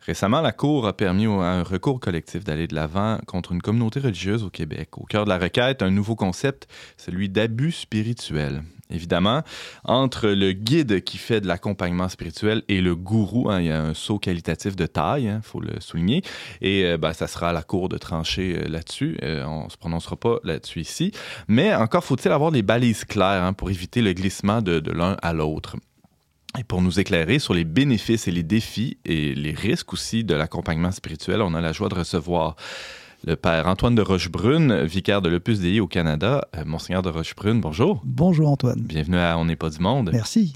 Récemment, 0.10 0.42
la 0.42 0.52
Cour 0.52 0.88
a 0.88 0.94
permis 0.94 1.28
à 1.28 1.52
un 1.52 1.62
recours 1.62 2.00
collectif 2.00 2.44
d'aller 2.44 2.66
de 2.66 2.74
l'avant 2.74 3.20
contre 3.28 3.52
une 3.52 3.62
communauté 3.62 4.00
religieuse 4.00 4.44
au 4.44 4.50
Québec. 4.50 4.98
Au 4.98 5.04
cœur 5.04 5.24
de 5.26 5.30
la 5.30 5.38
requête, 5.38 5.84
un 5.84 5.92
nouveau 5.92 6.16
concept, 6.16 6.68
celui 6.98 7.30
d'abus 7.30 7.72
spirituel. 7.72 8.64
Évidemment, 8.90 9.44
entre 9.84 10.30
le 10.30 10.52
guide 10.52 11.04
qui 11.04 11.20
fait 11.20 11.42
de 11.42 11.48
l'accompagnement 11.48 12.10
spirituel 12.10 12.64
et 12.70 12.82
le 12.82 12.96
gourou, 12.96 13.52
hein, 13.52 13.62
il 13.62 13.68
y 13.68 13.72
a 13.72 13.80
un 13.80 13.94
saut 13.94 14.18
qualitatif 14.18 14.76
de 14.76 14.88
taille, 14.88 15.26
il 15.26 15.42
faut 15.44 15.62
le 15.62 15.80
souligner. 15.80 16.24
Et 16.62 16.86
euh, 16.86 16.98
ben, 16.98 17.14
ça 17.14 17.28
sera 17.28 17.52
à 17.52 17.54
la 17.54 17.62
Cour 17.62 17.88
de 17.88 18.00
trancher 18.00 18.58
euh, 18.58 18.68
là-dessus. 18.68 19.16
Euh, 19.22 19.46
on 19.46 19.66
ne 19.66 19.70
se 19.70 19.78
prononcera 19.78 20.16
pas 20.16 20.40
là-dessus 20.44 20.80
ici. 20.80 21.12
Mais 21.48 21.76
encore 21.76 22.04
faut-il 22.04 22.32
avoir 22.32 22.52
des 22.52 22.64
balises 22.64 23.06
claires 23.06 23.44
hein, 23.44 23.54
pour 23.54 23.70
éviter 23.70 24.02
le 24.02 24.14
glissement 24.14 24.64
de 24.64 24.92
l'un 24.92 25.18
à 25.22 25.34
l'autre. 25.34 25.76
Et 26.58 26.64
pour 26.64 26.82
nous 26.82 27.00
éclairer 27.00 27.38
sur 27.38 27.54
les 27.54 27.64
bénéfices 27.64 28.28
et 28.28 28.32
les 28.32 28.44
défis 28.44 28.98
et 29.06 29.36
les 29.36 29.52
risques 29.52 29.94
aussi 29.94 30.24
de 30.24 30.34
l'accompagnement 30.34 30.92
spirituel, 30.92 31.42
on 31.42 31.54
a 31.54 31.62
la 31.62 31.74
joie 31.74 31.90
de 31.90 31.96
recevoir 31.96 32.56
le 33.26 33.36
père 33.36 33.68
Antoine 33.68 33.96
de 33.96 34.02
Rochebrune, 34.02 34.84
vicaire 34.84 35.22
de 35.22 35.28
l'Opus 35.28 35.60
Dei 35.60 35.82
au 35.82 35.88
Canada. 35.88 36.48
Euh, 36.56 36.64
Monseigneur 36.66 37.02
de 37.02 37.10
Rochebrune, 37.10 37.60
bonjour. 37.60 38.02
Bonjour 38.06 38.48
Antoine. 38.48 38.80
Bienvenue 38.80 39.18
à 39.18 39.38
On 39.38 39.46
n'est 39.46 39.58
pas 39.58 39.70
du 39.70 39.80
monde. 39.80 40.10
Merci. 40.14 40.54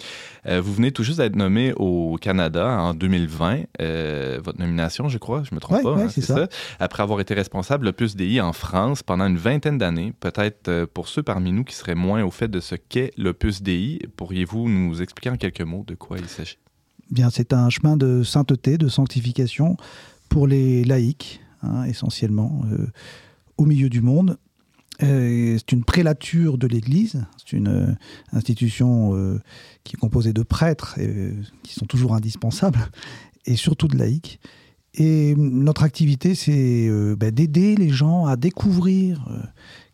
Euh, 0.48 0.62
vous 0.62 0.74
venez 0.74 0.92
tout 0.94 1.04
juste 1.04 1.18
d'être 1.18 1.36
nommé 1.36 1.74
au 1.76 2.18
Canada 2.22 2.80
en 2.80 2.94
2020. 2.94 3.64
Euh, 3.82 4.40
votre 4.42 4.60
nomination, 4.60 5.10
je 5.10 5.18
crois, 5.18 5.44
je 5.44 5.54
me 5.54 5.60
trompe 5.60 5.78
Ouais, 5.78 5.84
pas. 5.84 5.94
ouais, 5.94 6.04
hein, 6.04 6.10
c'est 6.10 6.22
ça. 6.22 6.48
Après 6.80 7.04
avoir 7.04 7.20
été 7.20 7.34
responsable 7.34 7.84
de 7.84 7.90
l'Opus 7.90 8.16
Dei 8.16 8.40
en 8.40 8.54
France 8.54 9.04
pendant 9.04 9.26
une 9.28 9.38
vingtaine 9.38 9.78
d'années, 9.78 10.14
peut-être 10.20 10.86
pour 10.86 11.10
ceux 11.10 11.22
parmi 11.24 11.52
nous 11.52 11.66
qui 11.66 11.76
seraient 11.76 11.96
moins 11.96 12.24
au 12.24 12.32
fait 12.32 12.48
de 12.48 12.62
ce 12.62 12.76
qu'est 12.76 13.12
l'Opus 13.18 13.62
Dei, 13.62 14.00
pourriez-vous 14.16 14.70
nous 14.70 15.02
expliquer 15.02 15.32
en 15.32 15.36
quelques 15.38 15.62
mots 15.62 15.84
de 15.86 15.96
quoi 15.96 16.18
il 16.18 16.28
s'agit? 16.30 16.58
Bien, 17.12 17.30
c'est 17.30 17.52
un 17.52 17.70
chemin 17.70 17.98
de 17.98 18.24
sainteté, 18.24 18.78
de 18.78 18.88
sanctification 18.88 19.76
pour 20.30 20.48
les 20.48 20.84
laïcs, 20.86 21.42
hein, 21.64 21.86
essentiellement, 21.86 22.64
euh, 22.72 22.88
au 23.58 23.66
milieu 23.66 23.90
du 23.90 24.02
monde. 24.02 24.38
Euh, 25.02 25.58
c'est 25.58 25.72
une 25.72 25.84
prélature 25.84 26.58
de 26.58 26.68
l'Église, 26.68 27.26
c'est 27.38 27.58
une 27.58 27.68
euh, 27.68 27.96
institution 28.32 29.40
qui 29.84 29.96
est 29.96 30.00
composée 30.00 30.34
de 30.34 30.44
prêtres 30.44 31.00
qui 31.64 31.74
sont 31.74 31.86
toujours 31.86 32.14
indispensables, 32.14 32.80
et 33.46 33.56
surtout 33.56 33.88
de 33.88 33.98
laïcs. 33.98 34.40
Et 34.96 35.34
notre 35.36 35.82
activité, 35.82 36.36
c'est 36.36 36.88
ben, 37.18 37.32
d'aider 37.32 37.76
les 37.76 37.90
gens 37.90 38.28
à 38.28 38.36
découvrir 38.36 39.28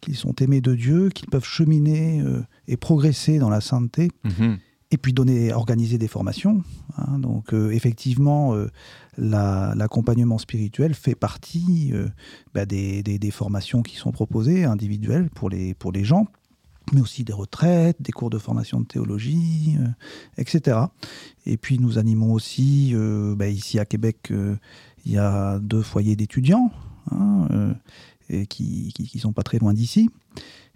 qu'ils 0.02 0.18
sont 0.18 0.36
aimés 0.42 0.60
de 0.60 0.76
Dieu, 0.76 1.08
qu'ils 1.08 1.30
peuvent 1.30 1.46
cheminer 1.46 2.22
et 2.68 2.76
progresser 2.76 3.40
dans 3.40 3.50
la 3.50 3.62
sainteté. 3.62 4.10
Mhm. 4.26 4.58
Et 4.92 4.98
puis 4.98 5.14
donner, 5.14 5.54
organiser 5.54 5.98
des 5.98 6.08
formations. 6.08 6.64
hein. 6.98 7.20
donc 7.20 7.54
euh, 7.54 7.70
effectivement, 7.72 8.56
euh, 8.56 8.70
la- 9.18 9.74
l'accompagnement 9.76 10.38
spirituel 10.40 10.94
fait 10.96 11.16
partie 11.16 11.92
euh, 11.94 12.08
bah, 12.54 12.66
des, 12.66 13.04
des- 13.04 13.20
des 13.20 13.32
formations 13.32 13.82
qui 13.84 13.96
sont 13.98 14.12
proposées 14.12 14.64
individuelles 14.64 15.30
pour 15.30 15.50
les, 15.50 15.74
pour 15.76 15.92
les 15.92 16.04
gens, 16.04 16.26
mais 16.92 17.02
aussi 17.02 17.24
des 17.24 17.34
retraites, 17.34 18.02
des 18.02 18.12
cours 18.12 18.32
de 18.32 18.40
formation 18.40 18.80
de 18.82 18.86
théologie, 18.88 19.76
euh, 19.80 19.88
etc. 20.38 20.78
Et 21.46 21.58
puis 21.58 21.78
nous 21.78 22.00
animons 22.00 22.34
aussi, 22.34 22.92
euh, 22.96 23.36
bah, 23.36 23.48
ici 23.48 23.78
à 23.78 23.86
Québec, 23.86 24.30
euh, 24.32 24.56
il 25.06 25.12
y 25.12 25.18
a 25.20 25.60
deux 25.60 25.84
foyers 25.84 26.16
d'étudiants 26.16 26.72
hein, 27.12 27.76
et 28.30 28.48
qui, 28.48 28.92
qui, 28.94 29.08
qui 29.08 29.20
sont 29.20 29.34
pas 29.34 29.44
très 29.44 29.60
loin 29.60 29.74
d'ici. 29.74 30.10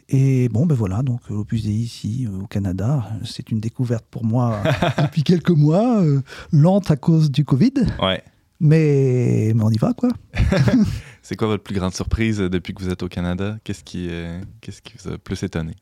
Et 0.10 0.50
bon, 0.50 0.66
ben 0.66 0.76
voilà, 0.76 1.02
donc 1.02 1.22
euh, 1.32 1.36
l'Opus 1.36 1.64
Dei 1.64 1.72
ici 1.72 2.28
euh, 2.30 2.44
au 2.44 2.48
Canada, 2.48 3.10
c'est 3.24 3.52
une 3.52 3.60
découverte 3.60 4.06
pour 4.12 4.26
moi 4.26 4.62
depuis 5.02 5.24
quelques 5.24 5.50
mois, 5.52 6.02
euh, 6.02 6.22
lente 6.52 6.92
à 6.92 6.96
cause 6.98 7.32
du 7.32 7.46
Covid, 7.46 7.74
Ouais. 8.02 8.22
mais, 8.60 9.54
mais 9.56 9.64
on 9.64 9.70
y 9.70 9.78
va 9.78 9.94
quoi. 9.94 10.10
C'est 11.22 11.38
quoi 11.38 11.48
votre 11.48 11.64
plus 11.64 11.74
grande 11.76 11.94
surprise 11.94 12.40
depuis 12.40 12.74
que 12.74 12.84
vous 12.84 12.90
êtes 12.90 13.02
au 13.02 13.08
Canada? 13.08 13.58
Qu'est-ce 13.64 13.84
qui, 13.86 14.08
euh, 14.10 14.42
qu'est-ce 14.60 14.82
qui 14.82 14.94
vous 15.02 15.10
a 15.14 15.18
plus 15.18 15.42
étonné? 15.44 15.74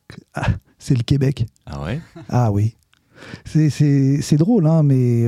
C'est 0.78 0.94
le 0.96 1.02
Québec. 1.02 1.46
Ah 1.66 1.82
ouais? 1.82 2.00
Ah 2.28 2.52
oui. 2.52 2.76
C'est- 3.44 4.36
drôle, 4.36 4.66
hein, 4.68 4.82
mais 4.84 5.26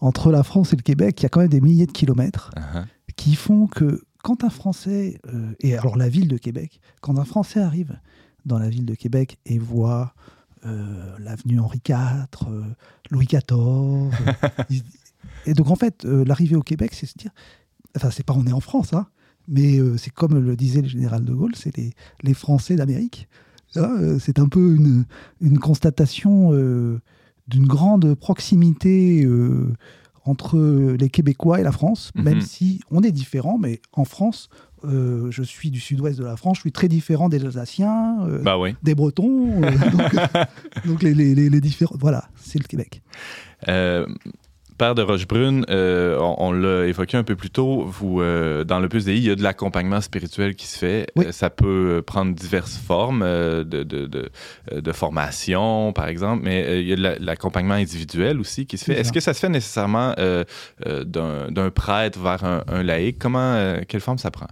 entre 0.00 0.32
la 0.32 0.42
France 0.42 0.72
et 0.72 0.76
le 0.76 0.82
Québec, 0.82 1.20
il 1.20 1.22
y 1.22 1.26
a 1.26 1.28
quand 1.28 1.40
même 1.40 1.48
des 1.48 1.60
milliers 1.60 1.86
de 1.86 1.92
kilomètres 1.92 2.50
Ah, 2.56 2.84
qui 3.16 3.34
font 3.36 3.66
que 3.68 4.02
quand 4.22 4.44
un 4.44 4.50
Français, 4.50 5.20
euh, 5.32 5.52
et 5.60 5.76
alors 5.76 5.96
la 5.96 6.08
ville 6.08 6.28
de 6.28 6.36
Québec, 6.36 6.80
quand 7.00 7.18
un 7.18 7.24
Français 7.24 7.60
arrive 7.60 7.98
dans 8.44 8.58
la 8.58 8.68
ville 8.68 8.86
de 8.86 8.94
Québec 8.94 9.38
et 9.46 9.58
voit 9.58 10.14
euh, 10.66 11.16
l'avenue 11.18 11.60
Henri 11.60 11.80
IV, 11.88 11.96
euh, 12.48 12.62
Louis 13.10 13.26
XIV, 13.26 14.10
et 15.46 15.54
donc 15.54 15.70
en 15.70 15.76
fait, 15.76 16.04
l'arrivée 16.04 16.56
au 16.56 16.62
Québec, 16.62 16.92
c'est 16.94 17.06
se 17.06 17.16
dire, 17.16 17.30
enfin 17.96 18.10
c'est 18.10 18.24
pas 18.24 18.34
on 18.34 18.46
est 18.46 18.52
en 18.52 18.60
France, 18.60 18.92
hein, 18.92 19.06
mais 19.48 19.78
c'est 19.98 20.10
comme 20.10 20.38
le 20.38 20.56
disait 20.56 20.82
le 20.82 20.88
général 20.88 21.24
de 21.24 21.32
Gaulle, 21.32 21.56
c'est 21.56 21.76
les, 21.76 21.92
les 22.22 22.34
Français 22.34 22.76
d'Amérique. 22.76 23.28
C'est 23.72 24.38
un 24.40 24.48
peu 24.48 24.74
une, 24.74 25.04
une 25.40 25.58
constatation 25.58 26.50
d'une 27.48 27.66
grande 27.66 28.14
proximité 28.14 29.26
entre 30.24 30.58
les 30.98 31.08
Québécois 31.10 31.60
et 31.60 31.62
la 31.62 31.72
France, 31.72 32.10
Mhm. 32.14 32.22
même 32.24 32.40
si 32.40 32.80
on 32.90 33.02
est 33.02 33.12
différents, 33.12 33.58
mais 33.58 33.80
en 33.92 34.04
France, 34.04 34.48
euh, 34.84 35.30
je 35.30 35.42
suis 35.42 35.70
du 35.70 35.80
sud-ouest 35.80 36.18
de 36.18 36.24
la 36.24 36.36
France, 36.36 36.56
je 36.56 36.60
suis 36.62 36.72
très 36.72 36.88
différent 36.88 37.28
des 37.28 37.44
Alsaciens, 37.44 38.18
euh, 38.26 38.42
Bah 38.42 38.58
oui. 38.58 38.74
des 38.82 38.94
Bretons, 38.94 39.62
euh, 39.62 39.70
donc, 39.92 40.86
donc 40.86 41.02
les, 41.02 41.14
les- 41.14 41.34
les- 41.34 41.50
les 41.50 41.60
différents. 41.60 41.96
Voilà, 41.98 42.28
c'est 42.36 42.58
le 42.58 42.64
Québec. 42.66 43.02
Père 44.80 44.94
de 44.94 45.02
Rochebrune, 45.02 45.66
euh, 45.68 46.16
on, 46.18 46.36
on 46.38 46.52
l'a 46.52 46.86
évoqué 46.86 47.14
un 47.18 47.22
peu 47.22 47.36
plus 47.36 47.50
tôt, 47.50 47.84
vous, 47.86 48.22
euh, 48.22 48.64
dans 48.64 48.80
le 48.80 48.88
PSDI, 48.88 49.18
il 49.18 49.24
y 49.26 49.30
a 49.30 49.34
de 49.34 49.42
l'accompagnement 49.42 50.00
spirituel 50.00 50.54
qui 50.54 50.66
se 50.66 50.78
fait. 50.78 51.06
Oui. 51.16 51.26
Euh, 51.26 51.32
ça 51.32 51.50
peut 51.50 51.98
euh, 51.98 52.02
prendre 52.02 52.34
diverses 52.34 52.78
formes 52.78 53.20
euh, 53.22 53.62
de, 53.62 53.82
de, 53.82 54.06
de, 54.06 54.30
de 54.80 54.92
formation, 54.92 55.92
par 55.92 56.08
exemple, 56.08 56.44
mais 56.44 56.80
il 56.80 56.88
y 56.88 56.94
a 56.94 56.96
de 56.96 57.02
la- 57.02 57.18
de 57.18 57.26
l'accompagnement 57.26 57.74
individuel 57.74 58.40
aussi 58.40 58.64
qui 58.64 58.78
se 58.78 58.86
fait. 58.86 58.98
Est-ce 58.98 59.12
que 59.12 59.20
ça 59.20 59.34
se 59.34 59.40
fait 59.40 59.50
nécessairement 59.50 60.14
d'un 60.86 61.70
prêtre 61.74 62.18
vers 62.18 62.42
un, 62.44 62.64
un 62.66 62.82
laïc? 62.82 63.18
Comment, 63.18 63.76
quelle 63.86 64.00
forme 64.00 64.16
ça 64.16 64.30
prend? 64.30 64.46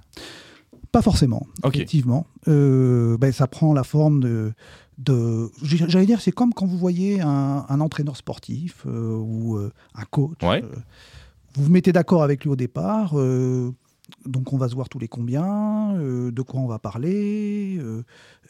Pas 0.93 1.03
forcément, 1.03 1.47
effectivement. 1.76 2.26
Euh, 2.49 3.16
ben, 3.18 3.30
ça 3.32 3.47
prend 3.47 3.72
la 3.74 3.84
forme 3.84 4.20
de... 4.20 4.53
de 4.99 5.51
J'allais 5.62 6.07
dire, 6.07 6.20
c'est 6.20 6.32
comme 6.32 6.55
quand 6.55 6.66
vous 6.66 6.78
voyez 6.78 7.20
un, 7.20 7.66
un 7.68 7.80
entraîneur 7.80 8.16
sportif 8.16 8.84
euh, 8.86 9.16
ou 9.16 9.57
euh, 9.57 9.70
un 9.95 10.05
coach. 10.05 10.43
Ouais. 10.43 10.62
vous 11.55 11.64
vous 11.64 11.70
mettez 11.70 11.93
d'accord 11.93 12.22
avec 12.22 12.45
lui 12.45 12.51
au 12.51 12.57
départ. 12.57 13.14
donc 14.24 14.53
on 14.53 14.57
va 14.57 14.68
se 14.68 14.74
voir 14.74 14.89
tous 14.89 14.99
les 14.99 15.09
combien, 15.09 15.93
de 15.99 16.43
quoi 16.43 16.61
on 16.61 16.66
va 16.66 16.78
parler, 16.78 17.78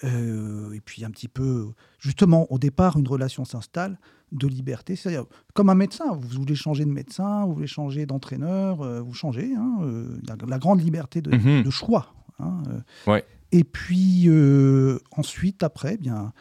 et 0.04 0.80
puis 0.84 1.04
un 1.04 1.10
petit 1.10 1.28
peu, 1.28 1.68
justement, 1.98 2.46
au 2.52 2.58
départ, 2.58 2.96
une 2.96 3.08
relation 3.08 3.44
s'installe 3.44 3.98
de 4.30 4.46
liberté, 4.46 4.94
c'est-à-dire 4.94 5.24
comme 5.54 5.70
un 5.70 5.74
médecin, 5.74 6.04
vous 6.14 6.28
voulez 6.38 6.54
changer 6.54 6.84
de 6.84 6.90
médecin, 6.90 7.46
vous 7.46 7.54
voulez 7.54 7.66
changer 7.66 8.04
d'entraîneur, 8.04 8.82
euh, 8.82 9.00
vous 9.00 9.14
changez, 9.14 9.54
hein, 9.56 9.78
euh, 9.82 10.18
la, 10.28 10.36
la 10.46 10.58
grande 10.58 10.80
liberté 10.82 11.22
de, 11.22 11.30
Mhm. 11.34 11.62
de 11.62 11.70
choix. 11.70 12.14
Hein, 12.38 12.62
euh. 12.68 13.10
Ouais. 13.12 13.24
Et 13.52 13.64
puis 13.64 14.24
euh, 14.28 14.98
ensuite, 15.12 15.62
après, 15.62 15.94
eh 15.94 15.96
bien, 15.96 16.32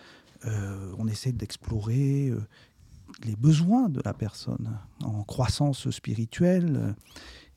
euh, 0.45 0.91
on 0.97 1.07
essaie 1.07 1.31
d'explorer 1.31 2.33
les 3.25 3.35
besoins 3.35 3.89
de 3.89 4.01
la 4.03 4.13
personne 4.13 4.77
en 5.03 5.23
croissance 5.23 5.89
spirituelle 5.89 6.93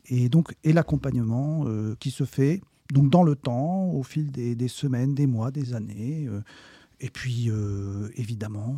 et 0.06 0.28
donc 0.28 0.54
et 0.64 0.72
l'accompagnement 0.72 1.64
euh, 1.66 1.96
qui 2.00 2.10
se 2.10 2.24
fait 2.24 2.62
donc 2.92 3.10
dans 3.10 3.22
le 3.22 3.36
temps, 3.36 3.84
au 3.90 4.02
fil 4.02 4.30
des, 4.30 4.54
des 4.54 4.68
semaines, 4.68 5.14
des 5.14 5.26
mois, 5.26 5.50
des 5.50 5.74
années. 5.74 6.26
euh, 6.28 6.40
et 7.00 7.08
puis 7.10 7.50
euh, 7.50 8.08
évidemment. 8.16 8.76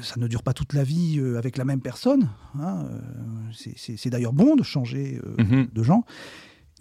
ça 0.00 0.14
ne 0.20 0.26
dure 0.28 0.42
pas 0.42 0.52
toute 0.52 0.74
la 0.74 0.84
vie 0.84 1.20
avec 1.36 1.56
la 1.56 1.64
même 1.64 1.80
personne. 1.80 2.28
hein, 2.60 2.86
c'est- 3.54 4.08
d'ailleurs 4.10 4.32
bon 4.32 4.56
de 4.56 4.62
changer 4.62 5.20
Mhm. 5.38 5.68
de 5.72 5.82
gens. 5.82 6.04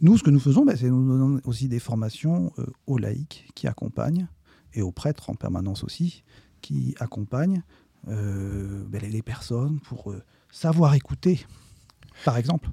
Nous, 0.02 0.18
ce 0.18 0.24
que 0.24 0.30
nous 0.30 0.40
faisons, 0.40 0.64
ben, 0.66 0.76
c'est 0.78 0.90
nous 0.90 1.08
donnons 1.08 1.42
aussi 1.46 1.68
des 1.68 1.80
formations 1.80 2.52
euh, 2.60 2.66
aux 2.86 2.98
laïcs 2.98 3.48
qui 3.56 3.68
accompagnent 3.68 4.28
et 4.74 4.82
aux 4.82 4.92
prêtres 4.92 5.30
en 5.30 5.36
permanence 5.36 5.84
aussi 5.84 6.24
qui 6.62 6.96
accompagnent 7.00 7.64
euh, 8.08 8.84
ben, 8.88 9.02
les- 9.02 9.10
les 9.10 9.22
personnes 9.24 9.80
pour 9.82 10.12
euh, 10.12 10.22
savoir 10.52 10.94
écouter, 10.96 11.46
par 12.26 12.38
exemple. 12.38 12.70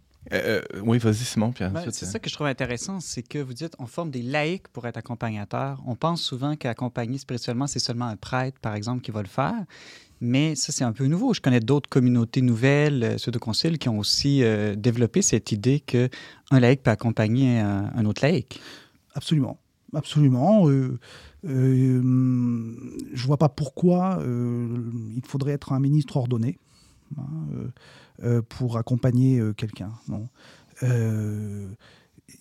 Oui, 0.83 0.97
vas-y, 0.99 1.16
Simon. 1.16 1.53
Puis 1.53 1.64
Ben, 1.66 1.83
c'est 1.93 2.07
ça 2.07 2.18
que 2.18 2.31
je 2.31 2.35
trouve 2.35 2.47
intéressant, 2.47 2.99
c'est 3.01 3.22
que 3.22 3.39
vous 3.39 3.53
dites 3.53 3.75
on 3.79 3.87
forme 3.87 4.11
des 4.11 4.22
laïcs 4.22 4.68
pour 4.68 4.87
être 4.87 4.97
accompagnateurs. 4.97 5.83
On 5.87 5.97
pense 5.97 6.22
souvent 6.22 6.57
qu'accompagner 6.57 7.18
spirituellement, 7.18 7.66
c'est 7.66 7.79
seulement 7.79 8.07
un 8.07 8.16
prêtre, 8.16 8.59
par 8.61 8.75
exemple, 8.75 9.03
qui 9.03 9.11
va 9.11 9.20
le 9.22 9.29
faire. 9.29 9.55
Mais 10.25 10.55
ça, 10.55 10.72
c'est 10.72 10.85
un 10.85 10.93
peu 10.93 11.05
nouveau. 11.05 11.35
Je 11.35 11.43
connais 11.43 11.61
d'autres 11.61 11.91
communautés 11.91 12.41
nouvelles, 12.41 13.05
euh, 13.05 13.18
ceux 13.18 13.31
de 13.31 13.37
concile, 13.37 13.77
qui 13.77 13.91
ont 13.91 13.99
aussi 13.99 14.43
euh, 14.43 14.75
développé 14.75 15.20
cette 15.20 15.53
idée 15.53 15.81
qu'un 15.81 16.09
laïc 16.51 16.83
peut 16.83 16.91
accompagner 16.91 17.61
un, 17.61 18.05
autre 18.07 18.22
laïc. 18.25 18.59
Absolument. 19.12 19.59
Absolument. 19.93 20.70
Euh, 20.70 20.99
je 21.45 23.27
vois 23.27 23.37
pas 23.37 23.51
pourquoi 23.51 24.18
il 24.25 25.22
faudrait 25.27 25.53
être 25.53 25.75
un 25.75 25.79
ministre 25.79 26.16
ordonné 26.16 26.59
hein, 27.18 28.41
pour 28.49 28.79
accompagner 28.79 29.43
quelqu'un. 29.59 29.93
Non. 30.09 30.27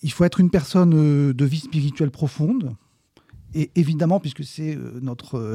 Il 0.02 0.10
faut 0.10 0.24
être 0.24 0.40
une 0.40 0.50
personne 0.50 1.32
de 1.34 1.44
vie 1.44 1.60
spirituelle 1.60 2.10
profonde. 2.10 2.74
Et 3.54 3.70
évidemment, 3.76 4.18
puisque 4.20 4.42
c'est 4.44 4.74
euh, 4.76 4.98
notre 5.00 5.36
euh, 5.36 5.54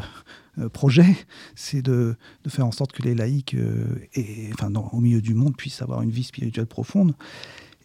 euh, 0.59 0.69
projet, 0.69 1.15
c'est 1.55 1.81
de, 1.81 2.15
de 2.43 2.49
faire 2.49 2.65
en 2.65 2.71
sorte 2.71 2.91
que 2.93 3.01
les 3.03 3.13
laïcs, 3.15 3.55
et, 4.13 4.49
enfin, 4.53 4.69
dans- 4.71 4.89
au 4.93 4.99
milieu 5.01 5.21
du 5.21 5.33
monde, 5.33 5.55
puissent 5.57 5.81
avoir 5.81 6.01
une 6.01 6.09
vie 6.11 6.23
spirituelle 6.23 6.65
profonde. 6.67 7.13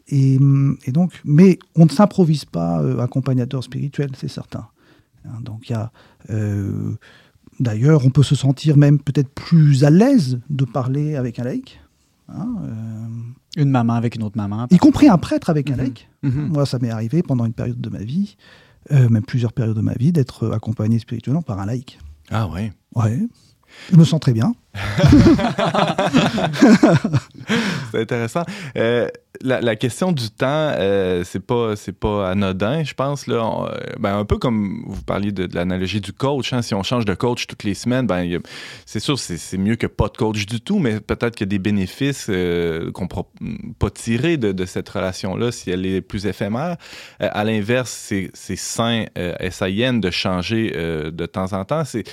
Et, 0.08 0.38
et 0.84 0.92
donc, 0.92 1.20
mais 1.24 1.58
on 1.74 1.84
ne 1.86 1.90
s'improvise 1.90 2.44
pas 2.44 2.78
accompagnateur 3.02 3.64
spirituel, 3.64 4.10
c'est 4.16 4.28
certain. 4.28 4.66
Hein, 5.24 5.40
donc, 5.42 5.68
il 5.68 5.72
y 5.72 5.76
a. 5.76 5.90
euh, 6.30 6.94
D'ailleurs, 7.60 8.04
on 8.04 8.10
peut 8.10 8.24
se 8.24 8.34
sentir 8.34 8.76
même 8.76 8.98
peut-être 8.98 9.30
plus 9.30 9.84
à 9.84 9.90
l'aise 9.90 10.40
de 10.50 10.64
parler 10.64 11.14
avec 11.14 11.38
un 11.38 11.44
laïc, 11.44 11.80
hein, 12.28 12.48
euh, 12.64 13.06
Une 13.62 13.70
maman 13.70 13.92
avec 13.94 14.16
une 14.16 14.24
autre 14.24 14.36
maman. 14.36 14.66
y 14.72 14.76
compris 14.78 15.08
un 15.08 15.18
prêtre 15.18 15.50
avec 15.50 15.70
un 15.70 15.74
Mhm. 15.74 15.78
laïc. 15.78 16.08
mhm. 16.24 16.48
Moi, 16.48 16.66
ça 16.66 16.80
m'est 16.80 16.90
arrivé 16.90 17.22
pendant 17.22 17.44
une 17.46 17.52
période 17.52 17.80
de 17.80 17.88
ma 17.90 18.00
vie, 18.02 18.36
euh, 18.92 19.08
même 19.08 19.24
plusieurs 19.24 19.52
périodes 19.52 19.76
de 19.76 19.82
ma 19.82 19.94
vie, 19.94 20.12
d'être 20.12 20.50
accompagné 20.50 20.98
spirituellement 20.98 21.42
par 21.42 21.58
un 21.58 21.66
laïc. 21.66 21.98
Ah 22.30 22.48
oui. 22.48 22.70
Ouais. 22.94 23.18
Je 23.90 23.96
me 23.96 24.04
sens 24.04 24.20
très 24.20 24.32
bien. 24.32 24.54
C'est 27.92 28.00
intéressant. 28.00 28.42
Euh, 28.76 29.08
la, 29.42 29.76
question 29.76 30.12
du 30.12 30.30
temps, 30.30 30.72
euh, 30.78 31.22
c'est 31.24 31.44
pas 31.44 31.74
pas 32.00 32.30
anodin, 32.30 32.84
je 32.84 32.94
pense 32.94 33.26
là. 33.26 33.66
Euh, 33.68 33.76
ben, 33.98 34.16
un 34.16 34.24
peu 34.24 34.38
comme 34.38 34.84
vous 34.86 35.02
parliez 35.02 35.32
de, 35.32 35.48
l'analogie 35.54 36.00
du 36.00 36.12
coach. 36.12 36.52
hein. 36.52 36.62
si 36.62 36.74
on 36.74 36.82
change 36.82 37.04
de 37.04 37.14
coach 37.14 37.46
toutes 37.46 37.64
les 37.64 37.74
semaines, 37.74 38.06
ben 38.06 38.40
c'est 38.86 39.00
sûr 39.00 39.18
c'est 39.18 39.58
mieux 39.58 39.76
que 39.76 39.86
pas 39.86 40.08
de 40.08 40.16
coach 40.16 40.46
du 40.46 40.60
tout, 40.60 40.78
mais 40.78 41.00
peut-être 41.00 41.34
qu'il 41.34 41.46
y 41.46 41.48
a 41.48 41.50
des 41.50 41.58
bénéfices 41.58 42.26
euh, 42.30 42.90
qu'on 42.92 43.08
pourra 43.08 43.26
pas 43.78 43.90
tirer 43.90 44.36
de, 44.36 44.52
de 44.52 44.64
cette 44.64 44.88
relation 44.88 45.36
là 45.36 45.52
si 45.52 45.70
elle 45.70 45.84
est 45.86 46.00
plus 46.00 46.26
éphémère. 46.26 46.76
À 47.20 47.44
l'inverse, 47.44 47.90
c'est 47.90 48.30
sain, 48.56 49.04
euh, 49.18 49.34
SAIN 49.50 49.94
de 49.94 50.10
changer 50.10 50.70
de 50.70 51.26
temps 51.26 51.52
en 51.52 51.64
temps. 51.64 51.84
C'est 51.84 52.04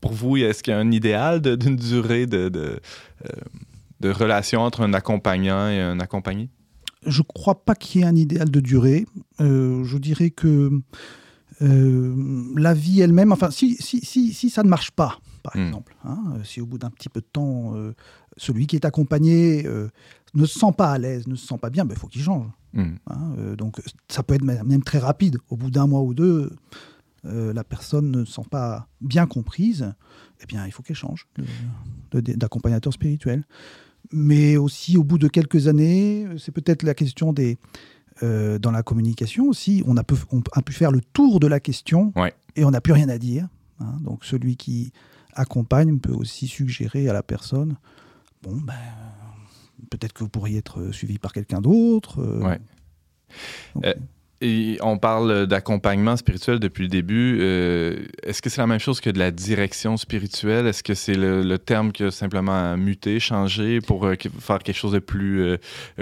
pour 0.00 0.12
vous, 0.12 0.36
est-ce 0.36 0.62
qu'il 0.62 0.72
y 0.72 0.76
a 0.76 0.78
un 0.78 0.90
idéal 0.90 1.40
de- 1.40 1.56
d'une 1.66 1.76
durée 1.76 2.26
de, 2.26 2.48
de 2.48 2.80
euh, 3.24 3.28
de 4.00 4.10
relation 4.10 4.60
entre 4.60 4.82
un 4.82 4.92
accompagnant 4.92 5.68
et 5.68 5.80
un 5.80 6.00
accompagné? 6.00 6.50
Je 7.06 7.20
ne 7.20 7.26
crois 7.26 7.64
pas 7.64 7.74
qu'il 7.74 8.00
y 8.00 8.04
ait 8.04 8.06
un 8.06 8.16
idéal 8.16 8.50
de 8.50 8.60
durée. 8.60 9.06
Euh, 9.40 9.84
je 9.84 9.96
dirais 9.98 10.30
que 10.30 10.70
euh, 11.62 12.52
la 12.56 12.74
vie 12.74 13.00
elle-même, 13.00 13.32
enfin, 13.32 13.50
si, 13.50 13.76
si, 13.80 14.00
si, 14.04 14.32
si 14.34 14.50
ça 14.50 14.62
ne 14.62 14.68
marche 14.68 14.90
pas, 14.90 15.18
par 15.42 15.56
Hmm. 15.56 15.66
exemple, 15.68 15.96
hein, 16.04 16.18
si 16.44 16.60
au 16.60 16.66
bout 16.66 16.78
d'un 16.78 16.90
petit 16.90 17.08
peu 17.08 17.20
de 17.20 17.26
temps, 17.32 17.74
euh, 17.76 17.94
celui 18.36 18.66
qui 18.66 18.76
est 18.76 18.84
accompagné 18.84 19.64
ne 20.34 20.44
se 20.46 20.58
sent 20.58 20.72
pas 20.76 20.90
à 20.92 20.98
l'aise, 20.98 21.26
ne 21.28 21.36
se 21.36 21.46
sent 21.46 21.58
pas 21.58 21.70
bien, 21.70 21.86
il 21.88 21.96
faut 21.96 22.08
qu'il 22.08 22.22
change. 22.22 22.48
Hmm. 22.74 22.96
hein. 23.08 23.32
Donc 23.56 23.80
ça 24.08 24.22
peut 24.22 24.34
être 24.34 24.44
même 24.44 24.82
très 24.82 24.98
rapide. 24.98 25.38
Au 25.48 25.56
bout 25.56 25.70
d'un 25.70 25.86
mois 25.86 26.02
ou 26.02 26.12
deux, 26.12 26.50
euh, 27.26 27.52
la 27.52 27.64
personne 27.64 28.10
ne 28.10 28.24
se 28.24 28.32
sent 28.32 28.46
pas 28.50 28.88
bien 29.00 29.26
comprise, 29.26 29.92
eh 30.42 30.46
bien, 30.46 30.64
il 30.66 30.72
faut 30.72 30.82
qu'elle 30.82 30.96
change 30.96 31.26
d'accompagnateur 32.12 32.92
spirituel. 32.92 33.44
Mais 34.12 34.56
aussi, 34.56 34.96
au 34.96 35.04
bout 35.04 35.18
de 35.18 35.28
quelques 35.28 35.66
années, 35.68 36.26
c'est 36.38 36.52
peut-être 36.52 36.82
la 36.84 36.94
question 36.94 37.32
des... 37.32 37.58
euh, 38.22 38.58
dans 38.58 38.70
la 38.70 38.82
communication 38.82 39.46
aussi, 39.48 39.82
on 39.86 39.96
a, 39.96 40.04
peu- 40.04 40.16
on 40.30 40.42
a 40.52 40.62
pu 40.62 40.72
faire 40.72 40.92
le 40.92 41.00
tour 41.12 41.40
de 41.40 41.46
la 41.48 41.58
question 41.60 42.12
Ouais. 42.16 42.32
et 42.54 42.64
on 42.64 42.70
n'a 42.70 42.80
plus 42.80 42.92
rien 42.92 43.08
à 43.08 43.18
dire. 43.18 43.48
hein. 43.80 43.96
Donc 44.02 44.24
celui 44.24 44.56
qui 44.56 44.92
accompagne 45.34 45.98
peut 45.98 46.12
aussi 46.14 46.46
suggérer 46.46 47.08
à 47.08 47.12
la 47.12 47.22
personne, 47.22 47.76
bon, 48.42 48.56
ben, 48.58 48.74
peut-être 49.90 50.12
que 50.12 50.22
vous 50.22 50.30
pourriez 50.30 50.58
être 50.58 50.92
suivi 50.92 51.18
par 51.18 51.32
quelqu'un 51.32 51.60
d'autre. 51.60 52.20
euh, 52.20 52.40
Ouais. 52.42 52.60
donc, 53.74 53.84
Euh, 53.86 53.94
Et 54.42 54.76
on 54.82 54.98
parle 54.98 55.46
d'accompagnement 55.46 56.14
spirituel 56.16 56.58
depuis 56.58 56.82
le 56.82 56.88
début. 56.88 57.38
Euh, 57.40 58.04
Est-ce 58.22 58.42
que 58.42 58.50
c'est 58.50 58.60
la 58.60 58.66
même 58.66 58.78
chose 58.78 59.00
que 59.00 59.08
de 59.08 59.18
la 59.18 59.30
direction 59.30 59.96
spirituelle? 59.96 60.66
Est-ce 60.66 60.82
que 60.82 60.92
c'est 60.94 61.14
le, 61.14 61.42
le 61.42 61.58
terme 61.58 61.90
qui 61.90 62.02
a 62.04 62.10
simplement 62.10 62.76
muté, 62.76 63.18
changé 63.18 63.80
pour 63.80 64.04
euh, 64.04 64.14
faire 64.40 64.58
quelque 64.58 64.76
chose 64.76 64.92
de 64.92 64.98
plus 64.98 65.40
euh, 65.40 65.56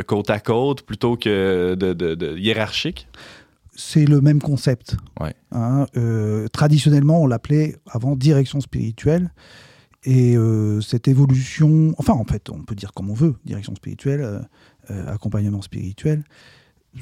côte 0.07 0.31
à 0.31 0.41
côte 0.41 0.83
plutôt 0.83 1.17
que 1.17 1.77
de, 1.77 1.93
de- 1.93 2.15
de 2.17 2.37
hiérarchique? 2.37 3.07
c'est 3.77 4.05
le 4.05 4.21
même 4.21 4.41
concept. 4.41 4.97
Ouais. 5.21 5.35
Hein, 5.51 5.87
traditionnellement, 6.53 7.23
on 7.23 7.27
l'appelait 7.27 7.75
avant 7.91 8.15
direction 8.15 8.61
spirituelle. 8.61 9.33
Et 10.05 10.37
cette 10.81 11.09
évolution, 11.09 11.93
enfin 11.99 12.13
en 12.13 12.23
fait, 12.25 12.51
on 12.51 12.63
peut 12.63 12.77
dire 12.77 12.93
comme 12.93 13.11
on 13.11 13.15
veut, 13.15 13.35
direction 13.45 13.75
spirituelle, 13.75 14.47
accompagnement 14.89 15.61
spirituel, 15.61 16.23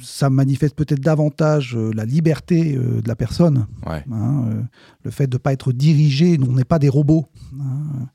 ça 0.01 0.31
manifeste 0.31 0.75
peut-être 0.75 1.01
davantage 1.01 1.77
euh, 1.77 1.91
la 1.95 2.05
liberté 2.05 2.77
euh, 2.77 3.03
de 3.03 3.09
la 3.09 3.17
personne, 3.17 3.67
Ouais. 3.87 4.05
hein, 4.11 4.45
euh, 4.49 4.63
le 5.05 5.11
fait 5.11 5.27
de 5.27 5.35
ne 5.37 5.39
pas 5.39 5.53
être 5.53 5.73
dirigé, 5.73 6.39
on 6.47 6.53
n'est 6.53 6.65
pas 6.65 6.79
des 6.79 6.89
robots. 6.89 7.27
hein. 7.61 8.09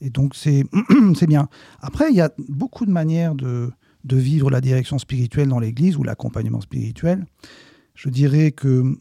et 0.00 0.10
donc 0.10 0.34
c'est 0.36 0.64
bien. 1.26 1.48
Après, 1.80 2.10
il 2.10 2.16
y 2.16 2.20
a 2.20 2.30
beaucoup 2.48 2.84
de 2.86 2.90
manières 2.90 3.34
de, 3.34 3.70
de 4.04 4.16
vivre 4.16 4.50
la 4.50 4.60
direction 4.60 4.98
spirituelle 4.98 5.48
dans 5.48 5.58
l'Église 5.60 5.96
ou 5.96 6.02
l'accompagnement 6.02 6.60
spirituel. 6.60 7.24
Je 7.94 8.08
dirais 8.10 8.50
que 8.52 8.96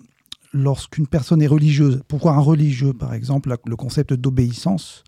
lorsqu'une 0.53 1.07
personne 1.07 1.41
est 1.41 1.47
religieuse, 1.47 2.01
pourquoi 2.07 2.33
un 2.33 2.39
religieux, 2.39 2.93
par 2.93 3.13
exemple, 3.13 3.49
la- 3.49 3.57
le 3.65 3.75
concept 3.75 4.13
d'obéissance 4.13 5.03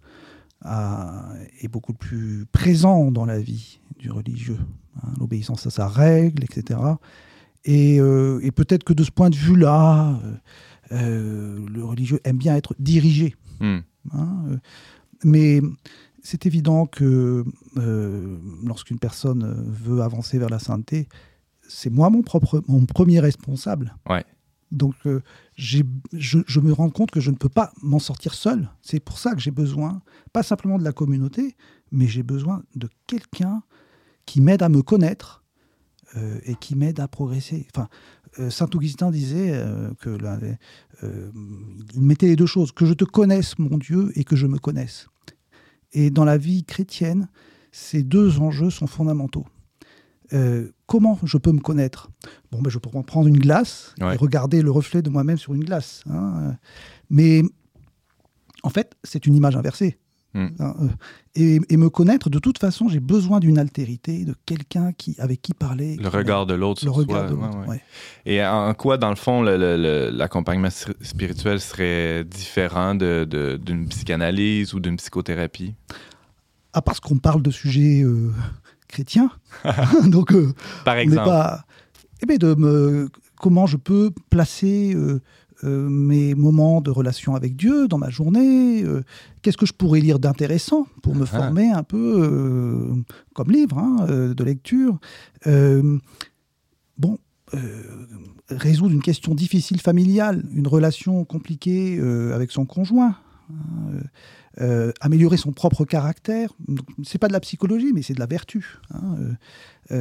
est 1.61 1.67
beaucoup 1.67 1.93
plus 1.93 2.45
présent 2.51 3.11
dans 3.11 3.25
la 3.25 3.39
vie 3.39 3.79
du 3.99 4.09
religieux? 4.11 4.57
Hein, 5.01 5.09
L'obéissance 5.19 5.65
à 5.67 5.69
sa 5.69 5.87
règle, 5.87 6.43
etc. 6.43 6.79
Et, 7.65 7.99
euh, 7.99 8.39
et 8.43 8.51
peut-être 8.51 8.83
que 8.83 8.93
de 8.93 9.03
ce 9.03 9.11
point 9.11 9.29
de 9.29 9.35
vue-là, 9.35 10.19
euh, 10.23 10.35
euh, 10.91 11.65
le 11.69 11.83
religieux 11.83 12.19
aime 12.23 12.37
bien 12.37 12.55
être 12.55 12.75
dirigé. 12.79 13.35
Hmm. 13.59 13.79
hein, 14.11 14.43
mais 15.23 15.61
c'est 16.21 16.45
évident 16.45 16.85
que 16.85 17.45
lorsqu'une 18.63 18.99
personne 18.99 19.65
veut 19.67 20.01
avancer 20.01 20.37
vers 20.37 20.49
la 20.49 20.59
sainteté, 20.59 21.07
c'est 21.67 21.89
moi 21.89 22.09
mon 22.09 22.21
propre, 22.21 22.63
mon 22.67 22.85
premier 22.85 23.19
responsable. 23.19 23.95
Ouais. 24.09 24.25
Donc 24.73 24.95
euh, 25.05 25.21
je 25.55 26.59
me 26.59 26.73
rends 26.73 26.89
compte 26.89 27.11
que 27.11 27.21
je 27.21 27.29
ne 27.29 27.35
peux 27.35 27.49
pas 27.49 27.71
m'en 27.81 27.99
sortir 27.99 28.33
seul. 28.33 28.69
C'est 28.81 28.99
pour 28.99 29.19
ça 29.19 29.33
que 29.35 29.39
j'ai 29.39 29.51
besoin, 29.51 30.01
pas 30.33 30.43
simplement 30.43 30.77
de 30.77 30.83
la 30.83 30.91
communauté, 30.91 31.55
mais 31.91 32.07
j'ai 32.07 32.23
besoin 32.23 32.63
de 32.75 32.89
quelqu'un 33.07 33.61
qui 34.25 34.41
m'aide 34.41 34.61
à 34.63 34.69
me 34.69 34.81
connaître 34.81 35.43
euh, 36.17 36.39
et 36.45 36.55
qui 36.55 36.75
m'aide 36.75 36.99
à 36.99 37.07
progresser. 37.07 37.67
Enfin, 37.73 37.87
euh, 38.39 38.49
Saint 38.49 38.69
Augustin 38.73 39.11
disait 39.11 39.51
euh, 39.53 39.91
que 39.99 40.09
la- 40.09 40.39
euh, 41.03 41.31
il 41.93 42.01
mettait 42.01 42.27
les 42.27 42.35
deux 42.35 42.45
choses 42.45 42.71
que 42.71 42.85
je 42.85 42.93
te 42.93 43.03
connaisse, 43.05 43.57
mon 43.59 43.77
Dieu, 43.77 44.11
et 44.15 44.23
que 44.23 44.35
je 44.35 44.47
me 44.47 44.57
connaisse. 44.59 45.07
Et 45.91 46.09
dans 46.09 46.25
la 46.25 46.37
vie 46.37 46.63
chrétienne, 46.63 47.27
ces 47.71 48.03
deux 48.03 48.39
enjeux 48.39 48.69
sont 48.69 48.87
fondamentaux. 48.87 49.45
Comment 50.87 51.19
je 51.23 51.37
peux 51.37 51.51
me 51.51 51.59
connaître? 51.59 52.09
Bon, 52.51 52.59
ben, 52.61 52.69
je 52.71 52.79
peux 52.79 52.89
prendre 52.89 53.27
une 53.27 53.37
glace 53.37 53.93
Ouais. 54.01 54.15
et 54.15 54.17
regarder 54.17 54.63
le 54.63 54.71
reflet 54.71 55.03
de 55.03 55.09
moi-même 55.11 55.37
sur 55.37 55.53
une 55.53 55.63
glace. 55.63 56.01
hein. 56.09 56.55
Mais 57.11 57.43
en 58.63 58.69
fait, 58.69 58.95
c'est 59.03 59.27
une 59.27 59.35
image 59.35 59.55
inversée. 59.55 59.99
Mm. 60.33 60.47
Hein, 60.59 60.73
euh, 60.81 60.87
Et, 61.35 61.59
et 61.69 61.77
me 61.77 61.89
connaître, 61.89 62.29
de 62.29 62.39
toute 62.39 62.57
façon, 62.57 62.87
j'ai 62.89 62.99
besoin 62.99 63.39
d'une 63.39 63.57
altérité, 63.59 64.25
de 64.25 64.33
quelqu'un 64.45 64.91
qui, 64.91 65.15
avec 65.19 65.41
qui 65.41 65.53
parler. 65.53 65.95
Le 65.97 66.07
regard 66.09 66.45
de 66.45 66.53
l'autre 66.55 66.83
Le 66.85 66.91
regard 66.91 67.25
de 67.29 67.35
l'autre, 67.35 67.49
ouais, 67.57 67.61
ouais. 67.61 67.67
ouais. 67.67 67.81
Et 68.25 68.43
en 68.45 68.73
quoi, 68.73 68.97
dans 68.97 69.09
le 69.09 69.15
fond, 69.15 69.41
l'accompagnement 69.43 70.69
spir- 70.69 70.95
spirituel 71.01 71.59
serait 71.59 72.23
différent 72.23 72.95
de- 72.95 73.25
de- 73.29 73.57
d'une 73.63 73.87
psychanalyse 73.87 74.73
ou 74.73 74.79
d'une 74.79 74.97
psychothérapie? 74.97 75.75
À 76.73 76.81
part 76.81 76.99
qu'on 77.01 77.17
parle 77.19 77.41
de 77.43 77.51
sujets 77.51 78.01
euh, 78.03 78.31
chrétiens. 78.87 79.29
Donc, 80.07 80.31
euh, 80.33 80.53
Par 80.85 80.95
on 80.95 80.99
exemple. 80.99 81.27
pas. 81.27 81.65
Eh 82.21 82.25
bien, 82.25 82.37
de 82.37 82.55
me... 82.55 83.09
comment 83.39 83.65
je 83.67 83.77
peux 83.77 84.09
placer 84.29 84.93
euh, 84.95 85.19
euh, 85.63 85.87
mes 85.89 86.35
moments 86.35 86.81
de 86.81 86.91
relation 86.91 87.35
avec 87.35 87.55
Dieu 87.55 87.87
dans 87.87 87.97
ma 87.97 88.09
journée 88.09 88.83
euh, 88.83 89.01
Qu'est-ce 89.41 89.57
que 89.57 89.65
je 89.65 89.73
pourrais 89.73 89.99
lire 90.01 90.19
d'intéressant 90.19 90.87
pour 91.01 91.15
me 91.15 91.23
Ah. 91.23 91.37
former 91.37 91.71
un 91.71 91.83
peu 91.83 92.21
euh, 92.23 92.95
comme 93.33 93.51
livre 93.51 93.77
hein, 93.77 94.05
de 94.07 94.43
lecture 94.43 94.99
Bon. 96.97 97.17
résoudre 98.49 98.93
une 98.93 99.01
question 99.01 99.33
difficile 99.35 99.79
familiale, 99.81 100.43
une 100.53 100.67
relation 100.67 101.25
compliquée 101.25 101.99
avec 102.33 102.51
son 102.51 102.65
conjoint, 102.65 103.15
hein, 103.51 104.91
améliorer 105.01 105.37
son 105.37 105.51
propre 105.51 105.85
caractère. 105.85 106.51
C'est 107.03 107.17
pas 107.17 107.27
de 107.27 107.33
la 107.33 107.39
psychologie, 107.39 107.91
mais 107.93 108.01
c'est 108.01 108.13
de 108.13 108.19
la 108.19 108.25
vertu. 108.27 108.79
hein, 108.93 109.17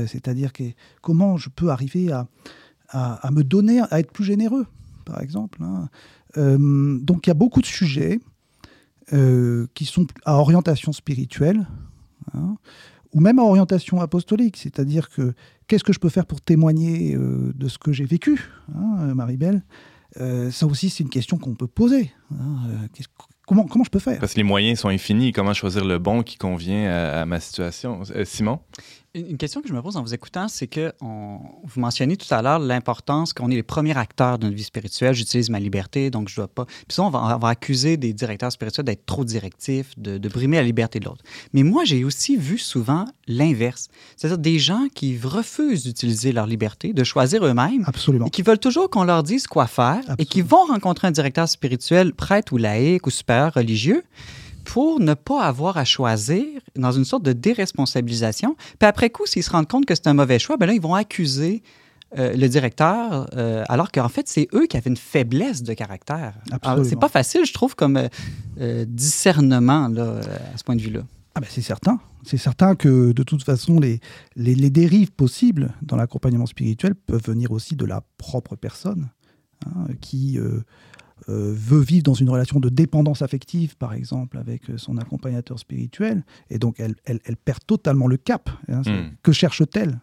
C'est-à-dire 0.06 0.52
que 0.52 0.64
comment 1.00 1.36
je 1.36 1.48
peux 1.48 1.70
arriver 1.70 2.12
à, 2.12 2.26
à, 2.90 3.26
à 3.26 3.30
me 3.30 3.42
donner, 3.42 3.80
à 3.90 4.00
être 4.00 4.12
plus 4.12 4.24
généreux, 4.24 4.66
par 5.02 5.20
exemple. 5.20 5.58
hein. 5.62 5.88
Euh, 6.36 6.98
donc 6.98 7.26
il 7.26 7.30
y 7.30 7.32
a 7.32 7.34
beaucoup 7.34 7.60
de 7.60 7.66
sujets 7.66 8.20
euh, 9.12 9.66
qui 9.74 9.84
sont 9.84 10.06
à 10.24 10.36
orientation 10.36 10.92
spirituelle, 10.92 11.66
hein, 12.34 12.56
ou 13.12 13.20
même 13.20 13.38
à 13.38 13.42
orientation 13.42 14.00
apostolique. 14.00 14.56
C'est-à-dire 14.56 15.10
que 15.10 15.34
qu'est-ce 15.66 15.84
que 15.84 15.92
je 15.92 15.98
peux 15.98 16.08
faire 16.08 16.26
pour 16.26 16.40
témoigner 16.40 17.14
euh, 17.14 17.52
de 17.54 17.68
ce 17.68 17.78
que 17.78 17.92
j'ai 17.92 18.06
vécu, 18.06 18.48
hein, 18.74 19.14
Marie-Belle? 19.14 19.62
Ça 20.50 20.66
aussi, 20.66 20.90
c'est 20.90 21.02
une 21.02 21.08
question 21.08 21.38
qu'on 21.38 21.54
peut 21.54 21.66
poser. 21.66 22.12
Hein, 22.40 22.68
euh, 22.70 23.02
comment, 23.46 23.64
comment 23.66 23.84
je 23.84 23.90
peux 23.90 23.98
faire? 23.98 24.18
Parce 24.20 24.32
que 24.32 24.38
les 24.38 24.42
moyens 24.44 24.80
sont 24.80 24.88
infinis. 24.88 25.32
Comment 25.32 25.54
choisir 25.54 25.84
le 25.84 25.98
bon 25.98 26.22
qui 26.22 26.36
convient 26.38 26.90
à, 26.90 27.22
à 27.22 27.24
ma 27.26 27.40
situation? 27.40 28.02
Euh, 28.14 28.24
Simon? 28.24 28.60
Une 29.14 29.36
question 29.36 29.60
que 29.60 29.68
je 29.68 29.74
me 29.74 29.82
pose 29.82 29.98
en 29.98 30.02
vous 30.02 30.14
écoutant, 30.14 30.48
c'est 30.48 30.66
que 30.66 30.90
on- 31.02 31.38
vous 31.64 31.80
mentionniez 31.80 32.16
tout 32.16 32.32
à 32.32 32.40
l'heure 32.40 32.58
l'importance 32.58 33.34
qu'on 33.34 33.50
est 33.50 33.56
les 33.56 33.62
premiers 33.62 33.94
acteurs 33.94 34.38
d'une 34.38 34.54
vie 34.54 34.62
spirituelle. 34.62 35.12
J'utilise 35.14 35.50
ma 35.50 35.60
liberté, 35.60 36.08
donc 36.10 36.30
je 36.30 36.36
dois 36.36 36.48
pas. 36.48 36.64
Puis 36.64 36.94
ça, 36.94 37.02
on 37.02 37.10
va, 37.10 37.36
on 37.36 37.38
va 37.38 37.48
accuser 37.48 37.98
des 37.98 38.14
directeurs 38.14 38.50
spirituels 38.50 38.86
d'être 38.86 39.04
trop 39.04 39.26
directifs, 39.26 39.90
de, 39.98 40.16
de 40.16 40.28
brimer 40.30 40.56
la 40.56 40.62
liberté 40.62 40.98
de 40.98 41.04
l'autre. 41.04 41.22
Mais 41.52 41.62
moi, 41.62 41.84
j'ai 41.84 42.04
aussi 42.04 42.38
vu 42.38 42.56
souvent 42.56 43.04
l'inverse. 43.28 43.88
C'est-à-dire 44.16 44.38
des 44.38 44.58
gens 44.58 44.86
qui 44.94 45.18
refusent 45.22 45.84
d'utiliser 45.84 46.32
leur 46.32 46.46
liberté, 46.46 46.94
de 46.94 47.04
choisir 47.04 47.44
eux-mêmes, 47.44 47.84
Absolument. 47.86 48.24
et 48.24 48.30
qui 48.30 48.40
veulent 48.40 48.58
toujours 48.58 48.88
qu'on 48.88 49.04
leur 49.04 49.22
dise 49.22 49.46
quoi 49.46 49.66
faire, 49.66 50.00
et 50.16 50.24
qui 50.24 50.40
vont 50.40 50.64
rencontrer 50.64 51.08
un 51.08 51.10
directeur 51.12 51.50
spirituel, 51.50 52.14
prêtre 52.22 52.52
ou 52.52 52.56
laïque 52.56 53.06
ou 53.08 53.10
supérieur 53.10 53.52
religieux, 53.54 54.02
pour 54.64 55.00
ne 55.00 55.14
pas 55.14 55.42
avoir 55.42 55.76
à 55.76 55.84
choisir 55.84 56.44
dans 56.76 56.92
une 56.92 57.04
sorte 57.04 57.24
de 57.24 57.32
déresponsabilisation. 57.32 58.54
Puis 58.78 58.86
après 58.86 59.10
coup, 59.10 59.26
s'ils 59.26 59.42
se 59.42 59.50
rendent 59.50 59.66
compte 59.66 59.86
que 59.86 59.94
c'est 59.96 60.06
un 60.06 60.14
mauvais 60.14 60.38
choix, 60.38 60.56
ben 60.56 60.66
là, 60.66 60.72
ils 60.72 60.80
vont 60.80 60.94
accuser 60.94 61.62
euh, 62.16 62.32
le 62.34 62.48
directeur, 62.48 63.28
euh, 63.36 63.64
alors 63.68 63.90
qu'en 63.90 64.08
fait, 64.08 64.28
c'est 64.28 64.46
eux 64.54 64.66
qui 64.66 64.76
avaient 64.76 64.90
une 64.90 64.96
faiblesse 64.96 65.64
de 65.64 65.74
caractère. 65.74 66.34
C'est 66.84 67.00
pas 67.00 67.08
facile, 67.08 67.44
je 67.44 67.52
trouve, 67.52 67.74
comme 67.74 68.08
euh, 68.60 68.84
discernement 68.86 69.88
là, 69.88 70.20
à 70.54 70.58
ce 70.58 70.62
point 70.62 70.76
de 70.76 70.82
vue-là. 70.82 71.02
Ah 71.34 71.40
ben, 71.40 71.48
c'est 71.50 71.62
certain. 71.62 71.98
C'est 72.24 72.36
certain 72.36 72.76
que 72.76 73.12
de 73.12 73.22
toute 73.24 73.42
façon, 73.42 73.80
les, 73.80 73.98
les, 74.36 74.54
les 74.54 74.70
dérives 74.70 75.10
possibles 75.10 75.74
dans 75.82 75.96
l'accompagnement 75.96 76.46
spirituel 76.46 76.94
peuvent 76.94 77.24
venir 77.24 77.50
aussi 77.50 77.74
de 77.74 77.86
la 77.86 78.02
propre 78.16 78.54
personne 78.54 79.08
hein, 79.66 79.86
qui 80.00 80.38
euh, 81.28 81.52
veut 81.56 81.80
vivre 81.80 82.02
dans 82.02 82.14
une 82.14 82.28
relation 82.30 82.58
de 82.60 82.68
dépendance 82.68 83.22
affective, 83.22 83.76
par 83.76 83.92
exemple, 83.94 84.38
avec 84.38 84.68
euh, 84.70 84.78
son 84.78 84.96
accompagnateur 84.98 85.58
spirituel. 85.58 86.24
Et 86.50 86.58
donc, 86.58 86.80
elle, 86.80 86.96
elle, 87.04 87.20
elle 87.24 87.36
perd 87.36 87.60
totalement 87.66 88.06
le 88.08 88.16
cap. 88.16 88.50
hein. 88.68 88.82
Hmm. 88.84 89.10
Que 89.22 89.32
cherche-t-elle 89.32 90.00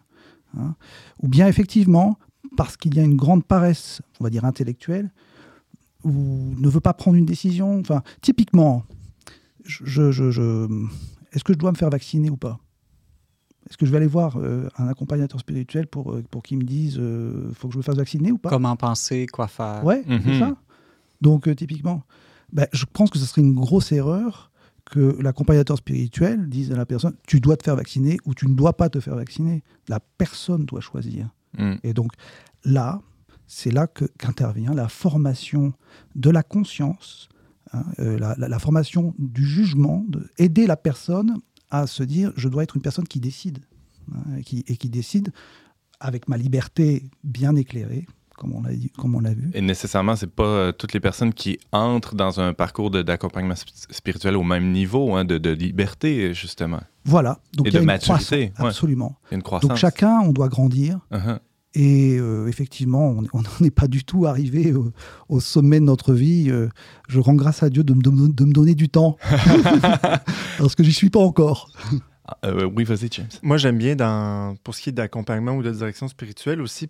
hein 0.56 0.74
Ou 1.22 1.28
bien, 1.28 1.46
effectivement, 1.46 2.18
parce 2.56 2.76
qu'il 2.76 2.94
y 2.94 3.00
a 3.00 3.02
une 3.04 3.16
grande 3.16 3.44
paresse, 3.44 4.02
on 4.18 4.24
va 4.24 4.30
dire 4.30 4.44
intellectuelle, 4.44 5.10
ou 6.04 6.54
ne 6.58 6.68
veut 6.68 6.80
pas 6.80 6.94
prendre 6.94 7.16
une 7.16 7.26
décision. 7.26 7.78
Enfin, 7.80 8.02
typiquement, 8.22 8.84
je, 9.64 10.10
je- 10.10 10.30
je- 10.30 10.86
est-ce 11.32 11.44
que 11.44 11.52
je 11.52 11.58
dois 11.58 11.70
me 11.70 11.76
faire 11.76 11.90
vacciner 11.90 12.30
ou 12.30 12.36
pas? 12.36 12.58
Est-ce 13.68 13.76
que 13.76 13.84
je 13.86 13.90
vais 13.90 13.98
aller 13.98 14.06
voir 14.06 14.36
euh, 14.38 14.68
un 14.78 14.88
accompagnateur 14.88 15.38
spirituel 15.38 15.86
pour, 15.86 16.16
pour 16.30 16.42
qu'il 16.42 16.58
me 16.58 16.64
dise 16.64 16.96
euh, 16.98 17.52
faut 17.52 17.68
que 17.68 17.74
je 17.74 17.78
me 17.78 17.82
fasse 17.82 17.96
vacciner 17.96 18.32
ou 18.32 18.38
pas? 18.38 18.48
Comment 18.48 18.74
penser, 18.74 19.26
quoi 19.26 19.46
faire. 19.46 19.84
Ouais, 19.84 20.02
Mhm. 20.06 20.20
c'est 20.24 20.38
ça. 20.40 20.56
Donc, 21.20 21.48
euh, 21.48 21.54
typiquement, 21.54 22.02
ben, 22.52 22.66
je 22.72 22.84
pense 22.90 23.10
que 23.10 23.18
ce 23.18 23.26
serait 23.26 23.42
une 23.42 23.54
grosse 23.54 23.92
erreur 23.92 24.50
que 24.86 25.16
l'accompagnateur 25.20 25.76
spirituel 25.76 26.48
dise 26.48 26.72
à 26.72 26.76
la 26.76 26.86
personne 26.86 27.14
tu 27.26 27.38
dois 27.40 27.56
te 27.56 27.62
faire 27.64 27.76
vacciner 27.76 28.16
ou 28.24 28.34
tu 28.34 28.48
ne 28.48 28.54
dois 28.54 28.76
pas 28.76 28.88
te 28.88 28.98
faire 29.00 29.14
vacciner. 29.14 29.62
La 29.88 30.00
personne 30.00 30.64
doit 30.64 30.80
choisir. 30.80 31.28
Hmm. 31.56 31.74
Et 31.84 31.92
donc 31.94 32.12
là, 32.64 33.00
c'est 33.46 33.70
là 33.70 33.86
que- 33.86 34.06
qu'intervient 34.18 34.74
la 34.74 34.88
formation 34.88 35.72
de 36.16 36.30
la 36.30 36.42
conscience, 36.42 37.28
hein, 37.72 37.84
euh, 38.00 38.18
la, 38.18 38.34
la- 38.38 38.48
la 38.48 38.58
formation 38.58 39.14
du 39.18 39.44
jugement, 39.46 40.04
de 40.08 40.28
aider 40.38 40.66
la 40.66 40.76
personne 40.76 41.36
à 41.70 41.86
se 41.86 42.02
dire 42.02 42.32
je 42.36 42.48
dois 42.48 42.64
être 42.64 42.74
une 42.76 42.82
personne 42.82 43.06
qui 43.06 43.20
décide, 43.20 43.58
hein, 44.12 44.38
et, 44.38 44.42
qui, 44.42 44.64
et 44.66 44.76
qui 44.76 44.88
décide 44.88 45.32
avec 46.00 46.26
ma 46.28 46.36
liberté 46.36 47.04
bien 47.22 47.54
éclairée, 47.54 48.06
comme 48.40 48.54
on 48.54 48.62
l'a 48.62 48.72
dit- 48.72 48.90
comme 48.98 49.14
on 49.14 49.20
l'a 49.20 49.34
vu. 49.34 49.50
Et 49.54 49.60
nécessairement, 49.60 50.16
c'est 50.16 50.30
pas 50.30 50.42
euh, 50.44 50.72
toutes 50.72 50.94
les 50.94 51.00
personnes 51.00 51.32
qui 51.34 51.58
entrent 51.72 52.14
dans 52.14 52.40
un 52.40 52.54
parcours 52.54 52.90
d'accompagnement 52.90 53.54
sp- 53.54 53.68
spirituel 53.90 54.36
au 54.36 54.42
même 54.42 54.72
niveau 54.72 55.14
hein, 55.14 55.24
de, 55.26 55.36
de 55.38 55.50
liberté, 55.50 56.32
justement. 56.34 56.80
Voilà. 57.04 57.38
Donc 57.54 57.66
Et 57.66 57.70
il 57.70 57.72
y 57.74 57.76
a 57.76 57.80
de 57.80 57.82
une 57.84 57.86
maturité, 57.86 58.48
croissance, 58.48 58.60
ouais. 58.64 58.66
Absolument. 58.68 59.16
Il 59.26 59.32
y 59.32 59.34
a 59.34 59.36
une 59.36 59.42
croissance. 59.42 59.68
Donc 59.68 59.78
chacun, 59.78 60.20
on 60.24 60.32
doit 60.32 60.48
grandir. 60.48 60.98
Uh-huh. 61.12 61.38
Et 61.74 62.16
euh, 62.18 62.48
effectivement, 62.48 63.10
on 63.32 63.42
n'en 63.42 63.64
est 63.66 63.70
pas 63.70 63.86
du 63.86 64.02
tout 64.04 64.26
arrivé 64.26 64.72
au, 64.72 64.90
au 65.28 65.38
sommet 65.38 65.78
de 65.78 65.84
notre 65.84 66.14
vie. 66.14 66.46
Euh, 66.50 66.68
je 67.08 67.20
rends 67.20 67.34
grâce 67.34 67.62
à 67.62 67.70
Dieu 67.70 67.84
de 67.84 67.94
me, 67.94 68.00
de 68.02 68.10
me- 68.10 68.28
de 68.32 68.44
me 68.44 68.52
donner 68.52 68.74
du 68.74 68.88
temps. 68.88 69.16
Parce 70.58 70.74
que 70.74 70.82
j'y 70.82 70.92
suis 70.92 71.10
pas 71.10 71.20
encore. 71.20 71.70
Euh, 72.44 72.68
oui, 72.76 72.84
vas-y, 72.84 73.08
James. 73.12 73.26
Moi, 73.42 73.56
j'aime 73.56 73.78
bien, 73.78 73.96
dans, 73.96 74.56
pour 74.62 74.74
ce 74.74 74.82
qui 74.82 74.88
est 74.90 74.92
d'accompagnement 74.92 75.52
ou 75.52 75.62
de 75.62 75.70
direction 75.70 76.06
spirituelle, 76.08 76.60
aussi 76.60 76.88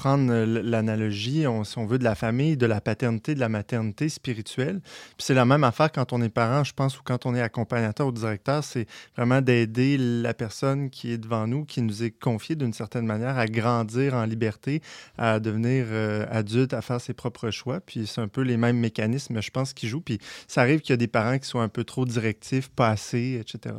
prendre 0.00 0.32
euh, 0.32 0.62
l'analogie, 0.62 1.46
on- 1.46 1.62
si 1.62 1.76
on 1.76 1.84
veut, 1.84 1.98
de 1.98 2.04
la 2.04 2.14
famille, 2.14 2.56
de 2.56 2.64
la 2.64 2.80
paternité, 2.80 3.34
de 3.34 3.40
la 3.40 3.50
maternité 3.50 4.08
spirituelle. 4.08 4.80
Puis 4.82 5.26
c'est 5.26 5.34
la 5.34 5.44
même 5.44 5.62
affaire 5.62 5.92
quand 5.92 6.14
on 6.14 6.22
est 6.22 6.30
parent, 6.30 6.64
je 6.64 6.72
pense, 6.72 6.98
ou 6.98 7.02
quand 7.04 7.26
on 7.26 7.34
est 7.34 7.42
accompagnateur 7.42 8.06
ou 8.06 8.12
directeur, 8.12 8.64
c'est 8.64 8.86
vraiment 9.14 9.42
d'aider 9.42 9.98
la 9.98 10.32
personne 10.32 10.88
qui 10.88 11.12
est 11.12 11.18
devant 11.18 11.46
nous, 11.46 11.66
qui 11.66 11.82
nous 11.82 12.02
est 12.02 12.10
confiée 12.12 12.56
d'une 12.56 12.72
certaine 12.72 13.04
manière 13.04 13.36
à 13.36 13.44
grandir 13.46 14.14
en 14.14 14.24
liberté, 14.24 14.80
à 15.18 15.38
devenir 15.38 15.84
euh, 15.90 16.24
adulte, 16.30 16.72
à 16.72 16.80
faire 16.80 17.00
ses 17.00 17.12
propres 17.12 17.50
choix. 17.50 17.80
Puis 17.80 18.06
c'est 18.06 18.22
un 18.22 18.28
peu 18.28 18.40
les 18.40 18.56
mêmes 18.56 18.78
mécanismes, 18.78 19.42
je 19.42 19.50
pense, 19.50 19.74
qui 19.74 19.86
jouent. 19.86 20.00
Puis 20.00 20.18
ça 20.48 20.62
arrive 20.62 20.80
qu'il 20.80 20.94
y 20.94 20.94
a 20.94 20.96
des 20.96 21.08
parents 21.08 21.38
qui 21.38 21.46
sont 21.48 21.60
un 21.60 21.68
peu 21.68 21.84
trop 21.84 22.06
directifs, 22.06 22.70
pas 22.70 22.88
assez, 22.88 23.38
etc. 23.38 23.74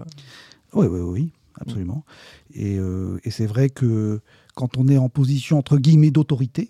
Oui, 0.74 0.86
oui, 0.88 1.00
oui, 1.02 1.32
absolument. 1.60 2.06
Et, 2.54 2.78
euh, 2.78 3.20
et 3.24 3.32
c'est 3.32 3.48
vrai 3.48 3.70
que 3.70 4.20
quand 4.62 4.78
on 4.78 4.88
est 4.88 4.98
en 4.98 5.10
position, 5.10 5.58
entre 5.58 5.78
guillemets, 5.80 6.12
d'autorité, 6.12 6.70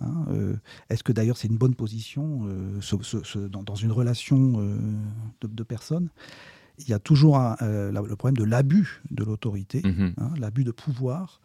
hein, 0.00 0.24
euh, 0.30 0.56
est-ce 0.88 1.02
que 1.04 1.12
d'ailleurs 1.12 1.36
c'est 1.36 1.48
une 1.48 1.58
bonne 1.58 1.74
position 1.74 2.40
euh, 2.46 2.80
ce- 2.80 3.02
ce- 3.02 3.22
ce- 3.22 3.38
dans, 3.54 3.62
dans 3.62 3.74
une 3.74 3.92
relation 3.92 4.54
euh, 4.56 4.78
de, 5.42 5.46
de 5.46 5.62
personnes? 5.62 6.08
Il 6.78 6.88
y 6.88 6.94
a 6.94 6.98
toujours 6.98 7.36
un- 7.36 7.56
la- 7.60 8.00
le 8.00 8.16
problème 8.16 8.38
de 8.38 8.44
l'abus 8.44 9.02
de 9.10 9.24
l'autorité, 9.24 9.82
Mhm. 9.84 10.14
hein, 10.16 10.30
l'abus 10.38 10.64
de 10.64 10.70
pouvoir. 10.72 11.40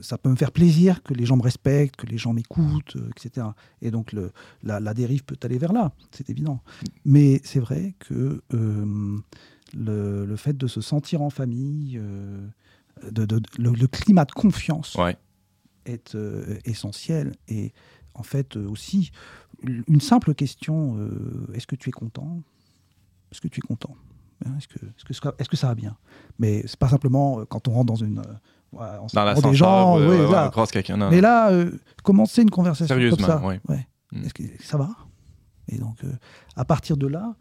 Ça 0.00 0.16
peut 0.16 0.30
me 0.30 0.36
faire 0.36 0.52
plaisir 0.52 1.02
que 1.02 1.12
les 1.12 1.26
gens 1.26 1.36
me 1.36 1.42
respectent, 1.42 1.96
que 1.96 2.06
les 2.06 2.16
gens 2.16 2.32
m'écoutent, 2.32 2.96
etc. 3.10 3.48
Et 3.82 3.90
donc 3.90 4.12
le, 4.14 4.32
la, 4.62 4.80
la 4.80 4.94
dérive 4.94 5.22
peut 5.24 5.36
aller 5.42 5.58
vers 5.58 5.74
là, 5.74 5.92
c'est 6.12 6.30
évident. 6.30 6.62
Mais 7.04 7.42
c'est 7.44 7.60
vrai 7.60 7.94
que 7.98 8.40
le, 8.52 10.24
le 10.24 10.36
fait 10.36 10.56
de 10.56 10.66
se 10.66 10.80
sentir 10.80 11.20
en 11.20 11.28
famille, 11.28 12.00
de, 13.10 13.24
de- 13.24 13.40
le, 13.58 13.70
le 13.70 13.86
climat 13.86 14.24
de 14.24 14.32
confiance 14.32 14.94
Ouais. 14.96 15.16
est 15.86 16.14
euh, 16.14 16.58
essentiel. 16.64 17.32
Et 17.48 17.72
en 18.14 18.22
fait 18.22 18.56
euh, 18.56 18.68
aussi, 18.68 19.10
une 19.88 20.00
simple 20.00 20.34
question, 20.34 20.96
euh, 20.98 21.46
est-ce 21.54 21.66
que 21.66 21.76
tu 21.76 21.88
es 21.88 21.92
content? 21.92 22.42
Est-ce 23.32 23.40
que 23.40 23.48
tu 23.48 23.60
es 23.60 23.66
content? 23.66 23.94
Hein, 24.44 24.52
Est-ce 24.58 24.68
que, 24.68 24.78
est-ce 24.84 25.04
que, 25.04 25.14
ça- 25.14 25.34
est-ce 25.38 25.48
que 25.48 25.56
ça 25.56 25.68
va 25.68 25.74
bien? 25.74 25.96
Mais 26.38 26.62
c'est 26.66 26.78
pas 26.78 26.88
simplement 26.88 27.44
quand 27.46 27.68
on 27.68 27.72
rentre 27.72 27.86
dans 27.86 27.96
une... 27.96 28.22
on 28.72 29.08
se 29.08 29.14
des 29.50 29.54
gens, 29.56 29.98
ouais, 29.98 30.16
là. 30.32 30.50
non, 30.96 31.10
Mais 31.10 31.20
là, 31.20 31.50
commencer 32.02 32.42
une 32.42 32.50
conversation 32.50 32.94
comme 33.10 33.26
ça. 33.26 33.38
Mm. 34.12 34.24
Est-ce 34.24 34.34
que 34.34 34.42
ça 34.62 34.76
va? 34.78 34.90
Et 35.68 35.78
donc, 35.78 35.98
à 36.56 36.64
partir 36.64 36.96
de 36.96 37.06
là, 37.06 37.36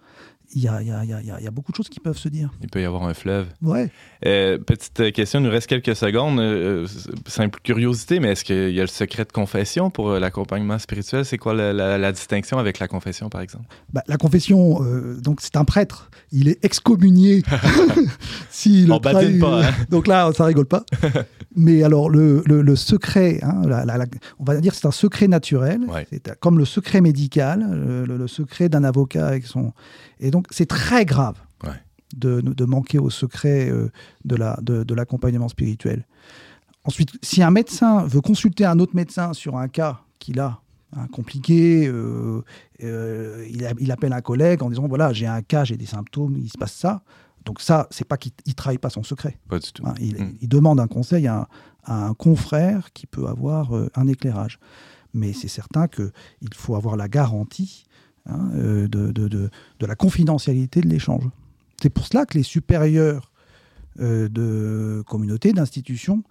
il 0.56 0.62
y 0.64 0.68
a, 0.68 0.82
il 0.82 0.88
y, 0.88 0.92
a, 0.92 1.04
il 1.04 1.10
y 1.10 1.14
a- 1.14 1.40
il 1.40 1.46
y 1.46 1.50
beaucoup 1.50 1.72
de 1.72 1.78
choses 1.78 1.90
qui 1.90 2.00
peuvent 2.00 2.18
se 2.18 2.28
dire. 2.30 2.50
Il 2.62 2.70
peut 2.70 2.82
y 2.82 2.86
avoir 2.86 3.04
un 3.04 3.14
fleuve. 3.14 3.48
Ouais. 3.62 3.90
Euh, 4.26 4.58
petite 4.58 5.12
question, 5.14 5.40
il 5.40 5.44
nous 5.44 5.52
reste 5.52 5.68
quelques 5.68 5.96
secondes. 5.96 6.40
Euh, 6.40 6.88
simple 7.28 7.60
curiosité, 7.64 8.20
mais 8.20 8.30
est-ce 8.32 8.44
qu'il 8.44 8.72
y 8.72 8.80
a 8.80 8.84
le 8.84 8.88
secret 8.88 9.26
de 9.26 9.32
confession 9.32 9.90
pour 9.92 10.10
euh, 10.10 10.20
l'accompagnement 10.20 10.80
spirituel? 10.80 11.26
C'est 11.26 11.38
quoi 11.38 11.54
la, 11.54 11.72
la- 11.74 11.98
la 11.98 12.12
distinction 12.12 12.58
avec 12.58 12.80
la 12.80 12.88
confession, 12.88 13.30
par 13.30 13.42
exemple? 13.42 13.66
Bah, 13.94 14.04
la 14.08 14.18
confession, 14.18 14.84
euh, 14.84 15.16
donc 15.22 15.40
c'est 15.42 15.56
un 15.56 15.66
prêtre, 15.66 16.10
il 16.32 16.48
est 16.48 16.64
excommunié 16.66 17.44
s'il 18.50 18.92
On 18.92 18.98
trahit- 19.00 19.14
badine 19.14 19.40
pas, 19.40 19.64
hein. 19.68 19.72
Donc 19.90 20.08
là, 20.08 20.32
ça 20.34 20.46
rigole 20.46 20.66
pas. 20.66 20.84
Mais 21.56 21.84
alors, 21.84 22.10
le, 22.10 22.44
le- 22.46 22.62
le 22.62 22.76
secret, 22.76 23.40
hein, 23.42 23.62
la- 23.66 24.06
on 24.40 24.44
va 24.44 24.58
dire 24.58 24.72
que 24.72 24.78
c'est 24.78 24.88
un 24.88 24.92
secret 24.92 25.28
naturel, 25.28 25.82
Ouais. 25.88 26.08
c'est 26.12 26.40
comme 26.40 26.58
le 26.58 26.66
secret 26.66 27.02
médical, 27.02 27.66
le 28.08 28.28
secret 28.28 28.70
d'un 28.70 28.84
avocat 28.84 29.28
avec 29.28 29.46
son. 29.46 29.74
Et 30.20 30.32
donc, 30.32 30.48
c'est 30.52 30.66
très 30.68 31.06
grave 31.06 31.36
Ouais. 31.64 31.72
de, 32.16 32.42
de 32.42 32.66
manquer 32.66 33.00
au 33.00 33.10
secret 33.10 33.70
euh, 33.70 33.90
de 34.26 34.36
la- 34.36 34.60
de- 34.62 34.84
de 34.84 34.94
l'accompagnement 34.94 35.48
spirituel. 35.50 36.06
Ensuite, 36.86 37.12
si 37.22 37.44
un 37.44 37.52
médecin 37.52 38.06
veut 38.06 38.22
consulter 38.22 38.66
un 38.66 38.80
autre 38.80 38.96
médecin 38.96 39.34
sur 39.34 39.58
un 39.58 39.68
cas 39.68 40.00
qu'il 40.18 40.40
a, 40.40 40.62
hein, 40.96 41.08
compliqué, 41.12 41.88
euh, 41.88 42.42
euh, 42.84 43.46
il, 43.50 43.66
a- 43.66 43.74
il 43.80 43.92
appelle 43.92 44.14
un 44.14 44.22
collègue 44.22 44.64
en 44.64 44.70
disant 44.70 44.88
voilà, 44.88 45.12
j'ai 45.14 45.28
un 45.28 45.42
cas, 45.42 45.64
j'ai 45.66 45.78
des 45.78 45.86
symptômes, 45.86 46.36
il 46.38 46.50
se 46.50 46.58
passe 46.58 46.74
ça. 46.74 47.02
Donc 47.46 47.62
ça, 47.62 47.88
c'est 47.92 48.06
pas 48.08 48.18
qu'il 48.18 48.32
ne 48.48 48.54
trahit 48.54 48.80
pas 48.80 48.90
son 48.90 49.04
secret. 49.04 49.38
Pas 49.48 49.60
du 49.60 49.72
tout. 49.72 49.84
hein. 49.86 49.94
il, 50.00 50.16
Mm. 50.22 50.36
il 50.42 50.48
demande 50.50 50.80
un 50.80 50.88
conseil 50.88 51.28
à 51.28 51.42
un, 51.42 51.48
à 51.84 52.06
un 52.08 52.14
confrère 52.14 52.92
qui 52.94 53.06
peut 53.08 53.28
avoir 53.28 53.72
un 53.96 54.08
éclairage. 54.08 54.60
Mais 55.14 55.34
c'est 55.34 55.48
certain 55.48 55.88
qu'il 55.88 56.12
faut 56.54 56.76
avoir 56.76 56.96
la 56.96 57.08
garantie 57.08 57.86
hein, 58.30 58.50
euh, 58.56 58.88
de, 58.88 59.12
de- 59.12 59.28
de- 59.28 59.50
de 59.80 59.86
la 59.86 59.96
confidentialité 59.96 60.82
de 60.82 60.88
l'échange. 60.88 61.24
C'est 61.82 61.90
pour 61.90 62.06
cela 62.08 62.26
que 62.26 62.38
les 62.38 62.44
supérieurs 62.44 63.32
euh, 64.00 64.30
de 64.30 65.04
communautés, 65.08 65.52
d'institutions, 65.52 66.24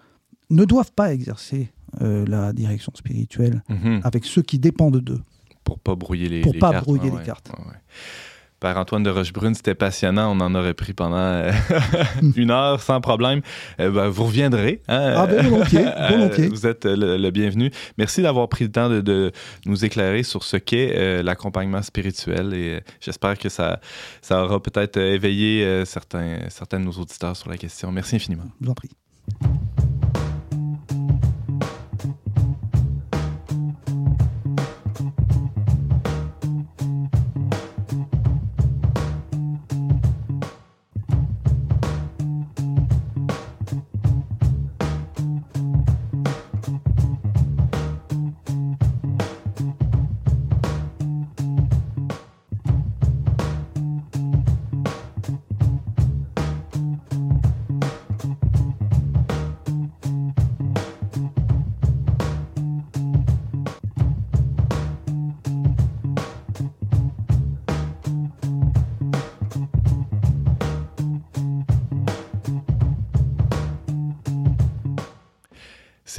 ne 0.50 0.64
doivent 0.64 0.92
pas 0.92 1.12
exercer 1.12 1.70
euh, 2.00 2.24
la 2.26 2.52
direction 2.52 2.92
spirituelle 2.94 3.62
Mhm. 3.68 4.00
avec 4.04 4.24
ceux 4.24 4.42
qui 4.42 4.58
dépendent 4.58 5.00
d'eux. 5.00 5.20
Pour 5.64 5.78
pas 5.78 5.94
brouiller 5.94 6.28
les, 6.28 6.40
Pour 6.40 6.52
les 6.54 6.58
pas 6.58 6.70
cartes. 6.72 6.84
brouiller 6.84 7.04
ouais, 7.04 7.10
les 7.10 7.16
ouais, 7.16 7.24
cartes. 7.24 7.50
ouais, 7.50 7.74
Père 8.60 8.76
Antoine 8.76 9.02
de 9.04 9.10
Rochebrune, 9.10 9.54
c'était 9.54 9.74
passionnant. 9.76 10.34
On 10.36 10.40
en 10.40 10.54
aurait 10.54 10.74
pris 10.74 10.92
pendant 10.92 11.16
euh, 11.16 11.52
une 12.36 12.50
heure 12.50 12.80
sans 12.80 13.00
problème. 13.00 13.40
Euh, 13.80 13.90
ben, 13.90 14.08
vous 14.08 14.24
reviendrez. 14.24 14.82
hein? 14.88 15.14
Ah 15.16 15.26
ben 15.26 15.46
volontiers, 15.48 15.86
Euh, 15.96 16.08
volontiers. 16.08 16.48
vous 16.48 16.66
êtes 16.66 16.84
le, 16.84 17.16
le 17.16 17.30
bienvenu. 17.30 17.70
Merci 17.98 18.22
d'avoir 18.22 18.48
pris 18.48 18.64
le 18.64 18.72
temps 18.72 18.88
de, 18.88 19.00
de 19.00 19.30
nous 19.66 19.84
éclairer 19.84 20.22
sur 20.24 20.42
ce 20.42 20.56
qu'est 20.56 20.92
euh, 20.96 21.22
l'accompagnement 21.22 21.82
spirituel 21.82 22.52
et 22.54 22.74
euh, 22.76 22.80
j'espère 23.00 23.38
que 23.38 23.48
ça, 23.48 23.80
ça 24.22 24.42
aura 24.44 24.60
peut-être 24.60 24.96
euh, 24.96 25.14
éveillé 25.14 25.64
euh, 25.64 25.84
certains, 25.84 26.38
certains 26.48 26.80
de 26.80 26.84
nos 26.84 26.92
auditeurs 26.92 27.36
sur 27.36 27.48
la 27.50 27.56
question. 27.56 27.92
Merci 27.92 28.16
infiniment. 28.16 28.44
Je 28.60 28.64
vous 28.66 28.70
en 28.72 28.74
prie. 28.74 28.90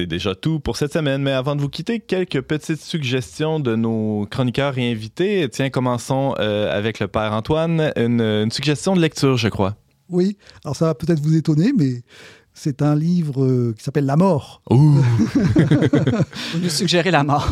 Déjà 0.10 0.36
tout 0.36 0.60
pour 0.60 0.76
cette 0.76 0.92
semaine, 0.92 1.22
mais 1.22 1.32
avant 1.32 1.56
de 1.56 1.62
vous 1.62 1.70
quitter, 1.70 2.02
quelques 2.02 2.42
petites 2.42 2.82
suggestions 2.82 3.62
de 3.62 3.76
nos 3.76 4.28
chroniqueurs 4.30 4.78
et 4.78 4.92
invités. 4.92 5.48
Tiens, 5.50 5.70
commençons 5.70 6.36
euh, 6.40 6.76
avec 6.76 7.00
le 7.00 7.08
Père 7.08 7.32
Antoine. 7.32 7.94
Une, 7.96 8.20
une 8.20 8.52
suggestion 8.52 8.96
de 8.96 9.00
lecture, 9.00 9.38
je 9.38 9.48
crois. 9.48 9.78
Oui, 10.10 10.38
alors 10.66 10.76
ça 10.76 10.86
va 10.86 10.96
peut-être 10.96 11.20
vous 11.22 11.38
étonner, 11.38 11.72
mais 11.78 12.02
c'est 12.54 12.82
un 12.82 12.94
livre 12.94 13.46
euh, 13.46 13.74
qui 13.78 13.84
s'appelle 13.84 14.06
La 14.06 14.18
mort. 14.18 14.62
Ouh! 14.70 14.76
Vous 16.54 16.60
nous 16.62 16.70
suggérez 16.70 17.10
la 17.10 17.24
mort. 17.24 17.48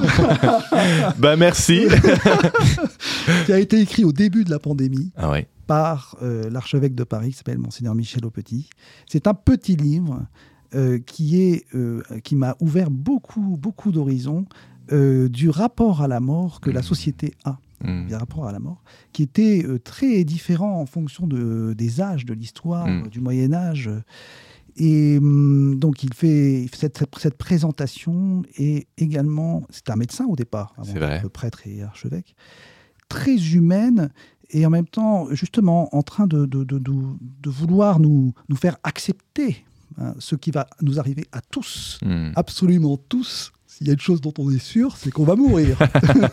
ben 1.18 1.38
merci! 1.38 1.86
qui 3.46 3.54
a 3.54 3.60
été 3.60 3.80
écrit 3.80 4.04
au 4.04 4.12
début 4.12 4.44
de 4.44 4.50
la 4.50 4.60
pandémie 4.60 5.14
ah 5.16 5.30
ouais. 5.30 5.48
par 5.66 6.18
euh, 6.24 6.50
l'archevêque 6.50 6.94
de 6.94 7.06
Paris 7.06 7.30
qui 7.30 7.38
s'appelle 7.38 7.58
Monseigneur 7.58 7.96
Michel 7.96 8.26
Aupetit. 8.26 8.70
C'est 9.08 9.28
un 9.28 9.34
petit 9.34 9.78
livre 9.78 10.26
euh, 10.76 11.00
qui, 11.00 11.42
est, 11.42 11.66
euh, 11.76 12.02
qui 12.24 12.36
m'a 12.36 12.56
ouvert 12.60 12.90
beaucoup, 12.92 13.58
beaucoup 13.58 13.92
d'horizons 13.92 14.46
euh, 14.92 15.28
du 15.30 15.50
rapport 15.50 16.02
à 16.02 16.08
la 16.08 16.20
mort 16.20 16.60
que 16.62 16.70
la 16.70 16.82
société 16.82 17.34
a. 17.46 17.60
Mm. 17.84 18.08
du 18.08 18.16
rapport 18.16 18.48
à 18.48 18.52
la 18.52 18.58
mort, 18.58 18.82
qui 19.14 19.22
était 19.22 19.64
très 19.84 20.24
différent 20.24 20.82
en 20.82 20.88
fonction 20.88 21.28
de, 21.28 21.76
des 21.78 22.02
âges 22.02 22.26
de 22.26 22.34
l'histoire, 22.34 22.88
Mm. 22.88 23.04
euh, 23.06 23.08
du 23.10 23.20
Moyen 23.22 23.54
Âge. 23.54 23.88
Et 24.78 25.20
donc 25.22 26.04
il 26.04 26.14
fait 26.14 26.68
cette, 26.74 27.04
cette 27.20 27.38
présentation 27.38 28.42
et 28.58 28.88
également, 28.98 29.64
c'est 29.70 29.90
un 29.92 29.96
médecin 29.96 30.26
au 30.26 30.36
départ, 30.36 30.74
avant 30.78 30.92
d'être 31.18 31.30
prêtre 31.30 31.62
et 31.68 31.84
archevêque, 31.84 32.36
très 33.10 33.36
humaine 33.54 34.10
et 34.50 34.66
en 34.66 34.70
même 34.72 34.88
temps 34.88 35.28
justement 35.32 35.96
en 35.96 36.02
train 36.02 36.26
de, 36.26 36.46
de, 36.48 36.64
de- 36.64 36.80
de- 36.80 36.92
de 37.42 37.50
vouloir 37.50 38.00
nous, 38.00 38.34
nous 38.50 38.56
faire 38.56 38.78
accepter 38.84 39.66
hein, 39.98 40.14
ce 40.20 40.36
qui 40.36 40.52
va 40.52 40.68
nous 40.82 41.00
arriver 41.00 41.26
à 41.32 41.42
tous, 41.42 42.00
Mm. 42.04 42.32
absolument 42.36 42.98
tous. 43.10 43.52
S'il 43.68 43.86
y 43.86 43.90
a 43.92 43.94
une 43.94 44.00
chose 44.00 44.22
dont 44.22 44.34
on 44.40 44.50
est 44.50 44.58
sûr, 44.58 44.96
c'est 44.98 45.12
qu'on 45.12 45.24
va 45.24 45.36
mourir. 45.36 45.78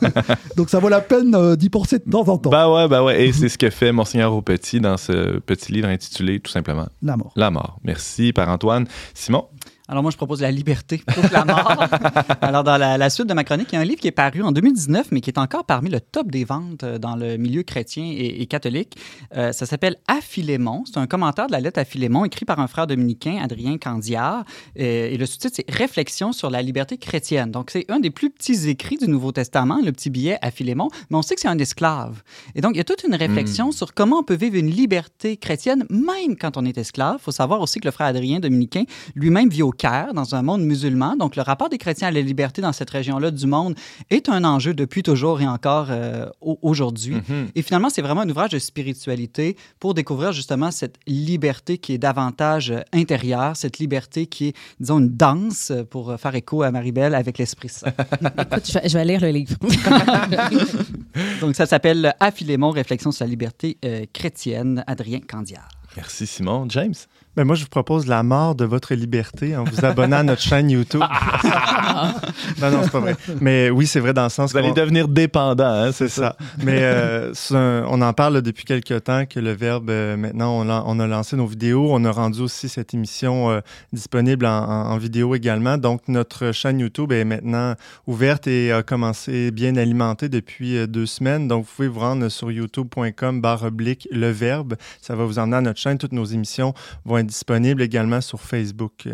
Donc 0.56 0.70
ça 0.70 0.78
vaut 0.78 0.88
la 0.88 1.02
peine 1.02 1.34
euh, 1.34 1.56
d'y 1.56 1.68
penser 1.68 1.98
de 1.98 2.10
temps 2.10 2.26
en 2.28 2.38
temps. 2.38 2.48
Bah 2.48 2.72
ouais, 2.72 2.88
bah 2.88 3.04
ouais. 3.04 3.26
Et 3.26 3.32
c'est 3.34 3.50
ce 3.50 3.58
que 3.58 3.68
fait 3.68 3.92
Monseigneur 3.92 4.32
Aupetit 4.32 4.80
dans 4.80 4.96
ce 4.96 5.40
petit 5.40 5.72
livre 5.72 5.88
intitulé 5.88 6.40
tout 6.40 6.50
simplement 6.50 6.88
la 7.02 7.16
mort. 7.18 7.32
La 7.36 7.50
mort. 7.50 7.78
Merci, 7.84 8.32
Père 8.32 8.48
Antoine. 8.48 8.86
Simon? 9.12 9.44
Alors 9.87 10.03
moi, 10.03 10.11
je 10.11 10.16
propose 10.16 10.41
la 10.41 10.51
liberté 10.51 11.03
plutôt 11.07 11.28
que 11.28 11.32
la 11.32 11.45
mort. 11.45 11.70
Alors 12.41 12.64
dans 12.64 12.78
la, 12.78 12.97
la 12.97 13.11
suite 13.11 13.26
de 13.26 13.35
ma 13.35 13.45
chronique, 13.45 13.68
il 13.72 13.74
y 13.74 13.78
a 13.78 13.82
un 13.82 13.85
livre 13.85 14.01
qui 14.01 14.09
est 14.09 14.12
paru 14.12 14.41
en 14.41 14.51
2019, 14.51 15.09
mais 15.11 15.20
qui 15.20 15.28
est 15.28 15.39
encore 15.39 15.66
parmi 15.66 15.91
le 15.91 16.01
top 16.01 16.30
des 16.30 16.45
ventes 16.45 16.85
euh, 16.85 16.99
dans 16.99 17.16
le 17.16 17.37
milieu 17.37 17.62
chrétien 17.64 18.05
et, 18.05 18.41
et 18.41 18.47
catholique. 18.47 18.97
Euh, 19.37 19.53
ça 19.53 19.66
s'appelle 19.66 19.97
À 20.09 20.22
Philémon. 20.22 20.85
C'est 20.87 20.97
un 20.97 21.07
commentaire 21.07 21.49
de 21.49 21.53
la 21.53 21.61
lettre 21.61 21.78
à 21.78 21.85
Philémon 21.85 22.24
écrit 22.24 22.47
par 22.47 22.61
un 22.61 22.66
frère 22.66 22.87
dominicain, 22.87 23.39
Adrien 23.43 23.76
Candiard. 23.76 24.45
Euh, 24.80 25.11
et 25.11 25.18
le 25.18 25.26
sous-titre, 25.26 25.57
c'est 25.57 25.70
Réflexion 25.70 26.32
sur 26.32 26.49
la 26.49 26.62
liberté 26.62 26.97
chrétienne. 26.97 27.51
Donc 27.51 27.70
c'est 27.70 27.85
un 27.91 28.01
des 28.01 28.11
plus 28.11 28.30
petits 28.30 28.70
écrits 28.70 28.97
du 28.97 29.07
Nouveau 29.07 29.32
Testament, 29.32 29.80
le 29.85 29.93
petit 29.93 30.09
billet 30.09 30.39
à 30.41 30.51
Philémon, 30.51 30.89
mais 31.11 31.18
on 31.18 31.22
sait 31.22 31.35
que 31.35 31.43
c'est 31.43 31.49
un 31.49 31.59
esclave. 31.59 32.22
Et 32.55 32.62
donc 32.62 32.72
il 32.72 32.78
y 32.78 32.80
a 32.80 32.85
toute 32.85 33.05
une 33.05 33.14
réflexion 33.14 33.70
sur 33.70 33.93
comment 33.93 34.20
on 34.20 34.22
peut 34.22 34.35
vivre 34.35 34.57
une 34.57 34.70
liberté 34.70 35.37
chrétienne 35.37 35.85
même 35.91 36.37
quand 36.41 36.57
on 36.57 36.64
est 36.64 36.78
esclave. 36.78 37.16
Il 37.20 37.22
faut 37.22 37.32
savoir 37.32 37.61
aussi 37.61 37.80
que 37.80 37.87
le 37.87 37.93
frère 37.93 38.07
Adrien 38.07 38.41
dominicain 38.41 38.85
lui-même 39.14 39.51
vit 39.51 39.62
au 39.62 39.73
Caire, 39.76 40.14
dans 40.14 40.34
un 40.34 40.42
monde 40.42 40.62
musulman. 40.62 41.16
Donc, 41.16 41.36
le 41.36 41.42
rapport 41.42 41.68
des 41.68 41.78
chrétiens 41.78 42.08
à 42.08 42.10
la 42.10 42.20
liberté 42.20 42.62
dans 42.62 42.72
cette 42.72 42.90
région-là 42.90 43.30
du 43.30 43.46
monde 43.46 43.74
est 44.10 44.28
un 44.28 44.44
enjeu 44.44 44.74
depuis 44.74 45.02
toujours 45.02 45.40
et 45.40 45.46
encore 45.46 45.88
euh, 45.90 46.26
au- 46.40 46.58
aujourd'hui. 46.62 47.16
Mhm. 47.16 47.48
Et 47.54 47.62
finalement, 47.62 47.90
c'est 47.90 48.02
vraiment 48.02 48.22
un 48.22 48.28
ouvrage 48.28 48.50
de 48.50 48.58
spiritualité 48.58 49.56
pour 49.80 49.94
découvrir 49.94 50.32
justement 50.32 50.70
cette 50.70 50.96
liberté 51.06 51.78
qui 51.78 51.92
est 51.92 51.98
davantage 51.98 52.72
intérieure, 52.92 53.56
cette 53.56 53.78
liberté 53.78 54.26
qui 54.26 54.48
est, 54.48 54.56
disons, 54.80 54.98
une 55.00 55.10
danse, 55.10 55.72
pour 55.90 56.14
faire 56.18 56.34
écho 56.34 56.62
à 56.62 56.70
Maribel, 56.70 57.14
avec 57.14 57.38
l'Esprit 57.38 57.68
Saint. 57.68 57.88
Écoute, 58.38 58.70
je 58.84 58.96
vais, 58.98 59.04
lire 59.04 59.20
le 59.20 59.30
livre. 59.30 59.56
Donc, 61.40 61.54
ça 61.56 61.66
s'appelle 61.66 62.14
À 62.20 62.30
Philémon, 62.30 62.70
Réflexion 62.70 63.12
sur 63.12 63.24
la 63.24 63.30
liberté 63.30 63.78
euh, 63.84 64.04
chrétienne, 64.12 64.84
Adrien 64.86 65.20
Candiard. 65.20 65.68
Merci, 65.96 66.26
Simon. 66.26 66.66
James? 66.68 66.94
Ben 67.37 67.45
moi, 67.45 67.57
je 67.57 67.62
vous 67.64 67.68
propose 67.68 68.07
la 68.07 68.22
mort 68.22 68.55
de 68.55 68.64
votre 68.64 68.95
liberté 68.95 69.57
en 69.57 69.64
vous 69.64 69.85
abonnant 69.85 70.18
à 70.18 70.22
notre 70.22 70.41
chaîne 70.43 70.70
YouTube. 70.70 71.01
non, 72.61 72.70
non, 72.70 72.80
c'est 72.85 72.93
pas 72.93 73.01
vrai. 73.01 73.16
Mais 73.41 73.70
oui, 73.70 73.87
c'est 73.87 74.01
vrai 74.01 74.12
dans 74.12 74.24
le 74.24 74.28
sens 74.28 74.53
Vous 74.53 74.59
allez 74.59 74.72
devenir 74.72 75.09
dépendant, 75.09 75.64
hein, 75.66 75.93
C'est 75.93 76.09
ça. 76.09 76.37
Mais 76.62 76.78
euh, 76.82 77.32
un- 77.51 77.85
on 77.89 78.01
en 78.03 78.12
parle 78.12 78.35
là, 78.35 78.41
depuis 78.41 78.64
quelques 78.64 79.05
temps 79.05 79.24
que 79.26 79.41
le 79.41 79.53
Verbe, 79.53 79.91
euh, 79.91 80.16
maintenant, 80.16 80.53
on, 80.64 81.01
a 81.01 81.07
lancé 81.09 81.37
nos 81.37 81.47
vidéos. 81.47 81.89
On 81.93 82.05
a 82.05 82.11
rendu 82.12 82.41
aussi 82.41 82.68
cette 82.68 82.95
émission 82.95 83.51
euh, 83.51 83.61
disponible 83.93 84.47
en, 84.47 84.51
en- 84.64 84.91
en 84.93 84.97
vidéo 84.99 85.35
également. 85.35 85.76
Donc, 85.76 86.03
notre 86.09 86.53
chaîne 86.53 86.78
YouTube 86.78 87.11
est 87.12 87.24
maintenant 87.24 87.74
ouverte 88.07 88.47
et 88.47 88.70
a 88.72 88.82
commencé 88.85 89.51
bien 89.51 89.76
alimentée 89.76 90.28
depuis 90.28 90.76
euh, 90.76 90.87
deux 90.87 91.07
semaines. 91.07 91.49
Donc, 91.49 91.64
vous 91.64 91.70
pouvez 91.74 91.89
vous 91.89 92.01
rendre 92.01 92.28
sur 92.28 92.51
youtube.com 92.53 93.41
barre 93.41 93.64
oblique 93.64 94.07
le 94.12 94.30
Verbe. 94.30 94.74
Ça 95.01 95.16
va 95.16 95.24
vous 95.24 95.39
emmener 95.39 95.57
à 95.57 95.61
notre 95.62 95.80
chaîne. 95.80 95.99
Toutes 95.99 96.12
nos 96.12 96.24
émissions 96.24 96.74
vont 97.05 97.18
être 97.18 97.23
disponibles 97.24 97.82
également 97.82 98.20
sur 98.20 98.40
Facebook. 98.40 99.08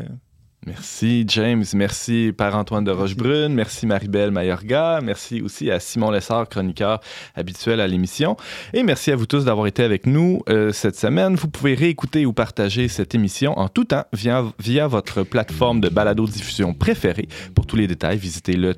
Merci, 0.66 1.24
James. 1.28 1.64
Merci, 1.72 2.34
Père 2.36 2.54
Antoine 2.54 2.84
de 2.84 2.90
Rochebrune. 2.90 3.54
Merci, 3.54 3.86
Maribel 3.86 4.30
Mayorga. 4.30 5.00
Merci 5.02 5.40
aussi 5.40 5.70
à 5.70 5.80
Simon 5.80 6.11
Lessard, 6.11 6.50
chroniqueur 6.50 7.00
habituel 7.34 7.80
à 7.80 7.86
l'émission. 7.86 8.36
Et 8.74 8.82
merci 8.82 9.11
à 9.11 9.16
vous 9.16 9.24
tous 9.24 9.46
d'avoir 9.46 9.66
été 9.68 9.82
avec 9.82 10.04
nous 10.04 10.42
euh, 10.50 10.70
cette 10.70 10.96
semaine. 10.96 11.34
Vous 11.34 11.48
pouvez 11.48 11.74
réécouter 11.74 12.26
ou 12.26 12.34
partager 12.34 12.88
cette 12.88 13.14
émission 13.14 13.58
en 13.58 13.68
tout 13.68 13.84
temps 13.84 14.04
via, 14.12 14.44
via 14.58 14.86
votre 14.86 15.22
plateforme 15.22 15.80
de 15.80 15.88
balado-diffusion 15.88 16.74
préférée. 16.74 17.28
Pour 17.54 17.66
tous 17.66 17.76
les 17.76 17.86
détails, 17.86 18.18
visitez 18.18 18.52
le 18.52 18.74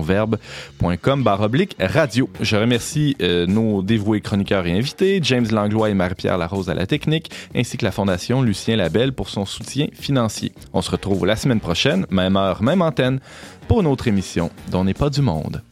verbe.com 0.00 1.28
oblique 1.40 1.76
radio. 1.78 2.30
Je 2.40 2.56
remercie 2.56 3.14
euh, 3.20 3.46
nos 3.46 3.82
dévoués 3.82 4.22
chroniqueurs 4.22 4.66
et 4.66 4.72
invités, 4.72 5.20
James 5.22 5.46
Langlois 5.50 5.90
et 5.90 5.94
Marie-Pierre 5.94 6.38
Larose 6.38 6.70
à 6.70 6.74
la 6.74 6.86
technique, 6.86 7.30
ainsi 7.54 7.76
que 7.76 7.84
la 7.84 7.92
Fondation 7.92 8.40
Lucien 8.40 8.76
Labelle 8.76 9.12
pour 9.12 9.28
son 9.28 9.44
soutien 9.44 9.88
financier. 9.92 10.52
On 10.72 10.80
se 10.80 10.90
retrouve 10.90 11.25
la 11.26 11.36
semaine 11.36 11.60
prochaine, 11.60 12.06
même 12.10 12.36
heure, 12.36 12.62
même 12.62 12.82
antenne, 12.82 13.20
pour 13.68 13.80
une 13.80 13.86
autre 13.86 14.08
émission 14.08 14.50
dont 14.70 14.84
n'est 14.84 14.94
pas 14.94 15.10
du 15.10 15.20
monde. 15.20 15.62